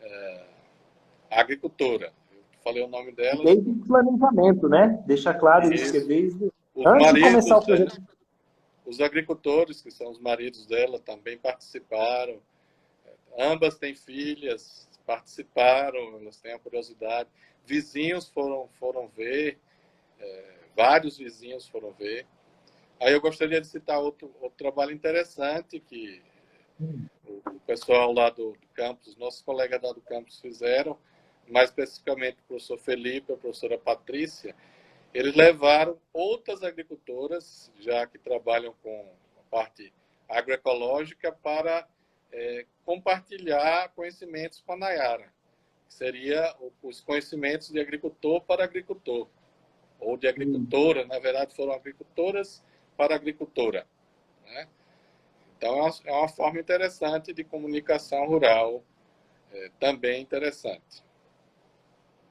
é, 0.00 0.44
a 1.30 1.40
agricultura. 1.40 2.12
Eu 2.32 2.42
falei 2.62 2.82
o 2.82 2.88
nome 2.88 3.12
dela. 3.12 3.42
Desde 3.42 3.70
o 3.70 3.86
planejamento, 3.86 4.68
né? 4.68 5.02
Deixa 5.06 5.32
claro 5.32 5.72
isso, 5.72 5.96
isso 5.96 6.06
desde 6.06 6.52
os 6.74 6.86
Antes 6.86 7.06
maridos, 7.06 7.14
de 7.14 7.20
começar 7.22 7.58
o 7.58 7.64
projeto. 7.64 8.02
Os 8.84 9.00
agricultores, 9.00 9.82
que 9.82 9.90
são 9.90 10.10
os 10.10 10.18
maridos 10.18 10.66
dela, 10.66 10.98
também 10.98 11.36
participaram 11.36 12.40
Ambas 13.36 13.78
têm 13.78 13.94
filhas, 13.94 14.88
participaram, 15.06 16.18
elas 16.20 16.40
têm 16.40 16.52
a 16.52 16.58
curiosidade. 16.58 17.28
Vizinhos 17.64 18.28
foram, 18.28 18.68
foram 18.78 19.08
ver, 19.08 19.58
é, 20.18 20.54
vários 20.76 21.18
vizinhos 21.18 21.68
foram 21.68 21.92
ver. 21.92 22.26
Aí 23.00 23.12
eu 23.12 23.20
gostaria 23.20 23.60
de 23.60 23.66
citar 23.66 24.00
outro, 24.00 24.34
outro 24.40 24.58
trabalho 24.58 24.92
interessante 24.92 25.80
que 25.80 26.22
o, 27.26 27.42
o 27.50 27.60
pessoal 27.60 28.12
lá 28.12 28.30
do, 28.30 28.52
do 28.52 28.68
campus, 28.74 29.16
nossos 29.16 29.42
colegas 29.42 29.80
lá 29.82 29.92
do 29.92 30.00
campus 30.00 30.40
fizeram, 30.40 30.98
mais 31.46 31.70
especificamente 31.70 32.38
o 32.40 32.48
professor 32.48 32.78
Felipe 32.78 33.32
a 33.32 33.36
professora 33.36 33.78
Patrícia, 33.78 34.54
eles 35.14 35.34
levaram 35.34 35.98
outras 36.12 36.62
agricultoras, 36.62 37.72
já 37.78 38.06
que 38.06 38.18
trabalham 38.18 38.74
com 38.82 39.12
a 39.38 39.42
parte 39.50 39.92
agroecológica, 40.28 41.32
para 41.32 41.88
é, 42.32 42.66
compartilhar 42.84 43.88
conhecimentos 43.94 44.60
com 44.60 44.72
a 44.72 44.76
Nayara, 44.76 45.32
que 45.86 45.94
seria 45.94 46.54
os 46.82 47.00
conhecimentos 47.00 47.70
de 47.70 47.80
agricultor 47.80 48.42
para 48.42 48.64
agricultor, 48.64 49.28
ou 49.98 50.16
de 50.16 50.28
agricultora, 50.28 51.04
hum. 51.04 51.08
na 51.08 51.18
verdade 51.18 51.54
foram 51.54 51.72
agricultoras 51.72 52.62
para 52.96 53.14
agricultora. 53.14 53.86
Né? 54.44 54.68
Então, 55.56 55.90
é 56.04 56.12
uma 56.12 56.28
forma 56.28 56.60
interessante 56.60 57.32
de 57.32 57.42
comunicação 57.42 58.26
rural, 58.26 58.84
é, 59.52 59.70
também 59.80 60.22
interessante. 60.22 61.02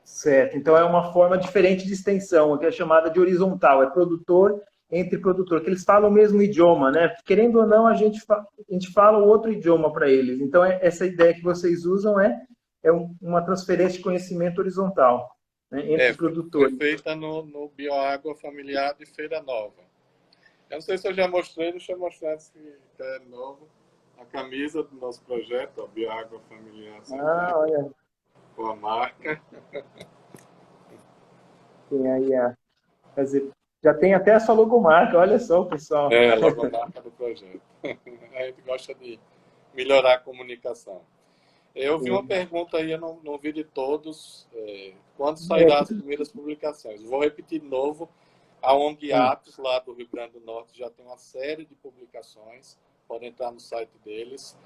Certo. 0.04 0.56
Então, 0.56 0.78
é 0.78 0.84
uma 0.84 1.12
forma 1.12 1.38
diferente 1.38 1.86
de 1.86 1.92
extensão, 1.92 2.58
que 2.58 2.66
é 2.66 2.72
chamada 2.72 3.10
de 3.10 3.20
horizontal. 3.20 3.84
É 3.84 3.90
produtor 3.90 4.64
entre 4.92 5.20
produtor, 5.20 5.62
que 5.62 5.70
eles 5.70 5.84
falam 5.84 6.10
o 6.10 6.14
mesmo 6.14 6.42
idioma, 6.42 6.92
né? 6.92 7.14
Querendo 7.26 7.60
ou 7.60 7.68
não, 7.68 7.86
a 7.88 7.94
gente, 7.94 8.20
a 8.30 8.46
gente 8.74 8.92
fala 8.92 9.18
outro 9.18 9.52
idioma 9.52 9.92
para 9.92 10.10
eles. 10.10 10.40
Então, 10.40 10.64
é, 10.64 10.80
essa 10.82 11.06
ideia 11.06 11.34
que 11.34 11.42
vocês 11.42 11.86
usam 11.86 12.20
é, 12.20 12.42
é 12.84 12.92
um, 12.92 13.14
uma 13.22 13.44
transferência 13.44 13.98
de 13.98 14.04
conhecimento 14.04 14.60
horizontal 14.60 15.30
né, 15.70 15.82
entre 15.82 16.04
é, 16.04 16.14
produtores. 16.14 16.78
Foi 16.78 16.88
feita 16.88 17.16
no, 17.16 17.46
no 17.46 17.70
Bioágua 17.70 18.36
Familiar 18.36 18.94
de 18.94 19.06
Feira 19.06 19.42
Nova. 19.42 19.86
Eu 20.70 20.76
não 20.76 20.82
sei 20.82 20.98
se 20.98 21.08
eu 21.08 21.14
já 21.14 21.28
mostrei, 21.28 21.72
deixa 21.72 21.94
eu 21.94 22.00
mostrar 22.00 22.38
se 22.40 22.58
é 23.00 23.20
novo. 23.20 23.68
A 24.18 24.26
camisa 24.26 24.84
do 24.84 24.96
nosso 24.96 25.22
projeto, 25.24 25.82
a 25.84 25.88
Bioágua 25.88 26.40
Familiar. 26.50 27.02
Ah, 27.12 27.54
olha. 27.56 27.92
Com 28.56 28.66
a 28.66 28.76
marca. 28.76 29.42
Tem 31.90 32.12
aí 32.12 32.34
a. 32.36 32.58
Dizer, 33.16 33.50
já 33.84 33.94
tem 33.94 34.14
até 34.14 34.34
a 34.34 34.40
sua 34.40 34.56
logomarca, 34.56 35.18
olha 35.18 35.40
só, 35.40 35.64
pessoal. 35.64 36.12
É, 36.12 36.32
a 36.32 36.36
logomarca 36.36 37.02
do 37.02 37.12
projeto. 37.12 37.62
A 38.36 38.46
gente 38.46 38.62
gosta 38.62 38.94
de 38.94 39.20
melhorar 39.74 40.16
a 40.16 40.20
comunicação. 40.20 41.02
Eu 41.74 42.00
vi 42.00 42.10
uma 42.10 42.26
pergunta 42.26 42.78
aí, 42.78 42.92
eu 42.92 43.00
não, 43.00 43.20
não 43.24 43.38
vi 43.38 43.54
de 43.54 43.64
todos. 43.64 44.48
É, 44.54 44.94
quando 45.16 45.38
sairá 45.38 45.80
as 45.80 45.88
primeiras 45.88 46.30
publicações? 46.30 47.04
Vou 47.04 47.22
repetir 47.22 47.62
de 47.62 47.68
novo. 47.68 48.10
A 48.62 48.76
ONG 48.76 49.14
Atos, 49.14 49.58
lá 49.58 49.78
do 49.80 49.94
Rio 49.94 50.08
Grande 50.12 50.34
do 50.34 50.40
Norte, 50.40 50.78
já 50.78 50.90
tem 50.90 51.06
uma 51.06 51.18
série 51.18 51.66
de 51.66 51.76
publicações. 51.76 52.78
Podem 53.08 53.30
entrar 53.30 53.52
no 53.52 53.60
site 53.60 53.92
deles. 54.04 54.58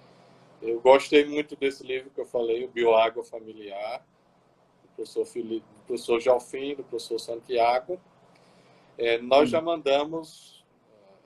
Eu 0.62 0.80
gostei 0.80 1.26
muito 1.26 1.56
desse 1.56 1.86
livro 1.86 2.10
que 2.10 2.22
eu 2.22 2.26
falei, 2.26 2.64
o 2.64 2.70
Bioágua 2.70 3.24
Familiar, 3.24 4.06
do 4.84 4.90
professor, 4.96 5.26
Felipe, 5.26 5.66
do 5.66 5.86
professor 5.88 6.20
Jalfim, 6.20 6.76
do 6.76 6.84
professor 6.84 7.20
Santiago. 7.20 8.00
É, 8.98 9.18
nós 9.20 9.50
já 9.50 9.62
mandamos 9.62 10.66
uh, 10.90 11.18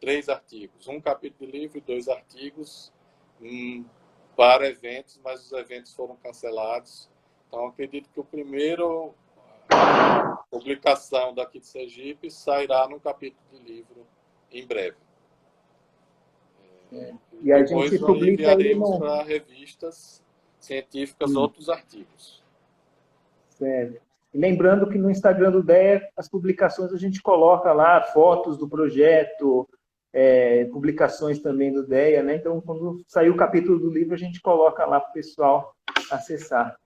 três 0.00 0.28
artigos, 0.28 0.88
um 0.88 1.00
capítulo 1.00 1.50
de 1.50 1.58
livro 1.58 1.78
e 1.78 1.80
dois 1.80 2.08
artigos 2.08 2.92
um, 3.40 3.84
para 4.36 4.66
eventos, 4.66 5.20
mas 5.22 5.44
os 5.44 5.52
eventos 5.52 5.94
foram 5.94 6.16
cancelados. 6.16 7.08
Então, 7.48 7.66
acredito 7.66 8.08
que 8.10 8.20
o 8.20 8.24
primeiro 8.24 9.14
publicação 10.50 11.32
daqui 11.32 11.60
de 11.60 11.66
Sergipe 11.66 12.30
sairá 12.30 12.88
num 12.88 12.98
capítulo 12.98 13.44
de 13.52 13.58
livro 13.58 14.06
em 14.50 14.66
breve. 14.66 14.96
É. 16.92 17.14
E 17.40 17.52
a 17.52 17.64
gente 17.64 17.98
publica 18.00 18.32
enviaremos 18.32 18.98
para 18.98 19.22
revistas 19.22 20.24
científicas 20.58 21.30
hum. 21.30 21.38
outros 21.38 21.68
artigos. 21.68 22.42
Certo. 23.48 24.09
Lembrando 24.32 24.88
que 24.88 24.98
no 24.98 25.10
Instagram 25.10 25.50
do 25.50 25.62
DEA, 25.62 26.02
as 26.16 26.28
publicações 26.28 26.92
a 26.92 26.96
gente 26.96 27.20
coloca 27.20 27.72
lá 27.72 28.00
fotos 28.00 28.56
do 28.56 28.68
projeto, 28.68 29.68
é, 30.12 30.64
publicações 30.66 31.40
também 31.40 31.72
do 31.72 31.86
DEA, 31.86 32.22
né? 32.22 32.36
Então, 32.36 32.60
quando 32.60 33.02
sair 33.08 33.30
o 33.30 33.36
capítulo 33.36 33.78
do 33.78 33.90
livro, 33.90 34.14
a 34.14 34.18
gente 34.18 34.40
coloca 34.40 34.84
lá 34.84 35.00
para 35.00 35.10
o 35.10 35.12
pessoal 35.12 35.74
acessar. 36.10 36.76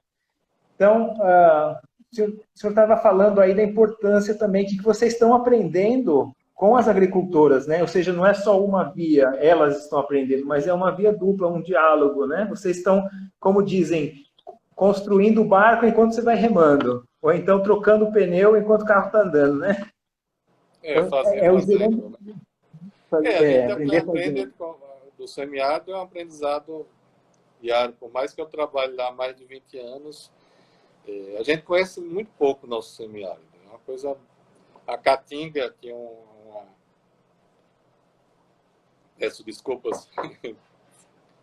Então, 0.75 1.15
uh, 1.15 1.77
o 2.13 2.59
senhor 2.59 2.71
estava 2.71 2.97
falando 2.97 3.41
aí 3.41 3.55
da 3.55 3.63
importância 3.63 4.35
também 4.35 4.67
que 4.67 4.83
vocês 4.83 5.13
estão 5.13 5.35
aprendendo 5.35 6.33
com 6.55 6.77
as 6.77 6.89
agricultoras, 6.89 7.67
né? 7.67 7.83
Ou 7.83 7.89
seja, 7.89 8.13
não 8.13 8.25
é 8.25 8.33
só 8.33 8.63
uma 8.65 8.85
via, 8.85 9.27
elas 9.39 9.83
estão 9.83 9.99
aprendendo, 9.99 10.47
mas 10.47 10.67
é 10.67 10.73
uma 10.73 10.91
via 10.93 11.13
dupla, 11.13 11.49
um 11.49 11.61
diálogo, 11.61 12.27
né? 12.27 12.47
Vocês 12.49 12.77
estão, 12.77 13.09
como 13.41 13.63
dizem, 13.63 14.15
construindo 14.75 15.43
o 15.43 15.49
barco 15.49 15.85
enquanto 15.85 16.15
você 16.15 16.23
vai 16.23 16.37
remando, 16.37 17.05
ou 17.25 17.33
então 17.33 17.63
trocando 17.63 18.05
o 18.05 18.13
pneu 18.13 18.55
enquanto 18.55 18.83
o 18.83 18.87
carro 18.87 19.07
está 19.07 19.23
andando, 19.23 19.61
né? 19.61 19.91
É, 20.83 21.03
fazer, 21.07 21.39
é, 21.39 21.47
é, 21.47 21.53
fazendo, 21.53 22.19
né? 22.21 22.35
é, 23.25 23.43
é, 23.43 23.73
aprender 23.73 23.97
aprende 23.97 24.53
do 25.17 25.27
semiárido 25.27 25.93
é 25.93 25.97
um 25.97 26.03
aprendizado 26.03 26.87
diário, 27.63 27.95
por 27.95 28.13
mais 28.13 28.35
que 28.35 28.43
eu 28.43 28.45
trabalhe 28.45 28.95
lá 28.95 29.09
há 29.09 29.13
mais 29.13 29.35
de 29.35 29.43
20 29.43 29.79
anos, 29.79 30.31
é, 31.09 31.39
a 31.39 31.43
gente 31.43 31.63
conhece 31.63 31.99
muito 31.99 32.31
pouco 32.37 32.67
o 32.67 32.69
nosso 32.69 32.95
semiárido. 32.95 33.47
É 33.65 33.71
uma 33.71 33.79
coisa. 33.79 34.19
A 34.87 34.99
Caatinga 34.99 35.75
tinha 35.81 35.95
um, 35.95 36.25
uma. 36.47 36.67
Peço 39.17 39.43
desculpas. 39.43 40.11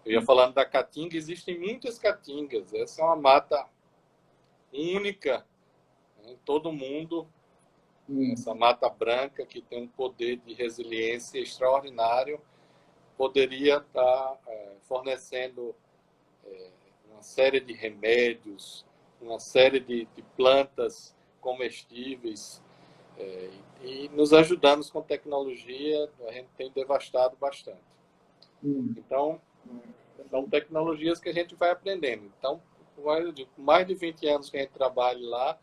Eu 0.05 0.13
ia 0.13 0.21
falando 0.21 0.53
da 0.53 0.65
Caatinga, 0.65 1.17
existem 1.17 1.59
muitas 1.59 1.97
Caatingas. 1.97 2.71
Essa 2.71 3.01
é 3.01 3.05
uma 3.05 3.15
mata 3.15 3.65
única 4.71 5.43
em 6.25 6.35
todo 6.45 6.71
mundo. 6.71 7.27
Hum. 8.09 8.33
Essa 8.33 8.53
mata 8.53 8.89
branca 8.89 9.45
que 9.45 9.61
tem 9.61 9.83
um 9.83 9.87
poder 9.87 10.37
de 10.37 10.53
resiliência 10.53 11.39
extraordinário 11.39 12.39
poderia 13.17 13.77
estar 13.77 14.39
é, 14.47 14.75
fornecendo 14.81 15.75
é, 16.45 16.69
uma 17.11 17.21
série 17.21 17.59
de 17.59 17.73
remédios, 17.73 18.85
uma 19.21 19.39
série 19.39 19.79
de, 19.79 20.05
de 20.15 20.21
plantas 20.35 21.15
comestíveis 21.39 22.61
é, 23.17 23.49
e 23.83 24.09
nos 24.09 24.33
ajudando 24.33 24.89
com 24.91 25.01
tecnologia, 25.01 26.09
a 26.27 26.31
gente 26.31 26.49
tem 26.57 26.71
devastado 26.71 27.35
bastante. 27.37 27.81
Hum. 28.63 28.93
Então, 28.97 29.41
são 30.29 30.47
tecnologias 30.47 31.19
que 31.19 31.29
a 31.29 31.33
gente 31.33 31.55
vai 31.55 31.71
aprendendo. 31.71 32.31
Então, 32.37 32.61
mais 33.57 33.85
de 33.85 33.93
20 33.95 34.27
anos 34.27 34.49
que 34.49 34.57
a 34.57 34.61
gente 34.61 34.71
trabalha 34.71 35.19
lá, 35.27 35.59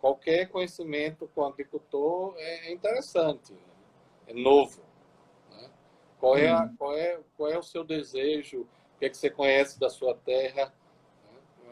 qualquer 0.00 0.48
conhecimento 0.48 1.28
com 1.34 1.42
o 1.42 1.46
agricultor 1.46 2.34
é 2.38 2.72
interessante, 2.72 3.54
é 4.26 4.34
novo. 4.34 4.80
Né? 5.50 5.70
Qual, 6.18 6.36
é 6.36 6.48
a, 6.48 6.68
qual, 6.78 6.96
é, 6.96 7.20
qual 7.36 7.50
é 7.50 7.58
o 7.58 7.62
seu 7.62 7.84
desejo? 7.84 8.62
O 8.62 8.98
que, 8.98 9.06
é 9.06 9.08
que 9.08 9.16
você 9.16 9.30
conhece 9.30 9.78
da 9.78 9.90
sua 9.90 10.14
terra? 10.14 10.72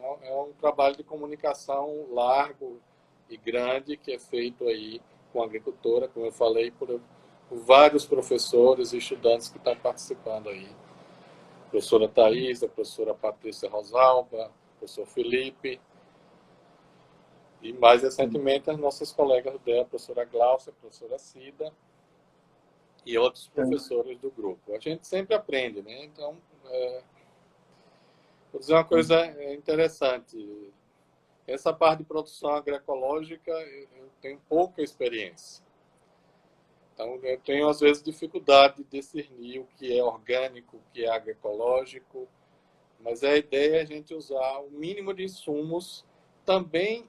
É, 0.03 0.29
é 0.31 0.35
um 0.35 0.53
trabalho 0.53 0.97
de 0.97 1.05
comunicação 1.05 2.07
largo 2.13 2.81
e 3.29 3.37
grande 3.37 3.97
que 3.97 4.13
é 4.13 4.19
feito 4.19 4.69
aí 4.69 5.01
com 5.33 5.43
a 5.43 5.47
agricultora, 5.47 6.09
como 6.09 6.27
eu 6.27 6.33
falei, 6.33 6.71
por, 6.71 7.01
por 7.49 7.59
vários 7.59 8.05
professores 8.05 8.93
e 8.93 8.99
estudantes 8.99 9.49
que 9.49 9.59
estão 9.59 9.75
participando 9.77 10.49
aí 10.49 10.69
professora 11.75 12.09
Thais, 12.09 12.63
a 12.63 12.69
professora 12.69 13.15
Patrícia 13.15 13.69
Rosalba, 13.69 14.47
o 14.47 14.79
professor 14.79 15.07
Felipe, 15.07 15.81
e 17.65 17.73
mais 17.73 18.03
recentemente 18.03 18.71
as 18.71 18.79
nossas 18.79 19.11
colegas 19.11 19.59
dela, 19.63 19.83
a 19.83 19.85
professora 19.87 20.25
Glaucia, 20.27 20.71
a 20.71 20.81
professora 20.81 21.19
Cida, 21.19 21.73
e 23.07 23.17
outros 23.17 23.49
professores 23.49 24.19
do 24.19 24.31
grupo. 24.31 24.75
A 24.75 24.79
gente 24.79 25.07
sempre 25.07 25.35
aprende, 25.35 25.81
né? 25.81 26.05
Então, 26.05 26.37
é... 26.67 27.03
vou 28.53 28.61
dizer 28.61 28.75
uma 28.75 28.85
coisa 28.85 29.27
interessante. 29.53 30.73
Essa 31.47 31.73
parte 31.73 32.01
de 32.01 32.05
produção 32.05 32.51
agroecológica, 32.51 33.51
eu 33.51 34.11
tenho 34.21 34.39
pouca 34.47 34.83
experiência. 34.83 35.65
Então, 36.93 37.19
eu 37.23 37.41
tenho, 37.41 37.69
às 37.69 37.81
vezes, 37.81 38.03
dificuldade 38.03 38.77
de 38.77 38.85
discernir 38.85 39.61
o 39.61 39.69
que 39.79 39.99
é 39.99 40.05
orgânico, 40.05 40.77
o 40.77 40.83
que 40.93 41.05
é 41.05 41.09
agroecológico, 41.09 42.29
mas 43.01 43.25
a 43.25 43.37
ideia 43.37 43.79
é 43.79 43.83
a 43.83 43.87
gente 43.87 44.15
usar 44.15 44.59
o 44.61 44.71
mínimo 44.71 45.13
de 45.13 45.25
insumos 45.25 46.05
também 46.45 47.07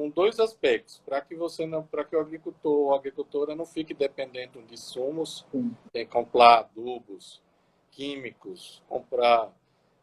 com 0.00 0.08
dois 0.08 0.40
aspectos, 0.40 1.02
para 1.04 1.20
que 1.20 1.34
você 1.34 1.66
não, 1.66 1.82
para 1.82 2.06
que 2.06 2.16
o 2.16 2.20
agricultor 2.20 2.72
ou 2.72 2.94
a 2.94 2.96
agricultora 2.96 3.54
não 3.54 3.66
fique 3.66 3.92
dependendo 3.92 4.62
de 4.62 4.72
insumos, 4.72 5.46
tem 5.92 6.06
que 6.06 6.10
comprar 6.10 6.60
adubos 6.60 7.42
químicos, 7.90 8.82
comprar 8.88 9.54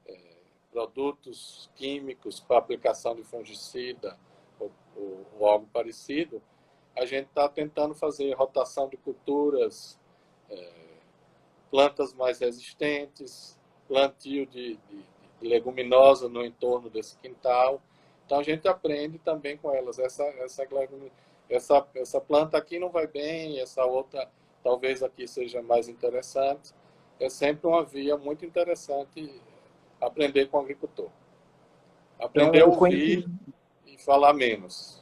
é, 0.06 0.20
produtos 0.72 1.68
químicos 1.74 2.40
para 2.40 2.60
aplicação 2.60 3.16
de 3.16 3.24
fungicida 3.24 4.16
ou, 4.60 4.72
ou, 4.96 5.26
ou 5.40 5.48
algo 5.48 5.68
parecido, 5.74 6.44
a 6.96 7.04
gente 7.04 7.30
está 7.30 7.50
tentando 7.50 7.96
fazer 7.96 8.32
rotação 8.34 8.88
de 8.88 8.98
culturas, 8.98 10.00
é, 10.48 10.74
plantas 11.72 12.14
mais 12.14 12.38
resistentes, 12.38 13.60
plantio 13.88 14.46
de, 14.46 14.78
de, 14.88 15.04
de, 15.42 15.48
leguminosa 15.48 16.30
no 16.30 16.46
entorno 16.46 16.88
desse 16.88 17.18
quintal. 17.18 17.82
Então 18.28 18.40
a 18.40 18.44
gente 18.44 18.68
aprende 18.68 19.18
também 19.18 19.56
com 19.56 19.74
elas. 19.74 19.98
Essa, 19.98 20.24
essa, 20.40 20.68
essa, 21.50 21.88
essa 21.96 22.22
planta 22.22 22.58
aqui 22.58 22.78
não 22.78 22.90
vai 22.90 23.08
bem, 23.08 23.60
essa 23.62 23.86
outra 23.86 24.30
talvez 24.62 25.02
aqui 25.02 25.26
seja 25.26 25.62
mais 25.62 25.88
interessante. 25.88 26.74
É 27.22 27.30
sempre 27.30 27.66
uma 27.66 27.86
via 27.86 28.18
muito 28.18 28.46
interessante 28.46 29.42
aprender 30.02 30.48
com 30.48 30.58
o 30.58 30.60
agricultor. 30.60 31.08
Aprender 32.20 32.60
então, 32.60 32.74
a 32.74 32.76
ouvir 32.76 33.26
e 33.86 33.98
falar 33.98 34.34
menos. 34.34 35.02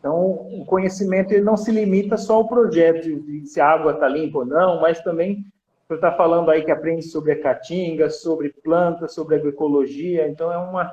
Então, 0.00 0.20
o 0.60 0.64
conhecimento 0.66 1.32
ele 1.32 1.44
não 1.44 1.56
se 1.56 1.70
limita 1.70 2.16
só 2.16 2.34
ao 2.34 2.48
projeto 2.48 3.04
de 3.20 3.46
se 3.46 3.60
a 3.60 3.68
água 3.68 3.92
está 3.92 4.08
limpa 4.08 4.38
ou 4.38 4.44
não, 4.44 4.80
mas 4.80 5.00
também 5.02 5.46
você 5.86 5.94
está 5.94 6.10
falando 6.10 6.50
aí 6.50 6.64
que 6.64 6.72
aprende 6.72 7.02
sobre 7.02 7.32
a 7.32 7.40
caatinga, 7.40 8.10
sobre 8.10 8.48
plantas, 8.48 9.14
sobre 9.14 9.36
agroecologia, 9.36 10.26
então 10.26 10.52
é 10.52 10.58
uma, 10.58 10.90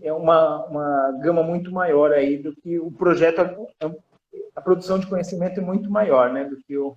é 0.00 0.12
uma, 0.12 0.64
uma 0.66 1.12
gama 1.22 1.42
muito 1.42 1.72
maior 1.72 2.12
aí 2.12 2.38
do 2.38 2.54
que 2.54 2.78
o 2.78 2.90
projeto, 2.90 3.40
a 4.54 4.60
produção 4.60 4.98
de 4.98 5.06
conhecimento 5.06 5.60
é 5.60 5.62
muito 5.62 5.90
maior, 5.90 6.32
né, 6.32 6.44
do 6.44 6.56
que 6.56 6.76
o, 6.76 6.96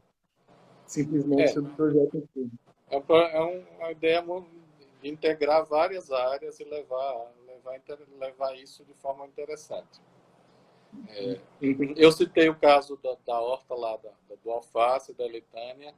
simplesmente 0.85 1.43
é. 1.43 1.47
sobre 1.47 1.71
o 1.71 1.75
projeto 1.75 2.17
em 2.17 2.27
si. 2.33 2.51
É, 2.89 2.97
é 2.97 3.41
uma 3.79 3.91
ideia 3.91 4.23
de 5.01 5.09
integrar 5.09 5.65
várias 5.65 6.11
áreas 6.11 6.59
e 6.59 6.63
levar, 6.63 7.31
levar, 7.47 7.79
levar 8.19 8.55
isso 8.55 8.83
de 8.85 8.93
forma 8.93 9.25
interessante. 9.25 10.01
É, 11.09 11.39
eu 11.97 12.11
citei 12.11 12.47
o 12.49 12.55
caso 12.55 12.97
da, 13.03 13.15
da 13.25 13.39
horta 13.39 13.75
lá, 13.75 13.97
da, 13.97 14.11
do 14.43 14.51
alface, 14.51 15.13
da 15.13 15.25
letânia. 15.25 15.93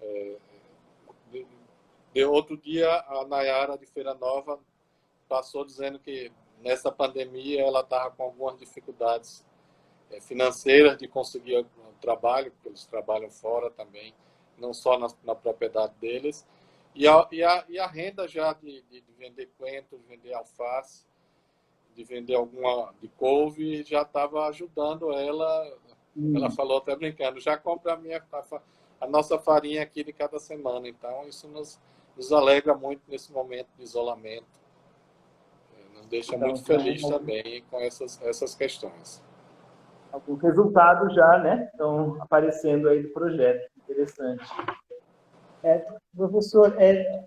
É, 0.00 0.36
de, 1.30 1.46
de, 2.14 2.24
outro 2.24 2.56
dia, 2.56 2.88
a 3.08 3.26
Nayara 3.26 3.76
de 3.76 3.84
Feira 3.86 4.14
Nova 4.14 4.58
passou 5.28 5.64
dizendo 5.64 5.98
que 5.98 6.32
nessa 6.60 6.90
pandemia 6.90 7.62
ela 7.62 7.80
estava 7.80 8.10
com 8.10 8.22
algumas 8.24 8.58
dificuldades 8.58 9.44
é, 10.10 10.20
financeiras 10.20 10.96
de 10.96 11.06
conseguir 11.06 11.66
trabalho, 12.00 12.50
porque 12.52 12.68
eles 12.68 12.86
trabalham 12.86 13.30
fora 13.30 13.70
também, 13.70 14.14
não 14.56 14.72
só 14.72 14.98
na, 14.98 15.08
na 15.24 15.34
propriedade 15.34 15.94
deles. 16.00 16.46
E 16.94 17.06
a, 17.06 17.28
e, 17.30 17.44
a, 17.44 17.64
e 17.68 17.78
a 17.78 17.86
renda 17.86 18.26
já 18.26 18.52
de, 18.52 18.82
de, 18.82 19.00
de 19.00 19.12
vender 19.18 19.50
coentro, 19.58 19.98
de 19.98 20.04
vender 20.04 20.32
alface, 20.34 21.04
de 21.94 22.04
vender 22.04 22.34
alguma 22.34 22.94
de 23.00 23.08
couve, 23.08 23.82
já 23.82 24.02
estava 24.02 24.46
ajudando 24.48 25.12
ela. 25.12 25.78
Hum. 26.16 26.36
Ela 26.36 26.50
falou 26.50 26.78
até 26.78 26.96
brincando, 26.96 27.40
já 27.40 27.56
compra 27.56 27.94
a 27.94 27.96
minha 27.96 28.24
a 29.00 29.06
nossa 29.06 29.38
farinha 29.38 29.82
aqui 29.82 30.02
de 30.02 30.12
cada 30.12 30.38
semana. 30.38 30.88
Então 30.88 31.28
isso 31.28 31.46
nos, 31.48 31.78
nos 32.16 32.32
alegra 32.32 32.74
muito 32.74 33.02
nesse 33.08 33.32
momento 33.32 33.68
de 33.76 33.82
isolamento. 33.82 34.46
Deixa 36.08 36.34
então, 36.34 36.48
muito 36.48 36.64
feliz 36.64 37.02
também 37.02 37.62
com 37.70 37.80
essas 37.80 38.20
essas 38.22 38.54
questões. 38.54 39.22
Alguns 40.10 40.40
resultados 40.40 41.14
já, 41.14 41.38
né, 41.38 41.68
estão 41.70 42.16
aparecendo 42.20 42.88
aí 42.88 43.02
do 43.02 43.10
projeto. 43.10 43.70
Interessante. 43.76 44.44
É, 45.62 45.86
professor, 46.16 46.74
é, 46.78 47.24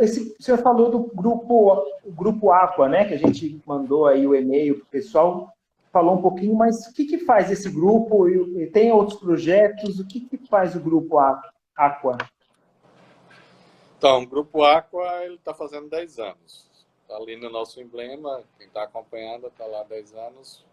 esse, 0.00 0.34
o 0.38 0.42
senhor 0.42 0.58
falou 0.58 0.90
do 0.90 1.00
grupo, 1.14 1.84
o 2.04 2.12
grupo 2.12 2.50
Aqua, 2.50 2.88
né? 2.88 3.04
Que 3.04 3.14
a 3.14 3.18
gente 3.18 3.60
mandou 3.66 4.06
aí 4.06 4.26
o 4.26 4.34
e-mail 4.34 4.76
para 4.76 4.84
o 4.84 4.86
pessoal, 4.86 5.52
falou 5.92 6.16
um 6.16 6.22
pouquinho, 6.22 6.54
mas 6.54 6.86
o 6.86 6.92
que, 6.92 7.04
que 7.04 7.18
faz 7.18 7.50
esse 7.50 7.70
grupo? 7.70 8.28
E, 8.28 8.66
tem 8.68 8.92
outros 8.92 9.18
projetos? 9.18 9.98
O 9.98 10.06
que, 10.06 10.20
que 10.20 10.38
faz 10.48 10.76
o 10.76 10.80
grupo 10.80 11.18
Aqua? 11.76 12.18
Então, 13.98 14.22
o 14.22 14.26
grupo 14.26 14.62
Aqua 14.62 15.26
está 15.26 15.54
fazendo 15.54 15.88
10 15.88 16.18
anos. 16.18 16.71
Ali 17.16 17.36
no 17.36 17.50
nosso 17.50 17.80
emblema, 17.80 18.44
quem 18.56 18.66
está 18.66 18.84
acompanhando 18.84 19.46
está 19.46 19.66
lá 19.66 19.82
10 19.82 20.14
anos. 20.14 20.64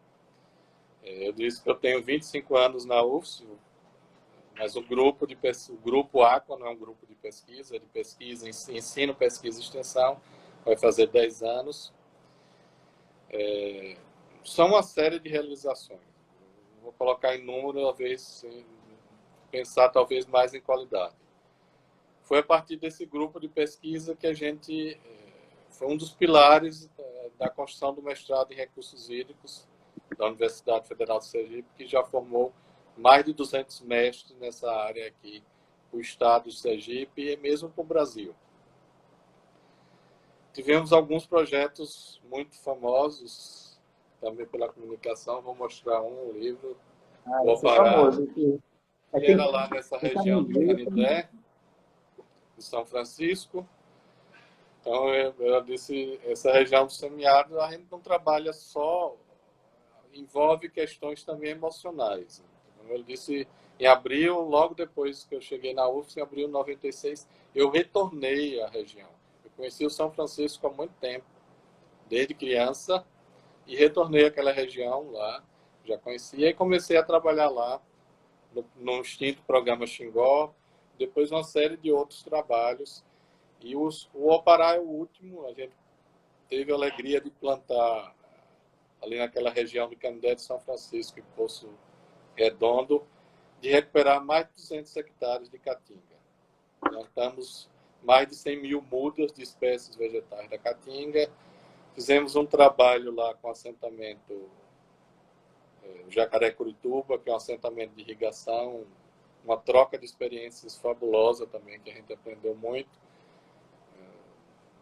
É, 1.03 1.27
eu 1.27 1.33
disse 1.33 1.61
que 1.61 1.69
eu 1.69 1.75
tenho 1.75 2.01
25 2.03 2.57
anos 2.57 2.85
na 2.85 3.03
UFS, 3.03 3.45
mas 4.57 4.75
o 4.75 4.81
grupo 4.81 5.25
de 5.25 5.37
o 5.69 5.77
grupo 5.77 6.21
Aqua 6.21 6.57
não 6.57 6.67
é 6.67 6.69
um 6.69 6.77
grupo 6.77 7.05
de 7.07 7.15
pesquisa, 7.15 7.75
é 7.75 7.79
de 7.79 7.85
pesquisa, 7.85 8.47
ensino, 8.47 9.15
pesquisa 9.15 9.59
e 9.59 9.63
extensão, 9.63 10.19
vai 10.65 10.75
fazer 10.75 11.07
10 11.07 11.43
anos. 11.43 11.93
É, 13.29 13.97
são 14.43 14.67
uma 14.67 14.83
série 14.83 15.19
de 15.19 15.29
realizações. 15.29 15.99
Vou 16.81 16.91
colocar 16.93 17.35
em 17.35 17.45
número, 17.45 17.81
talvez 17.81 18.45
pensar 19.51 19.89
talvez 19.89 20.25
mais 20.25 20.53
em 20.53 20.61
qualidade. 20.61 21.15
Foi 22.23 22.39
a 22.39 22.43
partir 22.43 22.77
desse 22.77 23.05
grupo 23.05 23.39
de 23.39 23.47
pesquisa 23.47 24.15
que 24.15 24.27
a 24.27 24.33
gente 24.33 24.93
é, 24.93 25.28
foi 25.69 25.87
um 25.87 25.97
dos 25.97 26.11
pilares 26.11 26.89
é, 26.97 27.29
da 27.37 27.49
construção 27.49 27.93
do 27.93 28.01
mestrado 28.01 28.51
em 28.51 28.55
recursos 28.55 29.09
hídricos 29.09 29.67
da 30.17 30.27
Universidade 30.27 30.87
Federal 30.87 31.19
de 31.19 31.25
Sergipe, 31.25 31.67
que 31.77 31.85
já 31.87 32.03
formou 32.03 32.51
mais 32.97 33.23
de 33.23 33.33
200 33.33 33.81
mestres 33.81 34.37
nessa 34.39 34.69
área 34.71 35.07
aqui, 35.07 35.43
o 35.91 35.99
estado 35.99 36.49
de 36.49 36.57
Sergipe 36.57 37.21
e 37.21 37.37
mesmo 37.37 37.69
para 37.69 37.81
o 37.81 37.85
Brasil. 37.85 38.35
Tivemos 40.53 40.91
alguns 40.91 41.25
projetos 41.25 42.21
muito 42.29 42.57
famosos, 42.57 43.79
também 44.19 44.45
pela 44.45 44.67
comunicação. 44.67 45.41
Vou 45.41 45.55
mostrar 45.55 46.01
um, 46.01 46.31
livro. 46.33 46.77
Ah, 47.25 47.43
Vou 47.43 47.61
parar. 47.61 47.87
É 47.87 47.91
famoso, 47.91 48.27
que... 48.27 48.59
Era 49.13 49.45
lá 49.45 49.69
nessa 49.69 49.97
região 49.97 50.43
de 50.43 50.53
Canindé, 50.53 51.29
de 52.57 52.63
São 52.63 52.85
Francisco. 52.85 53.67
Então, 54.89 55.13
eu 55.13 55.61
disse, 55.61 56.19
essa 56.25 56.51
região 56.51 56.87
do 56.87 56.91
semiárido, 56.91 57.61
a 57.61 57.69
gente 57.69 57.85
não 57.91 57.99
trabalha 57.99 58.51
só, 58.51 59.15
envolve 60.11 60.67
questões 60.67 61.23
também 61.23 61.51
emocionais. 61.51 62.43
Como 62.75 62.91
eu 62.91 63.03
disse, 63.03 63.47
em 63.79 63.85
abril, 63.85 64.39
logo 64.39 64.73
depois 64.73 65.23
que 65.23 65.35
eu 65.35 65.41
cheguei 65.41 65.75
na 65.75 65.87
UFS, 65.87 66.17
em 66.17 66.21
abril 66.21 66.47
de 66.47 66.53
96, 66.53 67.29
eu 67.53 67.69
retornei 67.69 68.59
à 68.63 68.67
região. 68.67 69.09
Eu 69.45 69.51
conheci 69.55 69.85
o 69.85 69.91
São 69.91 70.09
Francisco 70.09 70.65
há 70.65 70.71
muito 70.71 70.95
tempo, 70.99 71.25
desde 72.09 72.33
criança, 72.33 73.05
e 73.67 73.75
retornei 73.75 74.25
àquela 74.25 74.51
região 74.51 75.11
lá, 75.11 75.43
já 75.85 75.99
conhecia, 75.99 76.49
e 76.49 76.53
comecei 76.55 76.97
a 76.97 77.03
trabalhar 77.03 77.49
lá 77.49 77.79
no, 78.51 78.65
no 78.75 79.01
extinto 79.01 79.43
programa 79.43 79.85
Xingó, 79.85 80.51
depois 80.97 81.29
uma 81.29 81.43
série 81.43 81.77
de 81.77 81.91
outros 81.91 82.23
trabalhos. 82.23 83.07
E 83.61 83.75
os, 83.75 84.09
o 84.13 84.29
Opará 84.29 84.75
é 84.75 84.79
o 84.79 84.83
último, 84.83 85.45
a 85.47 85.53
gente 85.53 85.73
teve 86.47 86.71
a 86.71 86.75
alegria 86.75 87.19
de 87.19 87.29
plantar 87.29 88.15
ali 89.01 89.17
naquela 89.17 89.49
região 89.49 89.89
de 89.89 89.95
Canindé 89.95 90.35
de 90.35 90.41
São 90.41 90.59
Francisco 90.59 91.19
e 91.19 91.21
Poço 91.35 91.69
redondo 92.35 93.05
de 93.61 93.69
recuperar 93.69 94.23
mais 94.23 94.47
de 94.47 94.53
200 94.53 94.95
hectares 94.97 95.49
de 95.49 95.59
caatinga. 95.59 95.99
Plantamos 96.79 97.69
mais 98.01 98.27
de 98.27 98.35
100 98.35 98.61
mil 98.61 98.81
mudas 98.81 99.33
de 99.33 99.43
espécies 99.43 99.95
vegetais 99.95 100.49
da 100.49 100.57
caatinga. 100.57 101.29
Fizemos 101.93 102.35
um 102.35 102.45
trabalho 102.45 103.13
lá 103.13 103.33
com 103.35 103.49
assentamento 103.49 104.49
é, 105.83 106.05
Jacaré 106.09 106.51
Curituba, 106.51 107.19
que 107.19 107.29
é 107.29 107.33
um 107.33 107.35
assentamento 107.35 107.93
de 107.93 108.01
irrigação, 108.01 108.85
uma 109.43 109.57
troca 109.57 109.97
de 109.97 110.05
experiências 110.05 110.77
fabulosa 110.77 111.45
também, 111.45 111.79
que 111.79 111.89
a 111.89 111.93
gente 111.93 112.13
aprendeu 112.13 112.55
muito. 112.55 112.89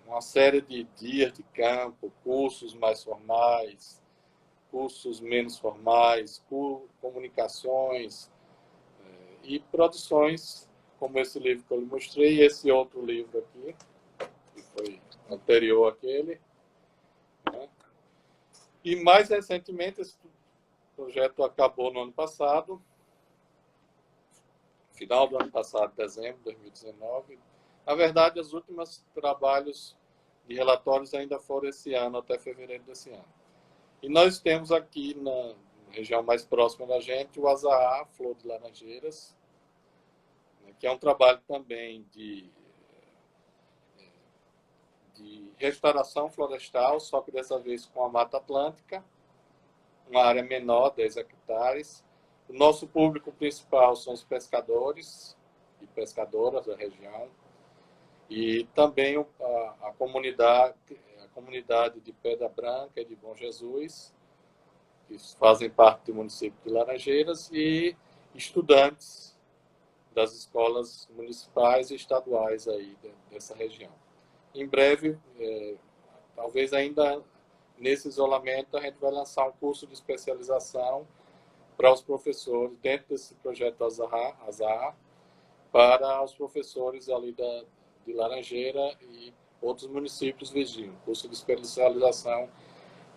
Uma 0.07 0.21
série 0.21 0.61
de 0.61 0.85
dias 0.95 1.33
de 1.33 1.43
campo, 1.43 2.11
cursos 2.23 2.73
mais 2.73 3.03
formais, 3.03 4.01
cursos 4.71 5.19
menos 5.19 5.59
formais, 5.59 6.41
comunicações 7.01 8.31
eh, 9.03 9.37
e 9.43 9.59
produções 9.59 10.69
como 10.97 11.19
esse 11.19 11.37
livro 11.39 11.65
que 11.65 11.73
eu 11.73 11.81
lhe 11.81 11.85
mostrei 11.85 12.37
e 12.37 12.41
esse 12.41 12.71
outro 12.71 13.05
livro 13.05 13.39
aqui, 13.39 13.75
que 14.55 14.61
foi 14.61 15.01
anterior 15.29 15.91
àquele. 15.91 16.39
Né? 17.51 17.69
E 18.85 18.95
mais 18.95 19.27
recentemente, 19.27 19.99
esse 19.99 20.17
projeto 20.95 21.43
acabou 21.43 21.91
no 21.91 22.03
ano 22.03 22.13
passado, 22.13 22.81
final 24.93 25.27
do 25.27 25.35
ano 25.35 25.51
passado, 25.51 25.93
dezembro 25.97 26.37
de 26.37 26.43
2019. 26.45 27.37
Na 27.87 27.95
verdade, 27.95 28.37
os 28.37 28.51
últimos 28.51 29.01
trabalhos 29.13 29.95
de 30.45 30.53
relatórios 30.53 31.13
ainda 31.13 31.39
foram 31.39 31.69
esse 31.69 31.93
ano, 31.93 32.17
até 32.17 32.37
fevereiro 32.37 32.83
desse 32.83 33.09
ano. 33.11 33.33
E 34.03 34.09
nós 34.09 34.41
temos 34.41 34.73
aqui 34.73 35.13
na 35.15 35.55
região 35.89 36.21
mais 36.21 36.43
próxima 36.43 36.85
da 36.85 36.99
gente 36.99 37.39
o 37.39 37.47
Azaá, 37.47 38.05
Flor 38.07 38.35
de 38.35 38.45
Laranjeiras, 38.45 39.33
né, 40.65 40.73
que 40.77 40.85
é 40.85 40.91
um 40.91 40.97
trabalho 40.97 41.39
também 41.47 42.05
de, 42.11 42.51
de 45.13 45.49
restauração 45.55 46.29
florestal, 46.29 46.99
só 46.99 47.21
que 47.21 47.31
dessa 47.31 47.57
vez 47.57 47.85
com 47.85 48.03
a 48.03 48.09
Mata 48.09 48.35
Atlântica, 48.35 49.01
uma 50.09 50.23
área 50.23 50.43
menor, 50.43 50.89
10 50.89 51.15
hectares. 51.15 52.03
O 52.49 52.53
nosso 52.53 52.85
público 52.85 53.31
principal 53.31 53.95
são 53.95 54.11
os 54.11 54.25
pescadores 54.25 55.37
e 55.81 55.87
pescadoras 55.87 56.65
da 56.65 56.75
região 56.75 57.29
e 58.29 58.65
também 58.73 59.17
a, 59.17 59.87
a 59.87 59.93
comunidade 59.97 60.75
comunidade 61.37 61.99
de 61.99 62.11
Pedra 62.11 62.49
Branca 62.49 62.99
e 62.99 63.05
de 63.05 63.15
Bom 63.15 63.35
Jesus, 63.35 64.11
que 65.07 65.19
fazem 65.37 65.69
parte 65.69 66.07
do 66.07 66.15
município 66.15 66.59
de 66.63 66.71
Laranjeiras, 66.71 67.51
e 67.53 67.95
estudantes 68.33 69.37
das 70.15 70.33
escolas 70.33 71.07
municipais 71.15 71.91
e 71.91 71.95
estaduais 71.95 72.67
aí 72.67 72.97
dessa 73.29 73.53
região. 73.55 73.91
Em 74.55 74.65
breve, 74.65 75.15
é, 75.39 75.75
talvez 76.35 76.73
ainda 76.73 77.23
nesse 77.77 78.07
isolamento, 78.07 78.75
a 78.75 78.81
gente 78.81 78.97
vai 78.97 79.11
lançar 79.11 79.47
um 79.47 79.51
curso 79.51 79.85
de 79.85 79.93
especialização 79.93 81.07
para 81.77 81.93
os 81.93 82.01
professores, 82.01 82.75
dentro 82.79 83.09
desse 83.09 83.35
projeto 83.35 83.83
Azahar, 83.83 84.35
Azahar 84.47 84.97
para 85.71 86.23
os 86.23 86.33
professores 86.33 87.07
ali 87.09 87.31
da, 87.31 87.63
de 88.07 88.13
Laranjeira 88.13 88.95
e 89.01 89.33
outros 89.61 89.87
municípios 89.87 90.49
vizinhos, 90.49 90.95
curso 91.03 91.27
de 91.27 91.35
especialização 91.35 92.47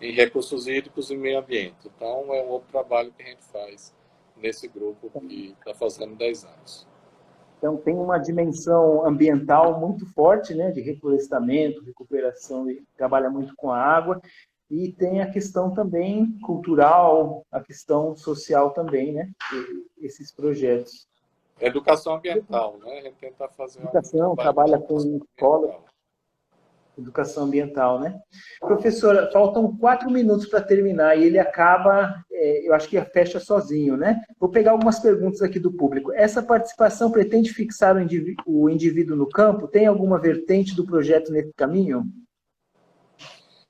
em 0.01 0.11
recursos 0.11 0.67
hídricos 0.67 1.09
e 1.09 1.15
meio 1.15 1.39
ambiente. 1.39 1.87
Então, 1.95 2.33
é 2.33 2.43
um 2.43 2.49
outro 2.49 2.69
trabalho 2.69 3.13
que 3.13 3.23
a 3.23 3.27
gente 3.27 3.43
faz 3.45 3.95
nesse 4.35 4.67
grupo 4.67 5.09
que 5.21 5.55
está 5.57 5.73
fazendo 5.73 6.15
10 6.15 6.43
anos. 6.43 6.87
Então, 7.57 7.77
tem 7.77 7.93
uma 7.93 8.17
dimensão 8.17 9.05
ambiental 9.05 9.79
muito 9.79 10.05
forte, 10.13 10.53
né, 10.53 10.71
de 10.71 10.81
reflorestamento, 10.81 11.85
recuperação, 11.85 12.69
e 12.69 12.83
trabalha 12.97 13.29
muito 13.29 13.55
com 13.55 13.71
a 13.71 13.79
água, 13.79 14.19
e 14.69 14.91
tem 14.91 15.21
a 15.21 15.29
questão 15.29 15.71
também 15.71 16.39
cultural, 16.39 17.45
a 17.51 17.61
questão 17.61 18.15
social 18.15 18.71
também, 18.71 19.13
né, 19.13 19.31
esses 19.99 20.31
projetos. 20.31 21.07
Educação 21.61 22.15
ambiental, 22.15 22.77
né, 22.79 22.99
a 22.99 23.01
gente 23.01 23.15
tenta 23.19 23.47
fazer... 23.49 23.79
Educação, 23.81 24.35
trabalha 24.35 24.79
com 24.79 24.97
escola, 24.97 25.79
educação 26.97 27.43
ambiental, 27.43 27.99
né? 27.99 28.19
Professora, 28.59 29.31
faltam 29.31 29.77
quatro 29.77 30.09
minutos 30.09 30.47
para 30.47 30.61
terminar 30.61 31.17
e 31.17 31.23
ele 31.23 31.39
acaba, 31.39 32.23
é, 32.31 32.67
eu 32.67 32.73
acho 32.73 32.89
que 32.89 32.99
fecha 33.05 33.39
sozinho, 33.39 33.95
né? 33.95 34.21
Vou 34.39 34.49
pegar 34.49 34.71
algumas 34.71 34.99
perguntas 34.99 35.41
aqui 35.41 35.59
do 35.59 35.71
público. 35.71 36.11
Essa 36.13 36.41
participação 36.41 37.11
pretende 37.11 37.53
fixar 37.53 37.95
o 37.95 38.01
indivíduo, 38.01 38.43
o 38.45 38.69
indivíduo 38.69 39.15
no 39.15 39.29
campo? 39.29 39.67
Tem 39.67 39.85
alguma 39.85 40.19
vertente 40.19 40.75
do 40.75 40.85
projeto 40.85 41.31
nesse 41.31 41.53
caminho? 41.53 42.03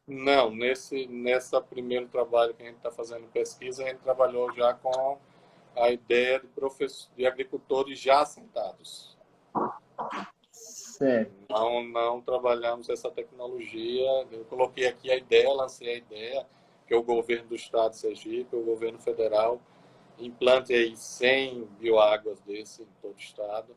Não, 0.08 0.50
nesse 0.54 1.08
nessa 1.08 1.62
primeiro 1.62 2.08
trabalho 2.08 2.54
que 2.54 2.64
a 2.64 2.66
gente 2.66 2.78
está 2.78 2.92
fazendo 2.92 3.28
pesquisa, 3.32 3.84
a 3.84 3.88
gente 3.88 4.00
trabalhou 4.00 4.52
já 4.54 4.74
com 4.74 5.18
a 5.76 5.92
ideia 5.92 6.40
de, 6.40 6.48
professor, 6.48 7.10
de 7.16 7.26
agricultores 7.26 8.00
já 8.00 8.22
assentados. 8.22 9.18
Certo. 10.52 11.32
Não, 11.50 11.84
não 11.84 12.22
trabalhamos 12.22 12.90
essa 12.90 13.10
tecnologia. 13.10 14.28
Eu 14.32 14.46
coloquei 14.46 14.88
aqui 14.88 15.10
a 15.10 15.18
ideia, 15.18 15.52
lancei 15.52 15.90
a 15.90 15.98
ideia 15.98 16.46
que 16.88 16.94
o 16.94 17.02
governo 17.02 17.50
do 17.50 17.56
estado 17.56 17.92
de 17.92 17.98
Sergipe, 17.98 18.56
o 18.56 18.64
governo 18.64 19.00
federal, 19.00 19.62
implante 20.20 20.74
aí 20.74 20.96
100 20.96 21.64
bioáguas 21.80 22.40
desse 22.42 22.84
em 22.84 22.88
todo 23.02 23.16
o 23.16 23.20
estado. 23.20 23.76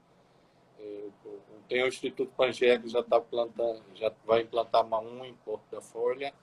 Tem 1.69 1.83
o 1.83 1.89
Instituto 1.89 2.31
Pangea 2.37 2.79
que 2.79 2.89
já 2.89 3.01
está 3.01 3.21
plantando, 3.21 3.83
já 3.95 4.13
vai 4.27 4.43
implantar 4.43 4.85
uma 4.85 5.01
um 5.01 5.25
em 5.25 5.35
Porto 5.35 5.65
da 5.71 5.81
Folha. 5.81 6.35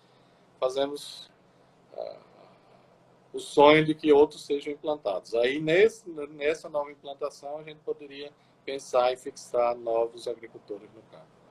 Fazemos 0.60 1.30
uh, 1.94 2.31
o 3.34 3.40
sonho 3.40 3.86
de 3.86 3.94
que 3.94 4.12
outros 4.12 4.46
sejam 4.46 4.74
implantados. 4.74 5.34
Aí 5.36 5.60
nesse, 5.60 6.10
nessa 6.32 6.70
nova 6.70 6.92
implantação 6.92 7.58
a 7.58 7.64
gente 7.64 7.80
poderia 7.86 8.32
pensar 8.66 9.12
e 9.12 9.18
fixar 9.18 9.76
novos 9.76 10.28
agricultores 10.28 10.90
no 10.94 11.02
campo. 11.12 11.42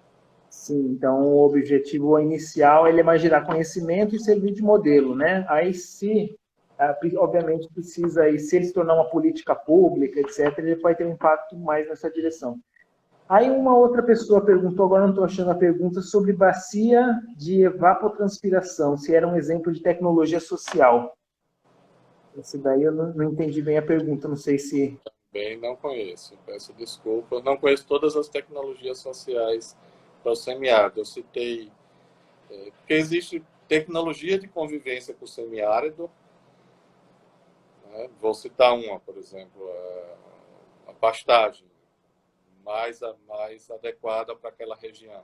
Sim, 0.48 0.88
então 0.90 1.22
o 1.22 1.46
objetivo 1.46 2.18
inicial 2.18 2.88
ele 2.88 3.00
é 3.00 3.04
mais 3.04 3.22
gerar 3.22 3.42
conhecimento 3.42 4.14
e 4.16 4.20
servir 4.20 4.52
de 4.52 4.62
modelo, 4.62 5.14
né? 5.14 5.46
Aí 5.48 5.72
se, 5.72 6.36
ah, 6.76 6.96
obviamente, 7.18 7.68
precisa, 7.72 8.28
e 8.28 8.38
se 8.38 8.56
ele 8.56 8.66
se 8.66 8.72
tornar 8.72 8.94
uma 8.94 9.08
política 9.08 9.54
pública, 9.54 10.18
etc., 10.20 10.58
ele 10.58 10.74
vai 10.76 10.94
ter 10.94 11.06
um 11.06 11.12
impacto 11.12 11.56
mais 11.56 11.88
nessa 11.88 12.10
direção. 12.10 12.58
Aí 13.28 13.48
uma 13.48 13.76
outra 13.76 14.02
pessoa 14.02 14.44
perguntou, 14.44 14.86
agora 14.86 15.02
não 15.02 15.10
estou 15.10 15.24
achando 15.24 15.52
a 15.52 15.54
pergunta, 15.54 16.00
sobre 16.00 16.32
bacia 16.32 17.16
de 17.36 17.62
evapotranspiração, 17.62 18.96
se 18.96 19.14
era 19.14 19.26
um 19.26 19.36
exemplo 19.36 19.72
de 19.72 19.80
tecnologia 19.80 20.40
social. 20.40 21.16
Esse 22.40 22.58
daí 22.58 22.82
eu 22.82 22.92
não, 22.92 23.12
não 23.12 23.32
entendi 23.32 23.62
bem 23.62 23.76
a 23.78 23.82
pergunta, 23.82 24.26
não 24.26 24.36
sei 24.36 24.58
se 24.58 24.98
Bem, 25.32 25.56
não 25.58 25.76
conheço. 25.76 26.36
Peço 26.44 26.72
desculpa. 26.72 27.40
Não 27.40 27.56
conheço 27.56 27.86
todas 27.86 28.16
as 28.16 28.28
tecnologias 28.28 28.98
sociais 28.98 29.76
para 30.22 30.32
o 30.32 30.36
semiárido. 30.36 31.00
Eu 31.00 31.04
citei... 31.04 31.70
É, 32.50 32.70
porque 32.72 32.94
existe 32.94 33.44
tecnologia 33.68 34.36
de 34.36 34.48
convivência 34.48 35.14
com 35.14 35.24
o 35.24 35.28
semiárido. 35.28 36.10
Né? 37.84 38.10
Vou 38.20 38.34
citar 38.34 38.74
uma, 38.74 38.98
por 38.98 39.16
exemplo, 39.16 39.70
a, 39.70 40.90
a 40.90 40.94
pastagem 40.94 41.70
mais, 42.64 43.00
a, 43.00 43.14
mais 43.28 43.70
adequada 43.70 44.34
para 44.34 44.50
aquela 44.50 44.74
região. 44.74 45.22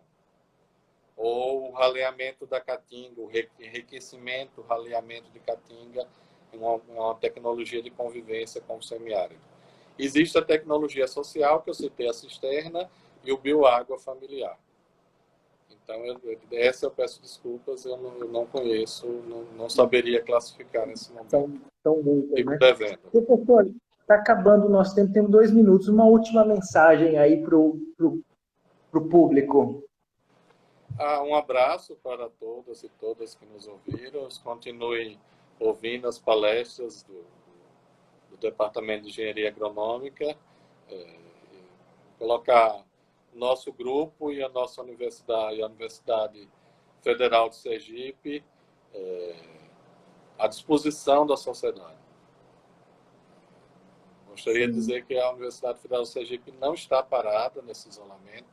Ou 1.16 1.70
o 1.70 1.72
raleamento 1.72 2.46
da 2.46 2.60
caatinga, 2.60 3.20
o 3.20 3.30
enriquecimento, 3.58 4.60
o 4.60 4.64
raleamento 4.64 5.28
de 5.30 5.40
caatinga, 5.40 6.06
uma, 6.56 6.80
uma 6.88 7.14
tecnologia 7.14 7.82
de 7.82 7.90
convivência 7.90 8.60
com 8.60 8.76
o 8.76 8.82
semiárido. 8.82 9.40
Existe 9.98 10.36
a 10.36 10.42
tecnologia 10.42 11.06
social, 11.06 11.62
que 11.62 11.70
eu 11.70 11.74
citei 11.74 12.08
a 12.08 12.12
cisterna, 12.12 12.90
e 13.24 13.32
o 13.32 13.38
bioágua 13.38 13.98
familiar. 13.98 14.56
Então, 15.70 16.04
eu, 16.04 16.20
essa 16.52 16.86
eu 16.86 16.90
peço 16.90 17.20
desculpas, 17.20 17.84
eu 17.84 17.96
não, 17.96 18.18
eu 18.18 18.28
não 18.28 18.46
conheço, 18.46 19.06
não, 19.06 19.44
não, 19.56 19.68
saberia 19.70 20.22
classificar 20.22 20.86
nesse 20.86 21.12
momento. 21.12 21.30
Tão, 21.30 21.60
tão 21.82 22.02
muito, 22.02 22.44
né? 22.44 22.58
devendo. 22.58 22.98
Professor, 23.10 23.70
está 24.00 24.16
acabando 24.16 24.66
o 24.66 24.68
nosso 24.68 24.94
tempo, 24.94 25.12
temos 25.12 25.30
dois 25.30 25.52
minutos. 25.52 25.88
Uma 25.88 26.04
última 26.04 26.44
mensagem 26.44 27.18
aí 27.18 27.42
para 27.42 27.56
o 27.56 27.80
público. 28.90 29.84
Ah, 30.98 31.22
um 31.22 31.34
abraço 31.34 31.96
para 32.02 32.28
todas 32.30 32.82
e 32.82 32.88
todas 33.00 33.34
que 33.34 33.46
nos 33.46 33.68
ouviram. 33.68 34.28
Continuem 34.42 35.18
ouvindo 35.58 36.06
as 36.06 36.18
palestras 36.18 37.02
do 37.02 37.24
do 38.36 38.40
Departamento 38.40 39.04
de 39.04 39.10
Engenharia 39.10 39.48
Agronômica, 39.48 40.36
é, 40.88 41.16
colocar 42.18 42.84
nosso 43.34 43.72
grupo 43.72 44.30
e 44.30 44.42
a 44.42 44.48
nossa 44.48 44.82
universidade, 44.82 45.62
a 45.62 45.66
Universidade 45.66 46.48
Federal 47.02 47.48
de 47.48 47.56
Sergipe, 47.56 48.44
é, 48.94 49.34
à 50.38 50.46
disposição 50.46 51.26
da 51.26 51.36
sociedade. 51.36 51.96
Gostaria 54.28 54.66
de 54.66 54.74
dizer 54.74 55.04
que 55.06 55.18
a 55.18 55.30
Universidade 55.30 55.78
Federal 55.80 56.02
de 56.02 56.10
Sergipe 56.10 56.52
não 56.52 56.74
está 56.74 57.02
parada 57.02 57.62
nesse 57.62 57.88
isolamento, 57.88 58.46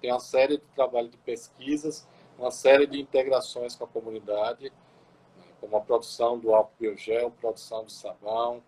tem 0.00 0.10
uma 0.10 0.20
série 0.20 0.58
de 0.58 0.64
trabalho 0.74 1.08
de 1.08 1.16
pesquisas, 1.18 2.06
uma 2.38 2.50
série 2.50 2.86
de 2.86 3.00
integrações 3.00 3.74
com 3.74 3.84
a 3.84 3.88
comunidade, 3.88 4.72
como 5.62 5.76
a 5.76 5.80
produção 5.80 6.36
do 6.36 6.52
álcool 6.52 6.74
biogel, 6.78 7.30
produção 7.30 7.84
de 7.84 7.92
sabão, 7.92 8.60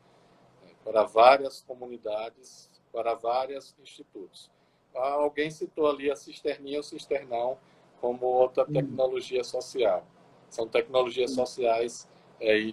para 0.85 1.03
várias 1.03 1.61
comunidades, 1.61 2.71
para 2.93 3.15
vários 3.15 3.75
institutos. 3.83 4.49
Alguém 4.95 5.51
citou 5.51 5.91
ali 5.91 6.09
a 6.09 6.15
cisterninha 6.15 6.77
ou 6.77 6.85
cisternão 6.85 7.59
como 8.01 8.27
outra 8.27 8.63
hum. 8.63 8.73
tecnologia 8.73 9.43
social. 9.43 10.07
São 10.49 10.69
tecnologias 10.69 11.33
hum. 11.33 11.35
sociais 11.35 12.09
é, 12.41 12.73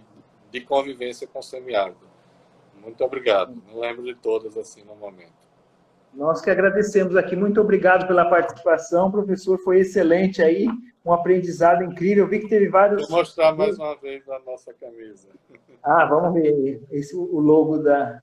de 0.52 0.62
convivência 0.62 1.26
com 1.26 1.40
o 1.40 1.44
semiárido. 1.44 2.08
Muito 2.76 3.04
obrigado. 3.04 3.60
Não 3.68 3.80
lembro 3.80 4.04
de 4.04 4.14
todas 4.14 4.56
assim 4.56 4.84
no 4.84 4.96
momento. 4.96 5.34
Nós 6.14 6.42
que 6.42 6.50
agradecemos 6.50 7.16
aqui. 7.16 7.36
Muito 7.36 7.62
obrigado 7.62 8.08
pela 8.08 8.30
participação, 8.30 9.12
professor. 9.12 9.58
Foi 9.60 9.80
excelente 9.80 10.42
aí, 10.42 10.68
um 11.06 11.14
aprendizado 11.14 11.84
incrível. 11.84 12.26
Eu 12.26 12.30
vi 12.30 12.40
que 12.40 12.50
teve 12.50 12.68
vários... 12.68 13.08
Vou 13.08 13.20
mostrar 13.20 13.54
mais 13.56 13.78
uma 13.78 13.96
vez 13.96 14.28
a 14.30 14.40
nossa 14.40 14.74
camisa. 14.74 15.30
Ah, 15.82 16.06
vamos 16.06 16.34
ver 16.34 16.84
esse, 16.92 17.16
o 17.16 17.40
logo 17.40 17.78
da, 17.78 18.22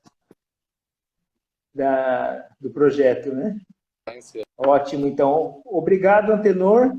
da, 1.75 2.49
do 2.61 2.71
projeto, 2.71 3.33
né? 3.35 3.59
Ótimo, 4.57 5.07
então. 5.07 5.61
Obrigado, 5.65 6.33
Antenor. 6.33 6.97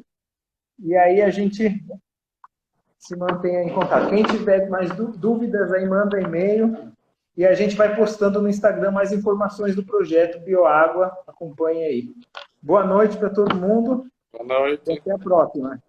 E 0.81 0.95
aí 0.95 1.21
a 1.21 1.29
gente 1.29 1.83
se 2.97 3.15
mantenha 3.15 3.63
em 3.63 3.73
contato. 3.73 4.09
Quem 4.09 4.23
tiver 4.23 4.69
mais 4.69 4.89
dúvidas 4.95 5.71
aí, 5.71 5.87
manda 5.87 6.19
e-mail. 6.19 6.91
E 7.39 7.45
a 7.45 7.53
gente 7.53 7.73
vai 7.77 7.95
postando 7.95 8.41
no 8.41 8.49
Instagram 8.49 8.91
mais 8.91 9.13
informações 9.13 9.73
do 9.73 9.81
projeto 9.81 10.41
Bioágua. 10.41 11.17
Acompanhe 11.25 11.85
aí. 11.85 12.13
Boa 12.61 12.83
noite 12.85 13.15
para 13.15 13.29
todo 13.29 13.55
mundo. 13.55 14.11
Boa 14.33 14.43
noite. 14.43 14.91
E 14.91 14.99
até 14.99 15.13
a 15.13 15.17
próxima. 15.17 15.81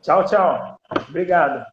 Tchau, 0.00 0.24
tchau. 0.24 0.80
Obrigado. 1.06 1.66